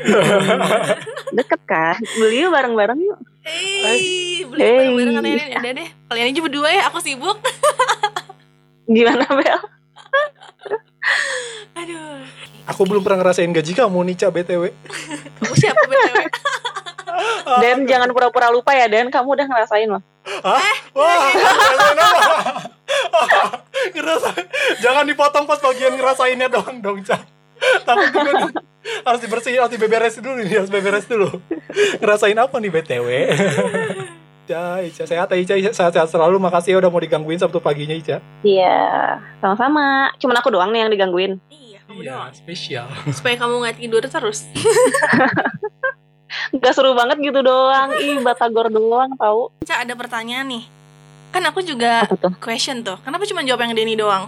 deket 1.32 1.62
kan. 1.66 1.96
Beli 2.16 2.44
yuk 2.44 2.52
bareng-bareng 2.52 3.00
yuk. 3.00 3.20
Eh, 3.44 4.44
beli 4.44 4.60
Hey. 4.60 4.76
bareng-bareng 4.92 5.14
kan 5.14 5.24
ya 5.24 5.58
udah 5.60 5.72
deh. 5.76 5.88
Kalian 6.08 6.28
aja 6.32 6.42
berdua 6.42 6.70
ya, 6.70 6.82
aku 6.88 7.00
sibuk. 7.00 7.38
Gimana 8.86 9.24
Bel? 9.28 9.60
Aduh. 11.80 12.24
Aku 12.66 12.82
belum 12.90 13.06
pernah 13.06 13.22
ngerasain 13.22 13.52
gaji 13.54 13.72
kamu 13.78 14.00
nih, 14.12 14.16
Ca, 14.18 14.28
BTW. 14.34 14.64
Kamu 15.38 15.54
siapa 15.54 15.82
BTW? 15.86 16.18
Dan 17.62 17.86
jangan 17.86 18.10
pura-pura 18.10 18.50
lupa 18.50 18.74
ya 18.74 18.90
Dan, 18.90 19.14
kamu 19.14 19.38
udah 19.38 19.46
ngerasain 19.46 19.88
loh. 19.88 20.02
Hah? 20.26 20.76
Wah, 20.98 21.30
ngerasain 21.30 21.98
apa? 22.02 22.22
ngerasain. 23.94 24.46
Jangan 24.82 25.06
dipotong 25.06 25.46
pas 25.46 25.62
bagian 25.62 25.94
ngerasainnya 25.94 26.48
doang 26.50 26.82
dong, 26.82 27.00
Ca. 27.06 27.22
Takut 27.86 28.10
juga 28.10 28.32
nih. 28.34 28.54
Harus 29.06 29.22
dibersihin, 29.22 29.60
harus 29.62 29.74
dibeberes 29.74 30.16
dulu 30.18 30.42
nih, 30.42 30.58
harus 30.62 30.72
beberes 30.74 31.06
dulu. 31.06 31.30
Ngerasain 32.02 32.38
apa 32.38 32.56
nih 32.58 32.72
BTW? 32.74 33.08
Ica, 34.46 34.78
Ica, 34.80 35.04
sehat 35.04 35.28
ya 35.28 35.38
Ica, 35.38 35.54
Ica, 35.56 35.72
sehat-sehat 35.72 36.06
selalu. 36.08 36.38
Makasih 36.38 36.72
ya 36.72 36.78
udah 36.78 36.88
mau 36.88 37.00
digangguin 37.00 37.36
Sabtu 37.36 37.58
paginya 37.58 37.92
Ica. 37.92 38.22
Iya, 38.42 38.78
sama-sama. 39.42 40.14
Cuman 40.16 40.38
aku 40.38 40.50
doang 40.50 40.70
nih 40.70 40.86
yang 40.86 40.92
digangguin. 40.92 41.42
iya, 41.50 41.82
kamu 41.84 42.00
Iya, 42.00 42.14
doang. 42.14 42.30
spesial. 42.32 42.86
Supaya 43.10 43.36
kamu 43.36 43.54
nggak 43.60 43.76
tidur 43.76 44.04
terus. 44.04 44.46
Gak 46.54 46.74
seru 46.74 46.94
banget 46.94 47.18
gitu 47.22 47.40
doang. 47.40 47.96
Ih, 47.96 48.20
batagor 48.20 48.68
doang 48.68 49.16
tahu. 49.16 49.50
Ca, 49.64 49.82
ada 49.82 49.94
pertanyaan 49.94 50.46
nih. 50.46 50.64
Kan 51.32 51.44
aku 51.44 51.60
juga 51.60 52.04
tuh? 52.14 52.32
question 52.38 52.80
tuh. 52.82 53.00
Kenapa 53.02 53.24
cuma 53.26 53.42
jawab 53.42 53.64
yang 53.64 53.74
Denny 53.74 53.96
doang? 53.96 54.28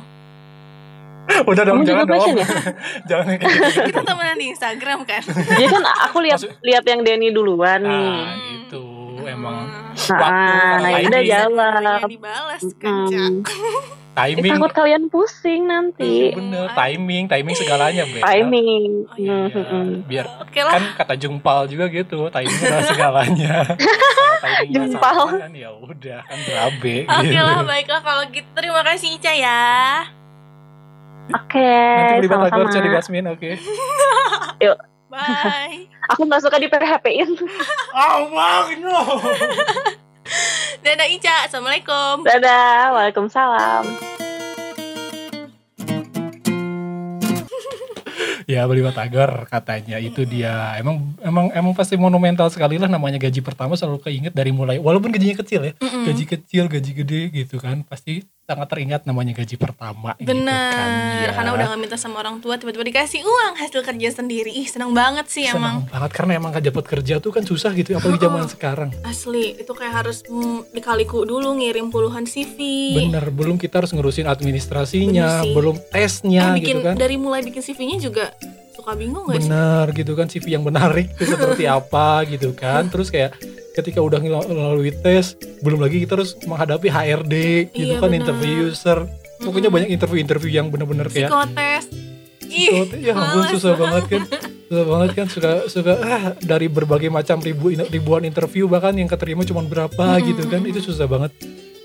Udah 1.49 1.61
dong, 1.61 1.83
Kamu 1.83 1.85
jangan 1.85 2.05
dong. 2.05 2.15
question 2.15 2.35
ya? 2.37 2.47
jangan 3.09 3.25
kayak 3.29 3.43
gitu. 3.43 3.81
Kita 3.85 4.01
temenan 4.01 4.37
di 4.37 4.47
Instagram 4.49 4.99
kan. 5.03 5.21
Jadi 5.21 5.65
kan 5.67 5.83
aku 6.01 6.17
lihat 6.21 6.39
Maksud- 6.39 6.57
lihat 6.61 6.83
yang 6.85 6.99
Denny 7.01 7.29
duluan 7.29 7.79
nih. 7.81 8.11
Nah, 8.17 8.35
itu 8.55 8.83
emang 9.25 9.57
Hmm. 10.07 10.75
Nah, 10.79 10.89
waktu, 10.95 11.19
ya 11.27 11.39
udah 11.47 11.67
nanya 11.83 12.07
dibalas. 12.07 12.61
Eh, 12.63 13.43
timing. 14.17 14.53
takut 14.57 14.71
kalian 14.73 15.03
pusing 15.13 15.61
Iya 15.63 15.69
nanti. 15.69 16.33
bener, 16.33 16.73
timing, 16.73 17.23
timing 17.29 17.53
segalanya, 17.53 18.03
Bel. 18.09 18.23
Timing. 18.25 18.89
Oh, 19.05 19.13
iya. 19.21 19.37
Hmm, 19.37 19.49
hmm, 19.53 19.65
hmm. 19.69 19.89
biar 20.09 20.25
Oke 20.41 20.59
lah. 20.65 20.73
kan 20.73 20.83
kata 20.97 21.13
Jungpal 21.21 21.69
juga 21.69 21.85
gitu 21.87 22.25
timing 22.27 22.57
adalah 22.57 22.85
segalanya 22.89 23.55
salah 24.97 25.29
kan 25.37 25.53
ya 25.53 25.69
udah 25.69 26.19
kan 26.25 26.37
berabe 26.45 27.05
Oke 27.05 27.29
gitu. 27.29 27.41
lah, 27.41 27.61
baiklah 27.61 28.01
kalau 28.01 28.23
gitu. 28.33 28.49
Terima 28.57 28.81
kasih 28.81 29.21
Ica 29.21 29.33
ya. 29.37 29.61
Oke, 31.27 31.59
nanti 31.59 32.23
beli 32.23 32.29
batagor 32.31 32.71
sama-sama. 32.71 32.75
cari 32.79 32.87
Basmin 32.87 33.25
oke 33.27 33.51
Bye. 35.07 35.87
Aku 36.11 36.27
nggak 36.27 36.43
suka 36.43 36.59
di 36.59 36.67
PHP-in. 36.67 37.31
awang 37.95 38.67
no 38.83 38.99
Dadah 40.83 41.07
Ica. 41.07 41.47
Assalamualaikum. 41.47 42.23
Dadah, 42.27 42.91
waalaikumsalam. 42.95 43.83
ya 48.47 48.63
beli 48.63 48.79
batagor 48.79 49.43
katanya 49.51 49.99
itu 49.99 50.23
dia 50.23 50.71
emang 50.79 51.11
emang 51.19 51.51
emang 51.51 51.75
pasti 51.75 51.99
monumental 51.99 52.47
sekali 52.47 52.79
lah 52.79 52.87
namanya 52.87 53.19
gaji 53.19 53.43
pertama 53.43 53.75
selalu 53.75 53.99
keinget 54.07 54.31
dari 54.31 54.55
mulai 54.55 54.79
walaupun 54.79 55.11
gajinya 55.11 55.35
kecil 55.43 55.67
ya 55.67 55.73
Mm-mm. 55.75 56.07
gaji 56.07 56.23
kecil 56.23 56.71
gaji 56.71 56.91
gede 56.95 57.21
gitu 57.35 57.59
kan 57.59 57.83
pasti 57.83 58.23
sangat 58.47 58.71
teringat 58.71 59.03
namanya 59.03 59.35
gaji 59.35 59.59
pertama 59.59 60.15
gitu 60.15 60.31
kan 60.31 60.87
ya. 61.19 61.35
karena 61.35 61.51
udah 61.51 61.65
gak 61.67 61.79
minta 61.83 61.99
sama 61.99 62.23
orang 62.23 62.39
tua 62.39 62.55
tiba-tiba 62.55 62.87
dikasih 62.87 63.19
uang 63.19 63.59
hasil 63.59 63.83
kerja 63.83 64.09
sendiri. 64.13 64.55
Ih, 64.55 64.63
seneng 64.63 64.95
banget 64.95 65.27
sih 65.27 65.43
emang. 65.43 65.83
Senang 65.83 65.91
banget 65.91 66.11
karena 66.15 66.31
emang 66.39 66.51
kan 66.55 66.63
dapat 66.63 66.85
kerja 66.87 67.19
tuh 67.19 67.35
kan 67.35 67.43
susah 67.43 67.75
gitu 67.75 67.91
apalagi 67.91 68.23
zaman 68.23 68.47
sekarang 68.47 68.89
Asli, 69.03 69.51
itu 69.53 69.67
kayak 69.67 69.99
harus 69.99 70.23
mm, 70.23 70.71
dikaliku 70.71 71.27
dulu 71.27 71.59
ngirim 71.59 71.91
puluhan 71.91 72.23
CV. 72.23 72.55
Bener, 72.95 73.27
belum 73.27 73.59
kita 73.59 73.83
harus 73.83 73.91
ngurusin 73.91 74.23
administrasinya, 74.25 75.43
sih. 75.43 75.51
belum 75.51 75.75
tesnya 75.85 76.43
Eh, 76.47 76.63
bikin 76.63 76.75
gitu 76.79 76.87
kan. 76.87 76.95
dari 76.95 77.19
mulai 77.19 77.43
bikin 77.43 77.59
CV-nya 77.59 77.99
juga 77.99 78.31
suka 78.71 78.95
bingung 78.95 79.27
gak 79.27 79.43
sih? 79.43 79.51
Bener 79.51 79.85
gitu 79.91 80.15
kan 80.15 80.31
CV 80.31 80.45
yang 80.49 80.63
menarik 80.63 81.11
itu 81.11 81.27
seperti 81.27 81.67
apa 81.77 82.23
gitu 82.23 82.55
kan. 82.55 82.87
Terus 82.87 83.11
kayak 83.11 83.35
ketika 83.77 84.01
udah 84.01 84.17
melalui 84.49 84.89
tes, 84.89 85.37
belum 85.61 85.77
lagi 85.77 86.01
kita 86.01 86.17
harus 86.17 86.33
menghadapi 86.49 86.89
HRD 86.89 87.35
gitu 87.69 87.93
Iya, 87.93 88.01
kan 88.01 88.09
bener. 88.09 88.19
interview 88.25 88.73
user. 88.73 89.05
Pokoknya 89.37 89.69
banyak 89.69 89.93
interview-interview 89.93 90.49
yang 90.49 90.73
bener-bener 90.73 91.05
kayak 91.13 91.29
Psikotes. 91.29 91.85
Oh, 92.47 92.85
ya 92.97 93.13
ampun 93.13 93.43
susah 93.53 93.73
banget 93.77 94.03
kan. 94.09 94.21
Susah 94.67 94.85
banget 94.87 95.09
kan 95.13 95.25
suka 95.29 95.51
suka 95.69 95.93
ah 95.99 96.23
dari 96.41 96.71
berbagai 96.71 97.11
macam 97.11 97.37
ribu 97.43 97.69
ribuan 97.69 98.23
interview 98.23 98.65
bahkan 98.65 98.95
yang 98.97 99.05
keterima 99.05 99.45
cuma 99.45 99.61
berapa 99.61 100.17
gitu 100.25 100.47
kan. 100.49 100.65
Itu 100.65 100.81
susah 100.81 101.05
banget 101.05 101.35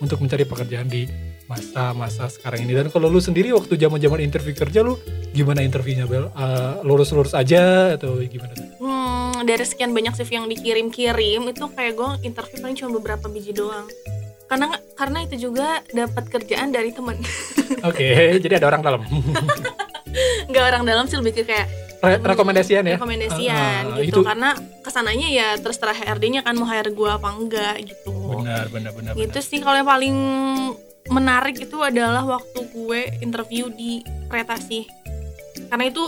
untuk 0.00 0.22
mencari 0.22 0.48
pekerjaan 0.48 0.88
di 0.88 1.04
masa-masa 1.46 2.30
sekarang 2.30 2.64
ini 2.64 2.72
dan 2.72 2.86
kalau 2.88 3.10
lu 3.10 3.18
sendiri 3.18 3.50
waktu 3.52 3.74
zaman-zaman 3.74 4.22
interview 4.22 4.54
kerja 4.54 4.80
lu 4.80 4.96
gimana 5.32 5.60
interviewnya 5.60 6.06
Bel? 6.06 6.30
Eh, 6.30 6.74
lurus-lurus 6.86 7.34
aja 7.34 7.94
atau 7.96 8.20
gimana? 8.22 8.54
Hmm, 8.78 9.42
dari 9.42 9.64
sekian 9.66 9.90
banyak 9.90 10.14
CV 10.16 10.30
yang 10.38 10.46
dikirim-kirim 10.48 11.42
itu 11.48 11.64
kayak 11.72 11.92
gue 11.98 12.10
interview 12.22 12.58
paling 12.62 12.76
cuma 12.78 12.90
beberapa 12.94 13.26
biji 13.26 13.52
doang. 13.52 13.88
Karena 14.46 14.68
karena 14.94 15.18
itu 15.24 15.48
juga 15.48 15.80
dapat 15.90 16.28
kerjaan 16.28 16.70
dari 16.70 16.92
temen. 16.92 17.16
Oke, 17.88 18.36
jadi 18.38 18.60
ada 18.60 18.68
orang 18.68 18.82
dalam. 18.84 19.02
Nggak 20.52 20.64
orang 20.68 20.82
dalam 20.84 21.04
sih 21.08 21.16
lebih 21.16 21.40
ke 21.40 21.48
kayak 21.48 21.68
Re- 22.02 22.18
rekomendasian 22.18 22.82
ya? 22.82 22.98
rekomendasian 22.98 23.82
ah, 23.94 24.02
gitu. 24.02 24.20
itu- 24.20 24.26
Karena 24.26 24.58
ke 24.58 24.90
sananya 24.90 25.28
ya 25.30 25.48
terserah 25.56 25.94
HRD-nya 25.94 26.42
kan 26.42 26.58
mau 26.58 26.66
hire 26.66 26.90
gue 26.90 27.06
apa 27.06 27.28
enggak 27.30 27.74
gitu. 27.86 28.10
Benar, 28.10 28.66
benar, 28.68 28.90
benar. 28.92 29.12
Benar. 29.14 29.38
sih 29.40 29.62
kalau 29.62 29.78
yang 29.78 29.88
paling 29.88 30.16
menarik 31.10 31.58
itu 31.58 31.78
adalah 31.82 32.22
waktu 32.22 32.60
gue 32.70 33.00
interview 33.18 33.66
di 33.72 34.04
kereta 34.28 34.60
sih. 34.60 34.86
Karena 35.66 35.88
itu 35.88 36.04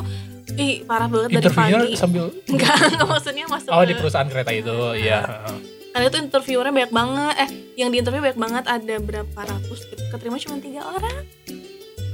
ih 0.55 0.85
parah 0.85 1.09
banget 1.09 1.35
dari 1.35 1.41
Interviewnya 1.41 1.79
pagi. 1.89 1.97
sambil 1.97 2.25
Enggak, 2.53 2.77
enggak 2.79 3.09
maksudnya 3.09 3.45
masuk 3.49 3.71
Oh 3.73 3.83
ke 3.83 3.89
di 3.91 3.95
perusahaan 3.97 4.29
kereta 4.29 4.51
itu, 4.55 4.77
iya. 4.95 5.21
Karena 5.95 6.11
itu 6.11 6.19
interviewernya 6.21 6.73
banyak 6.75 6.93
banget. 6.93 7.35
Eh, 7.39 7.51
yang 7.79 7.89
di 7.91 8.03
interview 8.03 8.23
banyak 8.23 8.39
banget 8.39 8.65
ada 8.67 8.95
berapa 8.99 9.41
ratus 9.41 9.79
gitu. 9.89 10.03
Keterima 10.11 10.37
cuma 10.43 10.59
tiga 10.59 10.83
orang. 10.85 11.23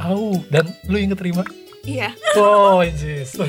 Au, 0.01 0.41
dan 0.49 0.65
lu 0.89 0.97
yang 0.97 1.13
keterima? 1.13 1.45
Iya. 1.81 2.13
Oh, 2.37 2.85
jis. 2.85 3.41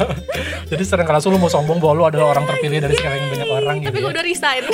Jadi 0.70 0.82
sering 0.84 1.08
kali 1.08 1.16
lu 1.24 1.40
mau 1.40 1.48
sombong 1.48 1.80
bahwa 1.80 1.94
lu 1.96 2.04
adalah 2.12 2.36
orang 2.36 2.44
terpilih 2.44 2.84
dari 2.84 2.92
sekarang 2.92 3.24
banyak 3.32 3.48
orang 3.48 3.76
Tapi 3.80 3.88
gitu 3.88 3.96
gue 3.96 4.04
ya. 4.04 4.12
udah 4.12 4.24
resign. 4.24 4.62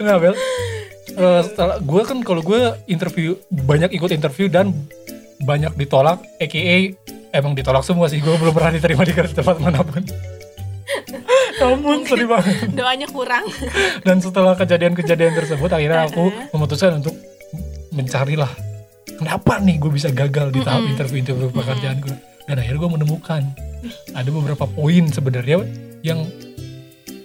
Enggak, 0.00 0.16
Bel. 0.22 0.34
Eh, 1.14 1.42
setelah 1.46 1.78
gue 1.78 2.02
kan 2.02 2.18
kalau 2.26 2.42
gue 2.42 2.74
interview 2.90 3.38
banyak 3.50 3.94
ikut 3.94 4.10
interview 4.10 4.50
dan 4.50 4.74
banyak 5.46 5.70
ditolak, 5.78 6.18
aka 6.42 6.90
emang 7.30 7.54
ditolak 7.54 7.86
semua 7.86 8.10
sih. 8.10 8.18
Gue 8.18 8.34
belum 8.34 8.50
pernah 8.50 8.74
diterima 8.74 9.06
di 9.06 9.14
kerja 9.14 9.34
tempat 9.38 9.62
mana 9.62 9.86
pun. 9.86 10.02
Namun 11.62 12.02
sedih 12.02 12.26
banget. 12.26 12.74
Doanya 12.74 13.06
kurang. 13.06 13.46
Dan 14.06 14.18
setelah 14.18 14.58
kejadian-kejadian 14.58 15.38
tersebut, 15.38 15.70
akhirnya 15.70 16.10
aku 16.10 16.34
memutuskan 16.50 16.98
untuk 16.98 17.14
mencarilah 17.94 18.50
kenapa 19.14 19.62
nih 19.62 19.78
gue 19.78 19.90
bisa 19.94 20.10
gagal 20.10 20.50
di 20.50 20.58
tahap 20.66 20.82
Mm-mm. 20.82 20.92
interview-interview 20.98 21.48
pekerjaan 21.54 22.02
gue. 22.02 22.16
Dan 22.44 22.58
akhirnya 22.58 22.80
gue 22.82 22.90
menemukan 22.90 23.42
ada 24.18 24.30
beberapa 24.34 24.66
poin 24.66 25.04
sebenarnya 25.08 25.62
yang 26.02 26.26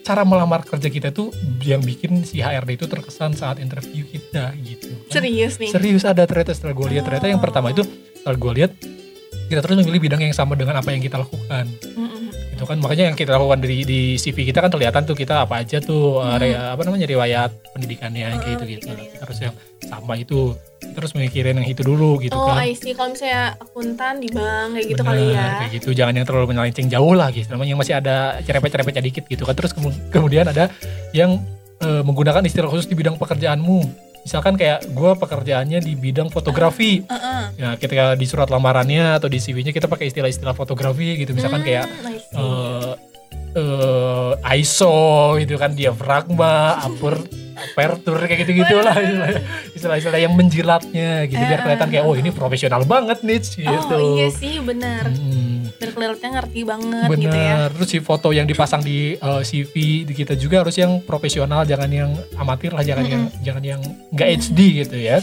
cara 0.10 0.26
melamar 0.26 0.66
kerja 0.66 0.90
kita 0.90 1.14
tuh 1.14 1.30
yang 1.62 1.86
bikin 1.86 2.26
si 2.26 2.42
HRD 2.42 2.82
itu 2.82 2.86
terkesan 2.90 3.38
saat 3.38 3.62
interview 3.62 4.02
kita 4.10 4.58
gitu. 4.58 4.90
Serius 5.06 5.62
nih. 5.62 5.70
Serius 5.70 6.02
ada 6.02 6.26
ternyata 6.26 6.50
setelah 6.58 6.74
gue 6.74 6.98
lihat 6.98 7.06
ternyata 7.06 7.30
yang 7.30 7.38
pertama 7.38 7.70
itu 7.70 7.86
setelah 7.86 8.38
gue 8.42 8.52
lihat 8.58 8.72
kita 9.54 9.62
terus 9.62 9.86
memilih 9.86 10.02
bidang 10.02 10.22
yang 10.26 10.34
sama 10.34 10.58
dengan 10.58 10.82
apa 10.82 10.90
yang 10.90 11.02
kita 11.02 11.22
lakukan 11.22 11.66
Mm-mm. 11.94 12.30
Itu 12.60 12.66
kan. 12.66 12.78
Makanya 12.78 13.04
yang 13.06 13.16
kita 13.16 13.32
lakukan 13.32 13.60
di, 13.60 13.82
di 13.82 14.00
CV 14.14 14.44
kita 14.46 14.60
kan 14.60 14.68
kelihatan 14.68 15.02
tuh 15.02 15.16
kita 15.16 15.48
apa 15.48 15.60
aja 15.60 15.80
tuh 15.80 16.20
uh, 16.20 16.36
re- 16.36 16.52
apa 16.52 16.84
namanya 16.84 17.08
riwayat 17.08 17.48
pendidikannya 17.72 18.28
Hmm, 18.28 18.38
kayak 18.38 18.52
gitu 18.54 18.64
gitu 18.70 18.86
pendidikannya. 18.86 19.20
terus 19.22 19.38
yang 19.40 19.56
sama 19.82 20.14
itu 20.14 20.54
terus 20.90 21.12
mikirin 21.14 21.56
yang 21.56 21.66
itu 21.66 21.80
dulu 21.80 22.20
gitu 22.20 22.34
Oh, 22.34 22.50
kan. 22.50 22.60
I 22.62 22.74
see. 22.74 22.92
Kalau 22.92 23.10
misalnya 23.10 23.56
akuntan 23.56 24.20
di 24.20 24.28
bank 24.28 24.68
kayak 24.74 24.86
gitu 24.90 25.02
Bener, 25.02 25.12
kali 25.16 25.26
ya. 25.32 25.48
kayak 25.58 25.72
gitu. 25.74 25.90
Jangan 25.94 26.14
yang 26.14 26.26
terlalu 26.26 26.46
menyelenceng 26.50 26.88
jauh 26.88 27.14
lah 27.14 27.30
gitu. 27.30 27.48
Namanya 27.48 27.70
yang 27.70 27.80
masih 27.80 27.96
ada 27.96 28.16
cerepet-cerepetnya 28.42 29.02
dikit 29.02 29.24
gitu 29.26 29.44
kan. 29.44 29.54
Terus 29.54 29.72
kemu- 29.72 29.96
kemudian 30.10 30.44
ada 30.46 30.68
yang 31.12 31.40
eh, 31.80 32.02
menggunakan 32.02 32.44
istilah 32.44 32.68
khusus 32.68 32.86
di 32.86 32.94
bidang 32.94 33.16
pekerjaanmu 33.16 34.09
misalkan 34.30 34.54
kayak 34.54 34.86
gue 34.94 35.12
pekerjaannya 35.18 35.82
di 35.82 35.98
bidang 35.98 36.30
fotografi 36.30 37.02
Heeh. 37.02 37.42
ya 37.58 37.70
ketika 37.82 38.14
di 38.14 38.30
surat 38.30 38.54
lamarannya 38.54 39.18
atau 39.18 39.26
di 39.26 39.42
CV-nya 39.42 39.74
kita 39.74 39.90
pakai 39.90 40.14
istilah-istilah 40.14 40.54
fotografi 40.54 41.18
gitu 41.18 41.34
misalkan 41.34 41.66
kayak 41.66 41.90
Hmm, 41.90 42.14
see. 42.14 42.38
eh 42.38 42.94
eh, 43.58 44.58
ISO 44.62 45.34
gitu 45.42 45.58
kan 45.58 45.74
diafragma, 45.74 46.78
aper, 47.62 47.90
aperture 47.94 48.22
kayak 48.22 48.40
gitu 48.42 48.52
gitulah 48.58 48.96
istilah-istilah 49.72 50.20
yang 50.20 50.34
menjilatnya 50.34 51.10
gitu 51.26 51.40
biar 51.40 51.60
kelihatan 51.62 51.88
kayak 51.90 52.04
oh 52.04 52.14
ini 52.14 52.30
profesional 52.30 52.82
banget 52.84 53.20
nih 53.20 53.40
gitu. 53.40 53.66
Oh 53.92 54.16
iya 54.16 54.28
sih 54.30 54.60
benar. 54.60 55.08
Hmm, 55.08 55.68
Biar 55.72 55.90
kelihatannya 55.90 56.32
ngerti 56.36 56.60
banget 56.64 57.08
gitu 57.10 57.28
ya. 57.30 57.32
bener. 57.32 57.68
Terus 57.74 57.90
si 57.90 58.00
foto 58.00 58.28
yang 58.30 58.46
dipasang 58.46 58.82
di 58.82 58.98
eh, 59.14 59.42
CV 59.42 59.74
di 60.04 60.14
kita 60.14 60.34
juga 60.34 60.62
harus 60.62 60.76
yang 60.76 61.00
profesional, 61.02 61.64
jangan 61.64 61.88
yang 61.88 62.10
amatir 62.36 62.72
lah, 62.72 62.82
jangan 62.82 63.06
yang 63.06 63.24
jangan 63.40 63.64
yang 63.66 63.82
nggak 64.10 64.28
HD 64.42 64.60
gitu 64.82 64.98
ya. 64.98 65.20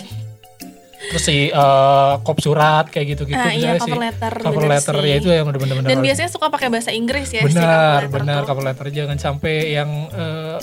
Terus 0.96 1.22
si 1.22 1.38
eh, 1.46 2.12
kop 2.18 2.38
surat 2.38 2.88
kayak 2.88 3.07
gitu-gitu 3.14 3.37
Ah, 3.38 3.53
iya 3.53 3.77
cover 3.77 4.01
letter. 4.01 4.33
cover 4.35 4.59
bener 4.59 4.70
letter 4.72 4.94
sih. 4.96 5.07
ya 5.07 5.14
itu 5.14 5.29
yang 5.31 5.44
bener-bener 5.46 5.83
Dan 5.85 5.99
biasanya 6.01 6.31
suka 6.31 6.46
pakai 6.49 6.68
bahasa 6.68 6.90
Inggris 6.90 7.29
ya 7.31 7.42
si 7.42 7.53
cover 7.53 7.53
benar 7.53 8.01
benar 8.09 8.40
tuh. 8.40 8.46
cover 8.49 8.64
letter 8.64 8.87
jangan 8.90 9.16
sampai 9.16 9.55
yang 9.72 9.90
eh, 10.11 10.57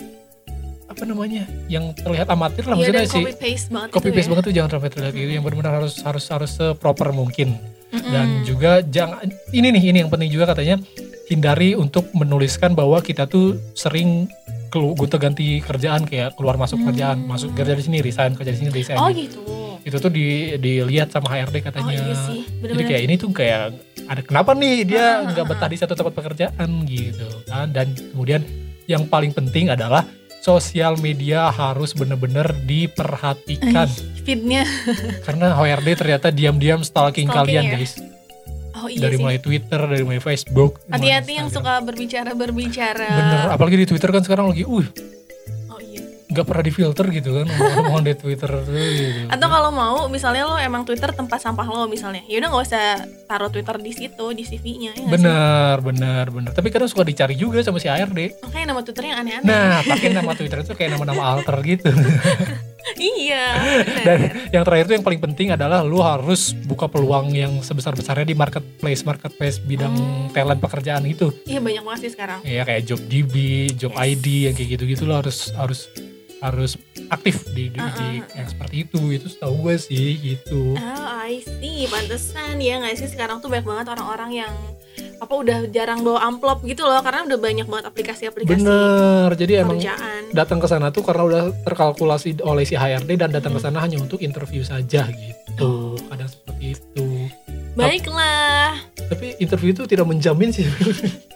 apa 0.93 1.03
namanya 1.03 1.43
yang 1.67 1.91
terlihat 1.93 2.27
amatir 2.27 2.63
lah 2.63 2.73
Iya 2.73 2.93
maksudnya 2.93 3.03
sih 3.07 3.23
copy 3.23 3.35
paste 3.35 3.67
banget 3.69 3.89
copy 3.89 4.05
gitu 4.05 4.13
paste 4.13 4.23
ya. 4.23 4.31
banget 4.31 4.43
tuh 4.43 4.53
jangan 4.53 4.69
sampai 4.71 4.89
terlihat 4.89 5.13
gitu 5.13 5.31
yang 5.31 5.43
benar-benar 5.43 5.73
harus 5.75 5.93
harus 5.99 6.25
harus 6.27 6.51
seproper 6.51 7.09
mungkin 7.11 7.57
Mm-mm. 7.89 8.09
dan 8.09 8.27
juga 8.43 8.71
jangan 8.81 9.21
ini 9.49 9.67
nih 9.69 9.83
ini 9.87 9.97
yang 9.99 10.09
penting 10.09 10.29
juga 10.29 10.45
katanya 10.47 10.77
hindari 11.25 11.73
untuk 11.73 12.09
menuliskan 12.11 12.71
bahwa 12.71 12.99
kita 12.99 13.25
tuh 13.25 13.57
sering 13.73 14.29
gonta 14.71 15.17
ganti 15.17 15.61
kerjaan 15.61 16.01
kayak 16.03 16.33
keluar 16.33 16.55
masuk 16.55 16.75
Hmm. 16.75 16.89
kerjaan 16.89 17.17
masuk 17.23 17.53
kerja 17.53 17.73
di 17.73 17.83
sini 17.83 17.97
resign 17.99 18.33
kerja 18.33 18.49
di 18.49 18.59
sini 18.59 18.69
resign 18.69 18.97
Oh 18.97 19.05
gitu. 19.07 19.37
gitu. 19.37 19.53
itu 19.83 19.97
tuh 19.99 20.09
di 20.09 20.25
dilihat 20.57 21.11
sama 21.11 21.29
HRD 21.29 21.55
Oh 21.55 21.63
katanya 21.63 21.93
iya 21.93 22.15
sih. 22.25 22.41
jadi 22.41 22.57
Bener-bener. 22.73 22.85
kayak 22.87 23.01
ini 23.03 23.13
tuh 23.15 23.29
kayak 23.29 23.61
ada 24.03 24.21
kenapa 24.21 24.51
nih 24.53 24.81
dia 24.83 24.97
Ah, 24.97 25.13
ah, 25.19 25.29
nggak 25.29 25.45
ah, 25.45 25.49
betah 25.53 25.69
di 25.69 25.77
satu 25.77 25.93
tempat 25.93 26.13
pekerjaan 26.13 26.69
gitu 26.83 27.27
kan 27.45 27.69
dan 27.69 27.87
kemudian 27.93 28.41
yang 28.83 29.05
paling 29.05 29.29
penting 29.29 29.69
adalah 29.69 30.01
sosial 30.43 30.99
media 30.99 31.47
harus 31.47 31.95
bener-bener 31.95 32.51
diperhatikan 32.67 33.87
feednya. 34.27 34.67
karena 35.25 35.55
HRD 35.55 35.89
ternyata 35.95 36.27
diam-diam 36.35 36.83
stalking, 36.83 37.31
Stalking 37.31 37.31
kalian 37.31 37.63
ya? 37.63 37.73
guys 37.79 37.93
Oh 38.83 38.91
iya 38.91 39.07
dari 39.07 39.15
sih. 39.15 39.23
mulai 39.23 39.39
Twitter 39.39 39.79
dari 39.79 40.03
mulai 40.03 40.19
Facebook 40.19 40.83
Hati-hati 40.91 41.39
yang 41.39 41.47
suka 41.47 41.79
berbicara 41.79 42.35
berbicara. 42.35 43.07
bener 43.07 43.39
apalagi 43.55 43.79
di 43.79 43.87
Twitter 43.87 44.11
kan 44.11 44.27
sekarang 44.27 44.51
lagi 44.51 44.67
uh. 44.67 44.83
Nggak 46.33 46.43
pernah 46.43 46.63
difilter 46.63 47.05
gitu 47.07 47.29
kan 47.31 47.45
omongan 47.79 48.03
di 48.03 48.15
Twitter 48.15 48.49
tuh 48.49 48.73
gitu. 48.73 49.29
Atau 49.29 49.47
kalau 49.47 49.69
mau 49.69 49.95
misalnya 50.07 50.43
lo 50.43 50.57
emang 50.57 50.81
Twitter 50.81 51.09
tempat 51.09 51.39
sampah 51.39 51.63
lo 51.63 51.85
misalnya. 51.85 52.25
Ya 52.25 52.41
udah 52.41 52.49
nggak 52.49 52.65
usah 52.65 52.85
taruh 53.23 53.47
Twitter 53.47 53.77
di 53.77 53.91
situ 53.91 54.25
di 54.29 54.43
CV-nya 54.43 54.91
ya 54.93 55.05
bener 55.05 55.75
bener 55.79 56.25
bener 56.27 56.51
tapi 56.51 56.69
kadang 56.69 56.85
suka 56.85 57.01
dicari 57.01 57.33
juga 57.33 57.61
sama 57.61 57.77
si 57.77 57.85
HRD 57.85 58.41
Makanya 58.41 58.65
nama 58.67 58.81
Twitternya 58.81 59.09
yang 59.09 59.19
aneh-aneh. 59.19 59.45
nah 59.45 59.77
pakai 59.83 60.09
nama 60.15 60.31
Twitter 60.33 60.59
itu 60.59 60.73
kayak 60.73 60.91
nama-nama 60.93 61.23
alter 61.29 61.57
gitu 61.61 61.89
iya. 62.95 63.45
Dan 64.03 64.19
yang 64.51 64.63
terakhir 64.63 64.85
tuh 64.85 64.95
yang 64.95 65.05
paling 65.05 65.21
penting 65.21 65.47
adalah 65.49 65.81
lu 65.81 65.99
harus 65.99 66.51
buka 66.63 66.85
peluang 66.85 67.31
yang 67.31 67.59
sebesar-besarnya 67.59 68.25
di 68.25 68.35
marketplace, 68.35 69.03
marketplace 69.03 69.57
bidang 69.57 69.91
Hmm. 69.93 70.27
talent 70.31 70.59
pekerjaan 70.59 71.05
itu. 71.05 71.29
Iya 71.43 71.59
banyak 71.59 71.79
banget 71.81 71.99
sih 72.01 72.11
sekarang. 72.11 72.39
Ya 72.43 72.63
kayak 72.63 72.83
job 72.83 72.99
DB, 73.03 73.33
job 73.73 73.93
Yes. 73.93 74.03
ID 74.11 74.25
yang 74.43 74.53
kayak 74.53 74.69
gitu-gitu 74.73 75.03
lo 75.03 75.15
harus 75.15 75.53
harus 75.53 75.87
harus 76.43 76.75
aktif 77.07 77.47
di, 77.49 77.71
di, 77.71 77.79
Ah, 77.79 77.87
di- 77.89 78.19
ah, 78.19 78.27
ah. 78.27 78.35
yang 78.35 78.47
seperti 78.47 78.75
itu. 78.83 78.99
Itu 79.09 79.27
setahu 79.27 79.55
gue 79.63 79.75
sih 79.79 80.07
gitu. 80.19 80.75
Oh, 80.75 81.07
I 81.23 81.39
see. 81.39 81.87
Pantesan 81.87 82.59
ya 82.59 82.83
nggak 82.83 82.99
sih 82.99 83.07
sekarang 83.07 83.39
tuh 83.39 83.47
banyak 83.47 83.63
banget 83.63 83.87
orang-orang 83.89 84.43
yang 84.43 84.53
apa 85.17 85.33
udah 85.33 85.71
jarang 85.71 86.03
bawa 86.03 86.19
amplop 86.21 86.59
gitu 86.61 86.83
loh 86.83 86.99
karena 86.99 87.23
udah 87.23 87.39
banyak 87.39 87.63
banget 87.63 87.85
aplikasi-aplikasi 87.87 88.59
Bener. 88.59 89.31
Jadi 89.33 89.53
emang 89.55 89.79
datang 90.29 90.59
ke 90.59 90.67
sana 90.67 90.91
tuh 90.91 90.99
karena 91.01 91.23
udah 91.23 91.43
terkalkulasi 91.63 92.43
oleh 92.43 92.67
si 92.67 92.75
HRD 92.75 93.15
dan 93.15 93.31
datang 93.31 93.55
ke 93.55 93.63
Hmm. 93.63 93.71
sana 93.71 93.79
hanya 93.79 93.97
untuk 93.97 94.19
interview 94.19 94.61
saja 94.61 95.07
gitu. 95.07 95.95
Kadang 96.03 96.27
seperti 96.27 96.75
itu. 96.75 97.07
Baiklah. 97.73 98.77
Tapi 99.07 99.39
interview 99.39 99.71
itu 99.71 99.87
tidak 99.87 100.05
menjamin 100.05 100.51
sih. 100.51 100.67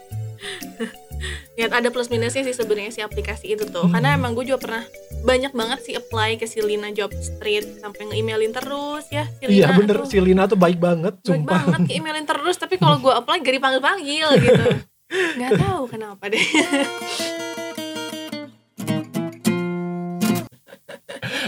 Lihat 1.57 1.73
ada 1.73 1.89
plus 1.89 2.07
minusnya 2.07 2.41
sih 2.41 2.53
sebenarnya 2.53 2.91
si 2.91 3.01
aplikasi 3.01 3.51
itu 3.51 3.65
tuh. 3.65 3.83
Hmm. 3.83 3.91
Karena 3.91 4.13
emang 4.13 4.31
gue 4.31 4.45
juga 4.45 4.61
pernah 4.61 4.83
banyak 5.19 5.51
banget 5.51 5.79
sih 5.81 5.93
apply 5.93 6.37
ke 6.37 6.45
si 6.45 6.61
Lina 6.61 6.89
Job 6.91 7.09
Street 7.11 7.81
sampai 7.81 8.05
nge-emailin 8.05 8.53
terus 8.53 9.09
ya 9.09 9.25
si 9.35 9.49
Iya 9.51 9.67
Lina 9.67 9.75
bener 9.75 9.97
tuh. 9.97 10.05
si 10.05 10.17
Lina 10.17 10.43
tuh 10.45 10.55
baik 10.55 10.77
banget 10.77 11.17
Baik 11.17 11.25
sumpah. 11.27 11.61
banget 11.65 11.79
ke-emailin 11.89 12.25
terus 12.25 12.55
tapi 12.55 12.77
kalau 12.77 12.97
gue 12.99 13.09
apply 13.11 13.41
gak 13.41 13.53
dipanggil-panggil 13.53 14.27
gitu. 14.39 14.65
Gak 15.39 15.51
tahu 15.57 15.83
kenapa 15.87 16.27
deh. 16.27 16.37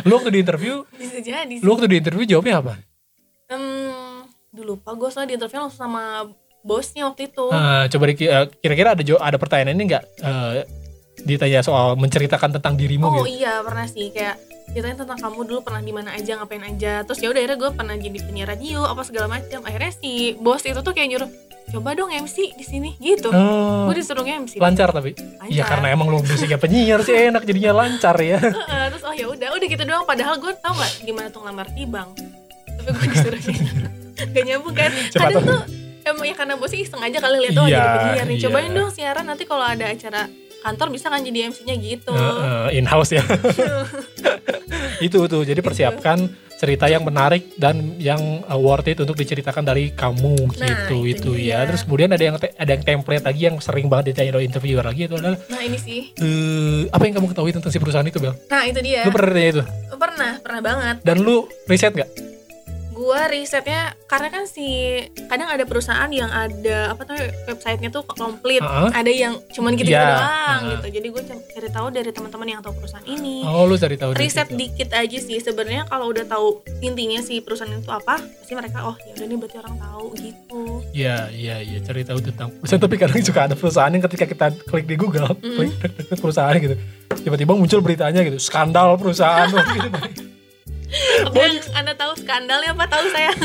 Lu 0.02 0.16
waktu 0.16 0.32
di 0.32 0.40
interview, 0.40 0.88
Bisa 0.92 1.20
jadi 1.20 1.44
sih. 1.52 1.62
lu 1.62 1.70
waktu 1.70 1.86
di 1.86 1.98
interview 2.00 2.24
jawabnya 2.26 2.56
apa? 2.58 2.74
Hmm, 3.48 4.24
dulu 4.50 4.74
lupa 4.74 4.96
gue 4.96 5.10
soalnya 5.10 5.30
di 5.30 5.38
interview 5.38 5.60
langsung 5.60 5.82
sama 5.82 6.24
bosnya 6.64 7.08
waktu 7.08 7.32
itu. 7.32 7.46
Eh, 7.50 7.84
coba 7.90 8.04
eh, 8.10 8.46
kira-kira 8.60 8.90
ada 8.96 9.04
ada 9.04 9.38
pertanyaan 9.40 9.76
ini 9.76 9.84
nggak? 9.96 10.04
Eh, 10.24 10.52
ditanya 11.24 11.60
soal 11.60 12.00
menceritakan 12.00 12.56
tentang 12.56 12.80
dirimu 12.80 13.04
oh 13.04 13.14
gitu. 13.24 13.44
iya 13.44 13.60
pernah 13.64 13.86
sih. 13.88 14.12
Kayak 14.12 14.40
ceritain 14.70 14.96
tentang 14.96 15.20
kamu 15.20 15.40
dulu 15.50 15.60
pernah 15.66 15.82
di 15.84 15.92
mana 15.92 16.16
aja 16.16 16.40
ngapain 16.40 16.64
aja. 16.64 17.04
Terus 17.04 17.20
ya 17.20 17.28
udah 17.32 17.42
akhirnya 17.44 17.58
gue 17.60 17.72
pernah 17.76 17.96
jadi 18.00 18.20
penyiar 18.24 18.48
radio 18.56 18.80
apa 18.88 19.02
segala 19.04 19.28
macam. 19.28 19.60
Akhirnya 19.68 19.92
si 19.96 20.38
bos 20.40 20.64
itu 20.64 20.80
tuh 20.80 20.94
kayak 20.96 21.10
nyuruh 21.16 21.32
coba 21.70 21.94
dong 21.94 22.10
MC 22.10 22.58
di 22.58 22.66
sini 22.66 22.98
gitu. 22.98 23.30
Oh, 23.30 23.86
gue 23.92 24.02
disuruh 24.02 24.26
MC 24.26 24.58
lancar 24.58 24.90
tapi. 24.90 25.14
Iya 25.50 25.68
karena 25.68 25.94
emang 25.94 26.10
lu 26.10 26.24
basicnya 26.24 26.58
penyiar 26.58 27.04
sih 27.06 27.30
enak 27.30 27.44
jadinya 27.46 27.86
lancar 27.86 28.16
ya. 28.18 28.40
Terus 28.94 29.04
oh 29.06 29.14
ya 29.14 29.26
udah 29.30 29.50
udah 29.54 29.68
gitu 29.68 29.84
doang. 29.86 30.06
Padahal 30.08 30.40
gue 30.40 30.54
tau 30.64 30.74
nggak 30.74 30.92
gimana 31.04 31.28
tuh 31.30 31.42
ngelamar 31.46 31.68
di 31.76 31.84
bank 31.86 32.40
tapi 32.80 32.96
gue 32.96 33.08
disuruh 33.12 33.42
gak 34.36 34.44
nyambung 34.44 34.76
kan? 34.76 34.92
Kadang 35.12 35.44
tuh 35.44 35.62
emang 36.10 36.26
ya 36.26 36.36
karena 36.36 36.54
bosnya 36.54 36.80
iseng 36.80 37.00
aja 37.00 37.18
kali 37.18 37.38
lihat 37.40 37.56
oh 37.56 37.66
Iya, 37.66 37.78
jadi 37.78 37.90
penyiar 37.96 38.26
nih. 38.26 38.36
iya. 38.36 38.44
cobain 38.44 38.72
dong 38.72 38.90
siaran 38.90 39.26
nanti 39.26 39.44
kalau 39.44 39.64
ada 39.64 39.86
acara 39.86 40.22
kantor 40.60 40.88
bisa 40.90 41.08
kan 41.08 41.22
jadi 41.22 41.48
MC-nya 41.48 41.76
gitu. 41.78 42.12
In 42.70 42.84
house 42.84 43.12
ya. 43.12 43.24
Itu 45.00 45.26
tuh. 45.26 45.44
Jadi 45.44 45.60
persiapkan 45.60 46.28
cerita 46.60 46.92
yang 46.92 47.08
menarik 47.08 47.56
dan 47.56 47.96
yang 47.96 48.20
uh, 48.44 48.60
worth 48.60 48.84
it 48.86 49.00
untuk 49.00 49.16
diceritakan 49.16 49.64
dari 49.64 49.96
kamu 49.96 50.36
Nah, 50.52 50.68
gitu 50.68 51.08
itu 51.08 51.32
itu 51.32 51.48
ya. 51.48 51.64
Terus 51.64 51.88
kemudian 51.88 52.12
ada 52.12 52.20
yang 52.20 52.36
ada 52.36 52.68
yang 52.70 52.84
template 52.84 53.24
lagi 53.24 53.42
yang 53.48 53.56
sering 53.58 53.88
banget 53.88 54.12
ditanya 54.12 54.36
oleh 54.36 54.44
interviewer 54.44 54.84
lagi 54.84 55.08
itu 55.08 55.16
adalah 55.16 55.40
nah 55.48 55.64
ini 55.64 55.80
sih. 55.80 56.12
eh, 56.14 56.92
apa 56.92 57.00
yang 57.02 57.16
kamu 57.16 57.32
ketahui 57.32 57.52
tentang 57.56 57.72
si 57.72 57.80
perusahaan 57.80 58.04
itu 58.04 58.20
Bel? 58.20 58.36
nah 58.46 58.68
itu 58.68 58.80
dia. 58.84 59.08
Lu 59.08 59.16
pernah 59.16 59.32
ditanya 59.32 59.52
itu? 59.54 59.64
pernah 59.96 60.32
pernah 60.40 60.62
banget. 60.62 60.96
Dan 61.00 61.24
lu 61.24 61.48
riset 61.64 61.96
gak? 61.96 62.12
Gua 63.10 63.26
risetnya 63.26 63.82
karena 64.06 64.30
kan 64.30 64.46
si 64.46 65.02
kadang 65.26 65.50
ada 65.50 65.64
perusahaan 65.64 66.06
yang 66.12 66.30
ada 66.30 66.94
apa 66.94 67.02
tuh 67.04 67.18
websitenya 67.48 67.90
tuh 67.90 68.06
komplit 68.06 68.62
Heeh. 68.62 68.90
ada 68.92 69.10
yang 69.10 69.34
cuman 69.50 69.74
gitu, 69.74 69.90
-gitu 69.90 69.98
Iya. 69.98 70.06
doang 70.06 70.30
Heeh. 70.62 70.72
gitu 70.72 70.88
jadi 70.94 71.08
gue 71.10 71.24
cari 71.50 71.70
tahu 71.70 71.88
dari 71.90 72.10
teman-teman 72.10 72.48
yang 72.48 72.62
tahu 72.62 72.74
perusahaan 72.76 73.02
ini 73.04 73.42
Oh 73.44 73.66
lu 73.66 73.76
cari 73.76 73.96
tahu 73.96 74.14
riset 74.14 74.46
situ. 74.46 74.56
dikit 74.56 74.90
aja 74.94 75.18
sih 75.18 75.38
sebenarnya 75.40 75.84
kalau 75.84 76.06
udah 76.08 76.22
tahu 76.24 76.48
intinya 76.80 77.18
si 77.20 77.40
perusahaan 77.40 77.72
itu 77.72 77.90
apa 77.90 78.22
pasti 78.22 78.54
mereka 78.54 78.86
oh 78.86 78.96
ya 79.00 79.14
udah 79.16 79.26
nih 79.26 79.38
berarti 79.38 79.58
orang 79.58 79.76
tahu 79.76 80.06
gitu 80.16 80.62
Iya, 80.92 81.30
iya, 81.32 81.56
iya, 81.60 81.78
cari 81.80 82.02
tahu 82.02 82.20
tentang 82.20 82.50
perusahaan. 82.52 82.82
Tapi 82.82 82.96
kadang 82.96 83.22
juga 83.22 83.40
ada 83.42 83.56
perusahaan 83.56 83.90
yang 83.90 84.04
ketika 84.04 84.26
kita 84.26 84.46
klik 84.64 84.86
di 84.86 84.96
Google, 84.96 85.32
Mm. 85.34 85.56
klik 85.56 85.72
perusahaan 86.16 86.52
gitu, 86.56 86.76
tiba-tiba 87.16 87.54
muncul 87.54 87.80
beritanya 87.80 88.22
gitu, 88.22 88.38
skandal 88.38 88.94
perusahaan 88.96 89.48
gitu. 89.72 89.90
Apa 91.26 91.38
yang 91.38 91.56
anda 91.78 91.94
tahu 91.94 92.12
skandalnya 92.18 92.74
apa 92.74 92.86
tahu 92.90 93.06
saya 93.14 93.32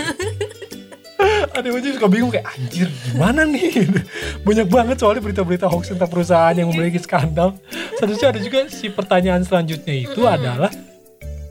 Ada 1.54 1.70
yang 1.70 1.94
suka 1.94 2.10
bingung 2.10 2.30
kayak 2.34 2.46
anjir 2.58 2.90
gimana 3.06 3.46
nih? 3.46 3.86
Banyak 4.46 4.66
banget 4.66 4.96
soalnya 4.98 5.22
berita-berita 5.22 5.70
hoax 5.70 5.94
tentang 5.94 6.10
perusahaan 6.10 6.52
yang 6.52 6.66
memiliki 6.68 6.98
skandal. 6.98 7.54
Seharusnya 7.96 8.34
ada 8.34 8.40
juga 8.42 8.66
si 8.66 8.90
pertanyaan 8.90 9.46
selanjutnya 9.46 9.94
itu 9.94 10.26
adalah 10.26 10.74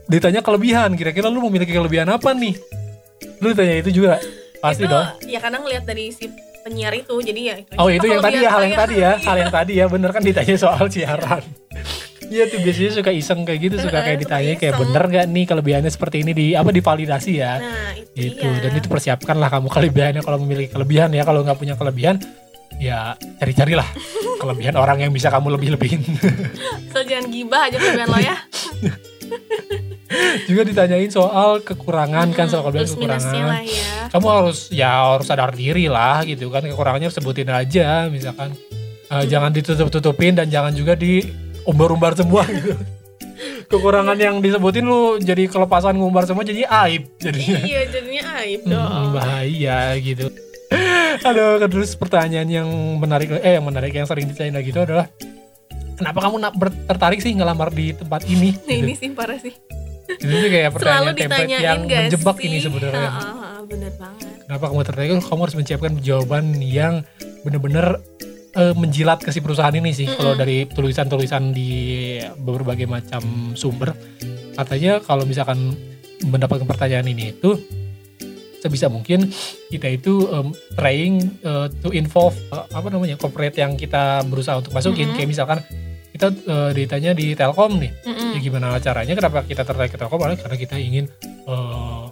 ditanya 0.04 0.44
kelebihan. 0.44 0.92
Kira-kira 0.94 1.32
lu 1.32 1.40
memiliki 1.48 1.72
kelebihan 1.72 2.12
apa 2.12 2.36
nih? 2.36 2.54
Lu 3.40 3.56
ditanya 3.56 3.80
itu 3.80 3.90
juga 4.04 4.20
pasti 4.60 4.84
itu 4.84 4.92
dong. 4.92 5.08
ya 5.24 5.38
kadang 5.40 5.64
ngeliat 5.64 5.84
dari 5.88 6.12
si 6.12 6.28
penyiar 6.64 6.92
itu 6.96 7.14
jadi 7.20 7.40
ya 7.40 7.54
itu 7.60 7.72
Oh 7.76 7.88
itu 7.92 8.06
yang 8.08 8.24
tadi 8.24 8.38
ya, 8.40 8.50
hal 8.52 8.62
yang 8.64 8.76
tadi 8.76 8.94
ya, 8.96 9.12
hal 9.20 9.36
yang 9.36 9.52
tadi 9.52 9.72
ya, 9.80 9.86
bener 9.88 10.10
kan 10.12 10.22
ditanya 10.24 10.56
soal 10.56 10.84
siaran. 10.92 11.44
Iya 12.34 12.50
tuh 12.50 12.58
biasanya 12.66 12.92
suka 12.98 13.14
iseng 13.14 13.46
kayak 13.46 13.60
gitu, 13.62 13.76
suka 13.78 14.02
kayak 14.02 14.18
Suka 14.18 14.22
ditanya 14.26 14.52
kayak 14.58 14.74
bener 14.74 15.04
gak 15.06 15.26
nih 15.30 15.44
kelebihannya 15.46 15.90
seperti 15.94 16.26
ini 16.26 16.32
di 16.34 16.46
apa 16.58 16.74
divalidasi 16.74 17.32
ya. 17.38 17.62
nah 17.62 17.94
itu 17.94 18.34
gitu. 18.34 18.42
dia. 18.42 18.58
dan 18.66 18.72
itu 18.74 18.90
persiapkanlah 18.90 19.46
kamu 19.54 19.70
kelebihannya 19.70 20.22
kalau 20.26 20.42
memiliki 20.42 20.74
kelebihan 20.74 21.14
ya. 21.14 21.22
Kalau 21.22 21.46
nggak 21.46 21.54
punya 21.54 21.78
kelebihan 21.78 22.18
ya 22.82 23.14
cari-carilah 23.38 23.86
kelebihan 24.42 24.74
orang 24.74 25.06
yang 25.06 25.14
bisa 25.14 25.30
kamu 25.30 25.54
lebih-lebihin. 25.54 26.02
So 26.94 27.02
jangan 27.02 27.26
gibah 27.30 27.70
aja 27.70 27.78
kelebihan 27.78 28.10
lo 28.10 28.18
ya. 28.18 28.36
Juga 30.50 30.62
ditanyain 30.62 31.10
soal 31.10 31.58
kekurangan 31.66 32.30
kan 32.34 32.46
soal 32.46 32.70
kelebihan 32.70 32.86
plus 32.86 32.98
minusnya 32.98 33.30
kekurangan. 33.30 33.50
lah 33.50 33.62
ya. 33.62 33.94
Kamu 34.14 34.26
harus 34.30 34.58
ya 34.70 34.90
harus 35.10 35.26
sadar 35.26 35.50
diri 35.54 35.90
lah 35.90 36.22
gitu 36.22 36.50
kan 36.54 36.62
kekurangannya 36.66 37.10
sebutin 37.10 37.50
aja 37.50 38.06
misalkan. 38.10 38.54
Eh, 39.10 39.24
jangan 39.26 39.50
ditutup-tutupin 39.50 40.38
dan 40.38 40.46
jangan 40.50 40.70
juga 40.70 40.94
diumbar-umbar 41.64 42.12
semua 42.14 42.44
gitu 42.46 42.76
kekurangan 43.66 44.14
yang 44.14 44.38
disebutin 44.38 44.84
lu 44.84 45.16
jadi 45.18 45.48
kelepasan 45.48 45.96
ngumbar 45.96 46.22
semua 46.22 46.44
jadi 46.44 46.68
aib 46.86 47.08
jadinya 47.16 47.58
iya 47.60 47.80
jadinya 47.88 48.22
aib 48.38 48.60
Hmm, 48.62 48.70
dong 48.70 49.06
bahaya 49.10 49.78
gitu. 49.98 50.26
Aduh, 51.24 51.62
terus 51.64 51.94
pertanyaan 51.94 52.46
yang 52.46 52.68
menarik 52.98 53.30
eh 53.32 53.56
yang 53.56 53.64
menarik 53.64 53.90
yang 53.90 54.04
sering 54.04 54.26
ditanya 54.26 54.60
gitu 54.60 54.76
adalah 54.76 55.08
kenapa 55.94 56.18
kamu 56.20 56.36
nak 56.38 56.52
tertarik 56.84 57.18
sih 57.18 57.32
ngelamar 57.32 57.70
di 57.70 57.94
tempat 57.94 58.26
ini? 58.26 58.52
nah 58.60 58.74
ini 58.82 58.92
sih 58.92 59.08
parah 59.10 59.38
sih 59.38 59.54
Itu 60.04 60.28
sih 60.28 60.50
kayak 60.52 60.70
pertanyaan 60.74 61.16
template 61.16 61.48
yang 61.54 61.80
menjebak 61.82 62.36
sih 62.36 62.44
ini 62.44 62.58
sebenarnya. 62.60 63.08
Ah, 63.08 63.58
bener 63.64 63.92
banget 63.96 64.28
Kenapa 64.44 64.64
kamu 64.68 64.80
tertarik? 64.84 65.10
Kamu 65.24 65.40
harus 65.40 65.56
menyiapkan 65.56 65.92
jawaban 65.98 66.44
yang 66.60 66.94
bener-bener 67.40 67.86
eh, 68.56 68.74
menjilat 68.74 69.20
ke 69.22 69.30
si 69.34 69.42
perusahaan 69.42 69.74
ini 69.74 69.90
sih. 69.90 70.06
Kalau 70.06 70.34
dari 70.34 70.66
tulisan-tulisan 70.70 71.54
di 71.54 71.70
berbagai 72.38 72.86
macam 72.86 73.52
sumber, 73.58 73.94
katanya 74.54 75.02
kalau 75.02 75.26
misalkan 75.26 75.74
mendapatkan 76.24 76.64
pertanyaan 76.64 77.10
ini 77.10 77.34
itu 77.34 77.58
sebisa 78.64 78.88
mungkin 78.88 79.28
kita 79.68 79.92
itu 79.92 80.24
um, 80.32 80.48
trying 80.72 81.20
uh, 81.44 81.68
to 81.84 81.92
involve 81.92 82.32
uh, 82.48 82.64
apa 82.72 82.88
namanya 82.88 83.20
corporate 83.20 83.60
yang 83.60 83.76
kita 83.76 84.24
berusaha 84.24 84.56
untuk 84.56 84.72
masukin 84.72 85.12
Mhm. 85.12 85.16
kayak 85.20 85.28
misalkan 85.28 85.58
kita 86.16 86.32
uh, 86.48 86.70
ditanya 86.72 87.12
di 87.12 87.36
Telkom 87.36 87.76
nih 87.76 87.92
Mm-mm. 88.08 88.32
ya 88.32 88.40
gimana 88.40 88.80
caranya 88.80 89.12
kenapa 89.12 89.44
kita 89.44 89.68
tertarik 89.68 89.92
ke 89.92 90.00
Telkom 90.00 90.16
karena 90.16 90.56
kita 90.56 90.80
ingin 90.80 91.12
uh, 91.44 92.08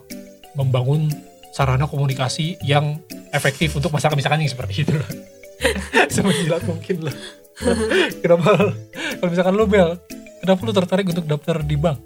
membangun 0.53 1.09
sarana 1.57 1.89
komunikasi 1.89 2.61
yang 2.61 3.01
efektif 3.33 3.73
untuk 3.73 3.89
masyarakat 3.89 4.21
misalkan 4.21 4.45
yang 4.45 4.53
seperti 4.53 4.85
itu 4.85 4.93
semenjilat 6.15 6.63
mungkin 6.67 7.09
lah. 7.09 7.17
Kenapa? 8.21 8.75
Kalau 9.21 9.31
misalkan 9.31 9.55
lu 9.55 9.67
Bel 9.69 9.99
kenapa 10.43 10.61
lu 10.67 10.73
tertarik 10.75 11.07
untuk 11.07 11.27
daftar 11.27 11.63
di 11.63 11.77
bank? 11.79 11.99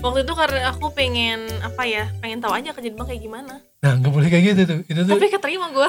Waktu 0.00 0.24
itu 0.24 0.32
karena 0.32 0.72
aku 0.72 0.92
pengen 0.96 1.44
apa 1.60 1.84
ya 1.84 2.08
pengen 2.24 2.40
tahu 2.40 2.56
aja 2.56 2.72
kerja 2.72 2.88
di 2.88 2.96
bank 2.96 3.08
kayak 3.12 3.22
gimana. 3.24 3.60
Nah 3.84 3.92
nggak 4.00 4.12
boleh 4.12 4.28
kayak 4.28 4.44
gitu 4.52 4.62
tuh. 4.68 4.78
Itu 4.88 5.00
tuh 5.04 5.16
tapi 5.16 5.28
keterima 5.28 5.68
gue 5.72 5.88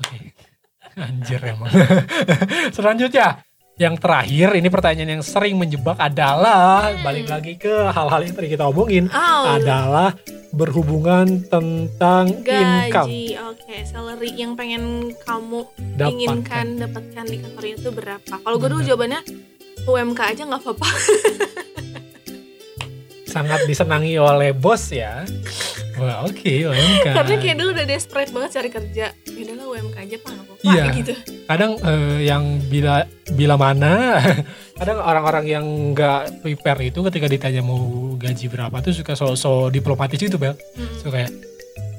Oke. 0.00 0.18
Anjir 1.00 1.40
emang. 1.46 1.70
Selanjutnya, 2.76 3.40
yang 3.80 3.96
terakhir 3.96 4.52
ini 4.54 4.68
pertanyaan 4.68 5.10
yang 5.10 5.24
sering 5.24 5.56
menjebak 5.56 5.96
adalah 5.96 6.92
Hmm. 6.92 7.00
balik 7.00 7.26
lagi 7.26 7.56
ke 7.56 7.72
hal-hal 7.88 8.20
yang 8.20 8.34
tadi 8.34 8.48
kita 8.50 8.64
omongin 8.66 9.08
oh 9.08 9.42
adalah 9.50 10.12
berhubungan 10.52 11.24
tentang 11.42 12.44
income 12.44 13.08
gaji 13.08 13.40
oke 13.40 13.76
salary 13.82 14.36
yang 14.36 14.52
pengen 14.52 14.84
kamu 15.18 15.64
dapatkan. 15.96 16.12
inginkan 16.12 16.66
dapatkan 16.78 17.24
di 17.24 17.36
kantor 17.38 17.64
itu 17.66 17.88
berapa 17.90 18.34
kalau 18.36 18.56
gue 18.56 18.68
dulu 18.68 18.82
jawabannya 18.84 19.20
UMK 19.82 20.20
aja 20.28 20.42
nggak 20.44 20.60
apa-apa 20.60 20.88
Sangat 23.22 23.62
disenangi 23.62 24.18
oleh 24.18 24.50
bos 24.50 24.90
ya. 24.90 25.22
Wah, 25.94 26.26
oke, 26.26 26.50
UMK. 26.66 27.06
karena 27.06 27.34
kayak 27.36 27.56
dulu 27.56 27.70
udah 27.70 27.86
desperate 27.86 28.30
banget 28.30 28.50
cari 28.52 28.68
kerja 28.68 29.06
ya 29.14 29.40
udahlah 29.46 29.66
UMK 29.70 29.96
aja 30.00 30.16
pak 30.16 30.30
nggak 30.32 30.44
apa-apa 30.44 30.62
Iya. 30.66 30.84
gitu 30.92 31.14
kadang 31.46 31.72
eh, 31.78 32.18
yang 32.24 32.42
bila 32.66 33.06
bila 33.30 33.54
mana 33.54 34.18
kadang 34.78 34.98
orang-orang 34.98 35.44
yang 35.46 35.64
nggak 35.90 36.40
prepare 36.40 36.80
itu 36.84 36.98
ketika 37.04 37.26
ditanya 37.26 37.62
mau 37.62 37.78
gaji 38.14 38.46
berapa 38.46 38.76
tuh 38.80 38.92
suka 38.92 39.14
so-so 39.14 39.68
diplomatis 39.68 40.18
itu 40.18 40.36
bel 40.36 40.54
Mm. 40.70 40.96
so 40.96 41.08
kayak 41.08 41.30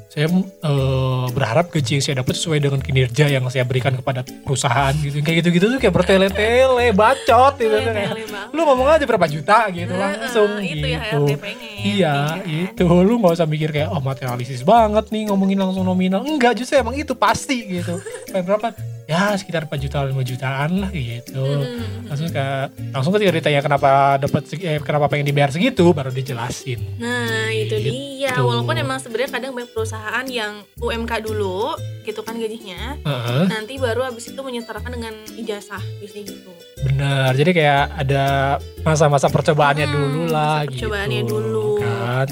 saya 0.07 0.27
eh, 0.27 1.25
berharap 1.31 1.71
gaji 1.71 1.95
yang 1.95 2.03
saya 2.03 2.15
dapat 2.19 2.35
sesuai 2.35 2.59
dengan 2.59 2.83
kinerja 2.83 3.31
yang 3.31 3.47
saya 3.47 3.63
berikan 3.63 3.95
kepada 3.95 4.27
perusahaan 4.43 4.91
gitu 4.91 5.23
kayak 5.23 5.39
gitu-gitu 5.39 5.71
tuh 5.71 5.79
kayak 5.79 5.95
bertele-tele 5.95 6.91
bacot 6.91 7.55
gitu 7.55 7.71
banget. 7.71 8.27
lu 8.51 8.61
ngomong 8.61 8.91
aja 8.91 9.07
berapa 9.07 9.23
juta 9.25 9.71
gitu 9.71 9.87
Nah, 9.87 10.11
langsung 10.11 10.59
itu 10.59 10.83
gitu 10.83 10.85
ya 10.91 10.99
pengen 11.39 11.69
Iya, 11.81 12.15
gitu 12.43 12.83
kan. 12.83 12.99
itu 12.99 13.07
lu 13.07 13.13
nggak 13.17 13.33
usah 13.39 13.47
mikir 13.47 13.69
kayak 13.71 13.87
oh 13.87 14.03
materialistis 14.03 14.61
banget 14.61 15.07
nih 15.09 15.31
ngomongin 15.31 15.57
langsung 15.57 15.81
nominal. 15.81 16.21
Enggak, 16.21 16.59
justru 16.59 16.77
emang 16.77 16.93
itu 16.93 17.15
pasti 17.15 17.79
gitu. 17.79 17.97
Berapa? 18.35 18.75
Ya 19.11 19.35
sekitar 19.35 19.67
4 19.67 19.75
juta 19.77 20.07
5 20.07 20.15
jutaan 20.23 20.71
lah 20.79 20.87
gitu. 20.87 21.43
Mm. 21.43 22.07
Langsung 22.07 22.31
ke 22.31 22.45
langsung 22.95 23.11
ketika 23.11 23.31
ditanya 23.35 23.59
kenapa 23.59 24.15
dapat 24.15 24.47
eh, 24.55 24.79
kenapa 24.79 25.11
pengen 25.11 25.27
dibayar 25.27 25.51
segitu 25.51 25.91
baru 25.91 26.09
dijelasin. 26.09 26.79
Nah 26.95 27.51
itu 27.51 27.75
Gitu. 27.75 27.91
dia 27.91 28.37
Walaupun 28.37 28.77
emang 28.77 29.01
sebenarnya 29.01 29.33
kadang 29.33 29.51
banyak 29.51 29.71
perusahaan 29.71 30.25
yang 30.29 30.61
UMK 30.77 31.25
dulu 31.25 31.73
Gitu 32.01 32.21
kan 32.21 32.37
gajinya 32.37 32.97
Heeh, 33.01 33.43
Nanti 33.49 33.77
baru 33.77 34.05
abis 34.05 34.29
itu 34.29 34.37
menyetarakan 34.37 34.93
dengan 34.93 35.13
ijazah 35.35 35.81
Biasanya 35.99 36.25
gitu 36.29 36.51
bener. 36.81 37.29
Jadi 37.37 37.51
kayak 37.53 37.83
ada 37.93 38.23
masa-masa 38.81 39.29
percobaannya 39.29 39.85
Hmm, 39.85 39.93
dulu 39.93 40.21
lah 40.27 40.65
masa 40.65 40.69
percobaannya 40.73 41.19
gitu. 41.21 41.29
dulu. 41.37 41.67
Kan 41.77 42.25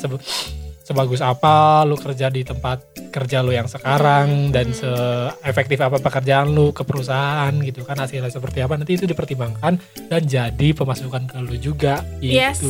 sebagus 0.89 1.21
apa 1.21 1.85
lu 1.85 1.93
kerja 1.93 2.33
di 2.33 2.41
tempat 2.41 2.81
kerja 3.13 3.45
lu 3.45 3.53
yang 3.53 3.69
sekarang 3.69 4.49
dan 4.49 4.73
seefektif 4.73 5.77
apa 5.85 6.01
pekerjaan 6.01 6.49
lu 6.49 6.73
ke 6.73 6.81
perusahaan 6.81 7.53
gitu 7.61 7.85
kan 7.85 8.01
hasilnya 8.01 8.33
seperti 8.33 8.65
apa 8.65 8.73
nanti 8.73 8.97
itu 8.97 9.05
dipertimbangkan 9.05 9.77
dan 10.09 10.21
jadi 10.25 10.73
pemasukan 10.73 11.29
ke 11.29 11.37
lu 11.45 11.53
juga 11.61 12.01
gitu. 12.17 12.33
Yes, 12.33 12.65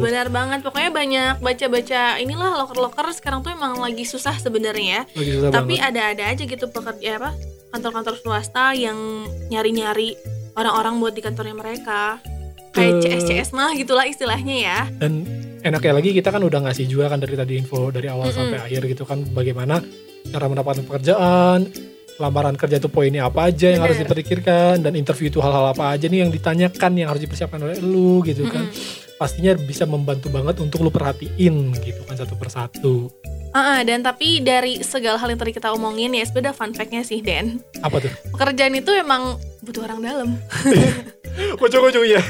benar 0.00 0.32
banget. 0.32 0.64
Pokoknya 0.64 0.88
banyak 0.88 1.34
baca-baca 1.44 2.16
inilah 2.16 2.56
loker-loker 2.56 3.12
sekarang 3.12 3.44
tuh 3.44 3.52
emang 3.52 3.76
lagi 3.76 4.08
susah 4.08 4.40
sebenarnya. 4.40 5.04
Tapi 5.52 5.76
ada-ada 5.76 6.24
aja 6.24 6.42
gitu 6.48 6.72
pekerja 6.72 7.20
apa 7.20 7.36
kantor-kantor 7.68 8.16
swasta 8.16 8.72
yang 8.72 8.96
nyari-nyari 9.52 10.16
orang-orang 10.56 10.96
buat 11.04 11.12
di 11.12 11.20
kantornya 11.20 11.52
mereka. 11.52 12.16
Kayak 12.72 12.92
Eh. 12.96 13.20
CS-CS 13.20 13.52
mah 13.52 13.76
gitulah 13.76 14.08
istilahnya 14.08 14.56
ya. 14.56 14.80
dan 14.96 15.24
enaknya 15.68 15.92
lagi 16.00 16.10
kita 16.16 16.28
kan 16.32 16.42
udah 16.42 16.60
ngasih 16.68 16.84
juga 16.88 17.12
kan 17.12 17.20
dari 17.20 17.34
tadi 17.36 17.52
info 17.60 17.92
dari 17.92 18.08
awal 18.08 18.28
Mm-mm. 18.28 18.36
sampai 18.36 18.58
akhir 18.64 18.82
gitu 18.88 19.04
kan 19.04 19.22
bagaimana 19.30 19.80
cara 20.28 20.46
mendapatkan 20.48 20.84
pekerjaan 20.84 21.68
lamaran 22.18 22.58
kerja 22.58 22.82
itu 22.82 22.90
poinnya 22.90 23.30
apa 23.30 23.46
aja 23.46 23.70
yang 23.70 23.86
harus 23.86 23.94
Bener. 23.94 24.10
diperikirkan 24.10 24.82
dan 24.82 24.92
interview 24.98 25.30
itu 25.30 25.38
hal-hal 25.38 25.70
apa 25.70 25.94
aja 25.94 26.10
nih 26.10 26.26
yang 26.26 26.34
ditanyakan 26.34 26.92
yang 26.98 27.08
harus 27.14 27.22
dipersiapkan 27.22 27.62
oleh 27.62 27.78
lu 27.78 28.20
gitu 28.26 28.50
kan. 28.50 28.66
Mm-mm. 28.66 29.06
pastinya 29.18 29.54
bisa 29.54 29.82
membantu 29.86 30.30
banget 30.30 30.62
untuk 30.62 30.82
lu 30.82 30.90
perhatiin 30.94 31.74
gitu 31.82 32.02
kan 32.06 32.14
satu 32.18 32.38
persatu. 32.38 33.10
Ah, 33.50 33.80
dan 33.80 34.04
tapi 34.04 34.44
dari 34.44 34.84
segala 34.84 35.16
hal 35.16 35.32
yang 35.32 35.40
tadi 35.40 35.56
kita 35.56 35.72
omongin 35.72 36.12
ya 36.12 36.22
sebenarnya 36.22 36.54
fun 36.54 36.70
fact-nya 36.76 37.02
sih 37.02 37.18
Den 37.24 37.58
apa 37.80 37.98
tuh? 37.98 38.12
Pekerjaan 38.36 38.76
itu 38.76 38.92
emang 38.92 39.40
butuh 39.64 39.88
orang 39.88 40.00
dalam. 40.04 40.28
Ujung-ujungnya 41.64 42.22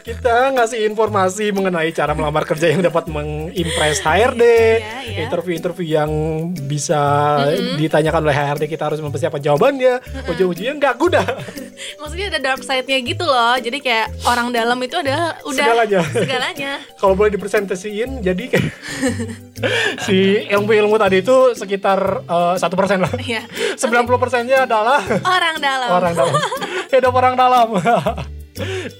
kita 0.00 0.52
ngasih 0.52 0.84
informasi 0.84 1.50
mengenai 1.50 1.90
cara 1.90 2.12
melamar 2.12 2.42
kerja 2.42 2.68
yang 2.68 2.80
dapat 2.80 3.06
mengimpress 3.06 4.00
HRD 4.00 4.42
Iya, 4.42 4.78
iya. 5.02 5.18
interview-interview 5.24 5.86
yang 5.92 6.10
bisa 6.64 7.00
Mm-mm. 7.44 7.76
ditanyakan 7.76 8.20
oleh 8.22 8.36
HRD 8.36 8.64
kita 8.66 8.86
harus 8.86 8.98
mempersiapkan 8.98 9.38
jawabannya. 9.38 9.98
Ujung-ujungnya 10.26 10.74
nggak 10.76 10.94
guna. 10.96 11.22
Maksudnya 11.96 12.26
ada 12.28 12.40
dark 12.40 12.60
side-nya 12.60 12.98
gitu 13.00 13.22
loh. 13.22 13.56
Jadi 13.56 13.78
kayak 13.78 14.12
orang 14.24 14.50
dalam 14.50 14.78
itu 14.78 14.96
adalah 14.96 15.36
udah 15.42 15.64
Segalanya. 15.64 16.00
segalanya. 16.06 16.72
kalau 17.00 17.14
boleh 17.14 17.30
dipresentasiin 17.30 18.20
jadi 18.20 18.44
kayak 18.48 18.70
si 20.06 20.18
ilmu-ilmu 20.46 20.96
tadi 20.96 21.20
itu 21.20 21.52
sekitar 21.52 21.98
eh, 22.22 22.54
satu 22.56 22.74
persen 22.74 23.00
lah. 23.00 23.12
Iya. 23.16 23.44
90 23.80 23.90
persennya 24.16 24.64
adalah 24.64 25.00
Orang 25.20 25.56
dalam. 25.58 25.88
Orang 25.90 26.12
dalam. 26.14 26.34
Hidup 26.88 27.12
orang 27.12 27.34
dalam 27.34 27.68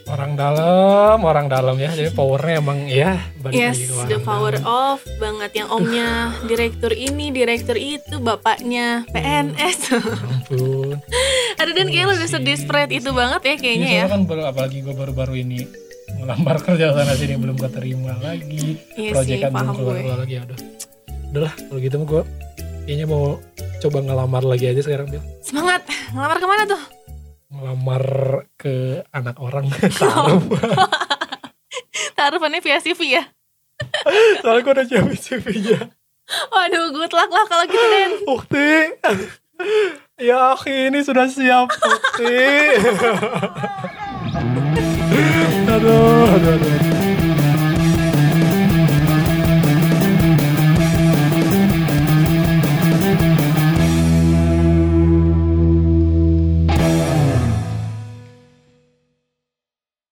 orang 0.06 0.32
dalam 0.34 1.18
orang 1.18 1.46
dalam 1.46 1.76
ya 1.76 1.90
jadi 1.90 2.10
powernya 2.10 2.54
emang 2.58 2.78
ya 2.84 3.18
balik 3.36 3.54
Yes, 3.54 3.76
lagi 3.76 3.84
ke 3.84 3.92
orang 3.92 4.08
the 4.08 4.18
power 4.20 4.52
dalam. 4.54 4.66
of 4.66 4.98
banget 5.16 5.50
yang 5.54 5.68
omnya 5.68 6.08
direktur 6.44 6.90
ini, 6.90 7.26
direktur 7.28 7.74
itu, 7.74 8.14
bapaknya 8.18 9.04
PNS. 9.08 9.80
ampun 9.92 10.96
Aduh 11.56 11.72
dan 11.72 11.86
kayak 11.86 12.04
lo 12.04 12.14
udah 12.14 12.30
sedesperate 12.30 12.92
itu 12.92 13.10
banget 13.10 13.40
ya 13.42 13.54
kayaknya 13.56 13.88
ya. 13.90 14.04
Kan 14.06 14.24
baru 14.24 14.46
apalagi 14.46 14.80
gue 14.80 14.92
baru-baru 14.92 15.34
ini 15.38 15.68
ngelamar 16.12 16.56
kerja 16.66 16.90
sana 16.90 17.12
sini 17.12 17.34
belum 17.34 17.56
keterima 17.56 18.16
lagi 18.18 18.80
Iya 18.92 19.10
proyek 19.12 19.28
sih, 19.28 19.38
kan 19.38 19.50
belum 19.50 19.56
paham 19.56 19.74
keluar 19.74 19.92
gue. 19.92 20.02
keluar 20.02 20.18
lagi 20.18 20.32
ya 20.32 20.42
udah 20.42 20.58
udahlah 21.30 21.52
kalau 21.54 21.78
gitu 21.78 21.94
mah 21.94 22.06
gue 22.08 22.22
kayaknya 22.82 23.06
mau 23.06 23.24
coba 23.78 23.98
ngelamar 24.02 24.42
lagi 24.42 24.64
aja 24.66 24.80
sekarang 24.80 25.06
Bil 25.08 25.22
Semangat, 25.40 25.82
ngelamar 26.10 26.36
ke 26.36 26.46
mana 26.46 26.62
tuh? 26.66 26.82
Ngelamar 27.50 28.04
ke 28.54 29.02
anak 29.10 29.36
orang. 29.42 29.66
Taruh. 30.00 30.42
Taruhannya 32.18 32.60
via 32.62 32.78
CV 32.78 33.20
ya? 33.20 33.24
soalnya 34.44 34.60
gue 34.60 34.72
udah 34.76 34.86
siapin 34.86 35.16
CV-nya 35.16 35.80
Waduh, 36.52 36.92
good 36.94 37.12
luck 37.16 37.30
lah 37.32 37.44
kalau 37.48 37.64
gitu 37.66 37.86
Den. 37.90 38.12
Ukti. 38.22 38.70
Ya 40.20 40.54
ini 40.68 41.00
sudah 41.02 41.26
siap 41.26 41.74
Ukti. 41.74 42.38
Aduh 45.66 46.28
aduh 46.30 46.54
aduh 46.54 46.99